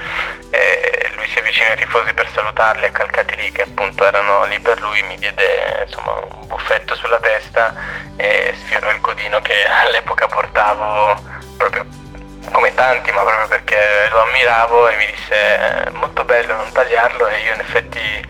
e 0.51 1.11
lui 1.17 1.27
si 1.27 1.39
avvicinò 1.39 1.71
ai 1.71 1.77
tifosi 1.77 2.15
per 2.15 2.31
salutarli 2.31 2.87
accalcati 2.87 3.35
lì 3.35 3.51
che 3.51 3.63
appunto 3.63 4.07
erano 4.07 4.45
lì 4.45 4.61
per 4.61 4.81
lui 4.81 5.03
mi 5.03 5.19
diede 5.19 5.85
insomma, 5.87 6.13
un 6.13 6.47
buffetto 6.47 6.95
sulla 6.95 7.19
testa 7.19 7.75
e 8.17 8.55
sfiorò 8.65 8.91
il 8.91 9.01
codino 9.01 9.41
che 9.41 9.67
all'epoca 9.67 10.29
portavo 10.29 11.21
proprio 11.59 12.04
come 12.53 12.75
tanti 12.75 13.11
ma 13.13 13.23
proprio 13.23 13.49
perché 13.49 14.09
lo 14.11 14.23
ammiravo 14.23 14.89
e 14.89 14.97
mi 14.97 15.07
disse 15.07 15.91
molto 15.93 16.25
bello 16.25 16.55
non 16.55 16.73
tagliarlo 16.73 17.27
e 17.27 17.39
io 17.41 17.55
in 17.55 17.61
effetti 17.61 18.27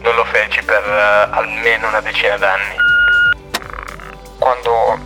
non 0.00 0.14
lo 0.14 0.24
feci 0.24 0.62
per 0.62 0.82
uh, 0.86 1.34
almeno 1.34 1.88
una 1.88 2.00
decina 2.00 2.36
d'anni 2.36 2.76
quando 4.38 4.98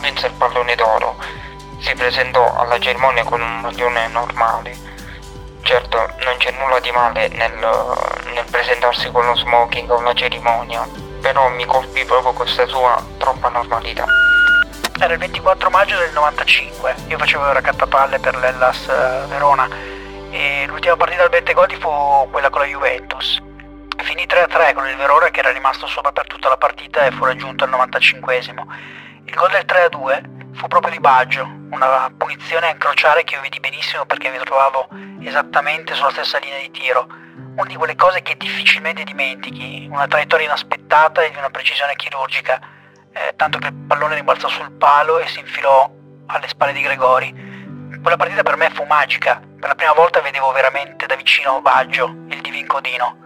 vinse 0.00 0.26
il 0.26 0.32
pallone 0.34 0.74
d'oro. 0.76 1.16
Si 1.80 1.94
presentò 1.94 2.54
alla 2.56 2.78
cerimonia 2.78 3.24
con 3.24 3.40
un 3.40 3.60
maglione 3.60 4.06
normale. 4.08 4.76
Certo, 5.62 5.96
non 6.24 6.36
c'è 6.36 6.52
nulla 6.52 6.78
di 6.78 6.90
male 6.90 7.28
nel, 7.28 7.52
nel 8.32 8.44
presentarsi 8.50 9.10
con 9.10 9.26
lo 9.26 9.34
smoking 9.34 9.90
a 9.90 9.94
una 9.94 10.14
cerimonia, 10.14 10.86
però 11.20 11.48
mi 11.48 11.64
colpì 11.64 12.04
proprio 12.04 12.32
questa 12.32 12.66
sua 12.66 13.02
troppa 13.18 13.48
normalità. 13.48 14.06
Era 14.96 15.12
il 15.12 15.18
24 15.18 15.70
maggio 15.70 15.98
del 15.98 16.12
95, 16.12 16.94
io 17.08 17.18
facevo 17.18 17.44
il 17.46 17.52
raccattapalle 17.52 18.20
per 18.20 18.36
l'Ellas 18.36 18.88
eh, 18.88 19.26
Verona 19.26 19.68
e 20.30 20.64
l'ultima 20.68 20.96
partita 20.96 21.24
al 21.24 21.30
Bentegodi 21.30 21.74
fu 21.76 22.28
quella 22.30 22.48
con 22.48 22.60
la 22.60 22.66
Juventus. 22.66 23.42
Finì 23.98 24.24
3-3 24.24 24.72
con 24.72 24.86
il 24.88 24.96
Verona 24.96 25.30
che 25.30 25.40
era 25.40 25.50
rimasto 25.50 25.88
sopra 25.88 26.12
per 26.12 26.28
tutta 26.28 26.48
la 26.48 26.56
partita 26.56 27.04
e 27.04 27.10
fu 27.10 27.24
raggiunto 27.24 27.64
al 27.64 27.70
95esimo. 27.70 28.62
Il 29.24 29.34
gol 29.34 29.50
del 29.50 29.64
3-2 29.66 30.54
fu 30.54 30.68
proprio 30.68 30.92
di 30.92 31.00
Baggio, 31.00 31.44
una 31.70 32.08
punizione 32.16 32.68
a 32.68 32.70
incrociare 32.70 33.24
che 33.24 33.34
io 33.34 33.40
vedi 33.40 33.58
benissimo 33.58 34.06
perché 34.06 34.30
mi 34.30 34.38
trovavo 34.38 34.88
esattamente 35.20 35.94
sulla 35.94 36.10
stessa 36.10 36.38
linea 36.38 36.60
di 36.60 36.70
tiro. 36.70 37.08
Una 37.56 37.66
di 37.66 37.74
quelle 37.74 37.96
cose 37.96 38.22
che 38.22 38.36
difficilmente 38.36 39.02
dimentichi, 39.02 39.88
una 39.90 40.06
traiettoria 40.06 40.46
inaspettata 40.46 41.22
e 41.22 41.30
di 41.30 41.36
una 41.36 41.50
precisione 41.50 41.96
chirurgica, 41.96 42.60
eh, 43.14 43.32
tanto 43.36 43.58
che 43.58 43.68
il 43.68 43.74
pallone 43.86 44.16
rimbalzò 44.16 44.48
sul 44.48 44.72
palo 44.72 45.18
e 45.18 45.28
si 45.28 45.38
infilò 45.38 45.88
alle 46.26 46.48
spalle 46.48 46.72
di 46.72 46.82
Gregori. 46.82 47.52
Quella 48.02 48.16
partita 48.16 48.42
per 48.42 48.56
me 48.56 48.70
fu 48.70 48.84
magica, 48.84 49.40
per 49.58 49.68
la 49.68 49.74
prima 49.74 49.92
volta 49.92 50.20
vedevo 50.20 50.50
veramente 50.52 51.06
da 51.06 51.14
vicino 51.14 51.62
Baggio, 51.62 52.06
il 52.28 52.40
divin 52.40 52.66
Codino. 52.66 53.18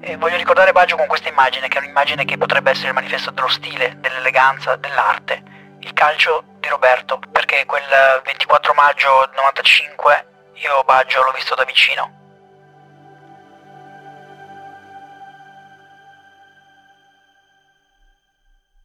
E 0.00 0.16
voglio 0.16 0.36
ricordare 0.36 0.72
Baggio 0.72 0.96
con 0.96 1.06
questa 1.06 1.28
immagine, 1.28 1.68
che 1.68 1.78
è 1.78 1.80
un'immagine 1.80 2.24
che 2.24 2.36
potrebbe 2.36 2.70
essere 2.70 2.88
il 2.88 2.94
manifesto 2.94 3.30
dello 3.30 3.48
stile, 3.48 3.96
dell'eleganza, 4.00 4.76
dell'arte. 4.76 5.42
Il 5.80 5.92
calcio 5.92 6.44
di 6.58 6.68
Roberto, 6.68 7.20
perché 7.30 7.64
quel 7.66 7.82
24 8.24 8.74
maggio 8.74 9.30
95 9.36 10.26
io 10.54 10.82
Baggio 10.84 11.22
l'ho 11.22 11.32
visto 11.32 11.54
da 11.54 11.64
vicino. 11.64 12.19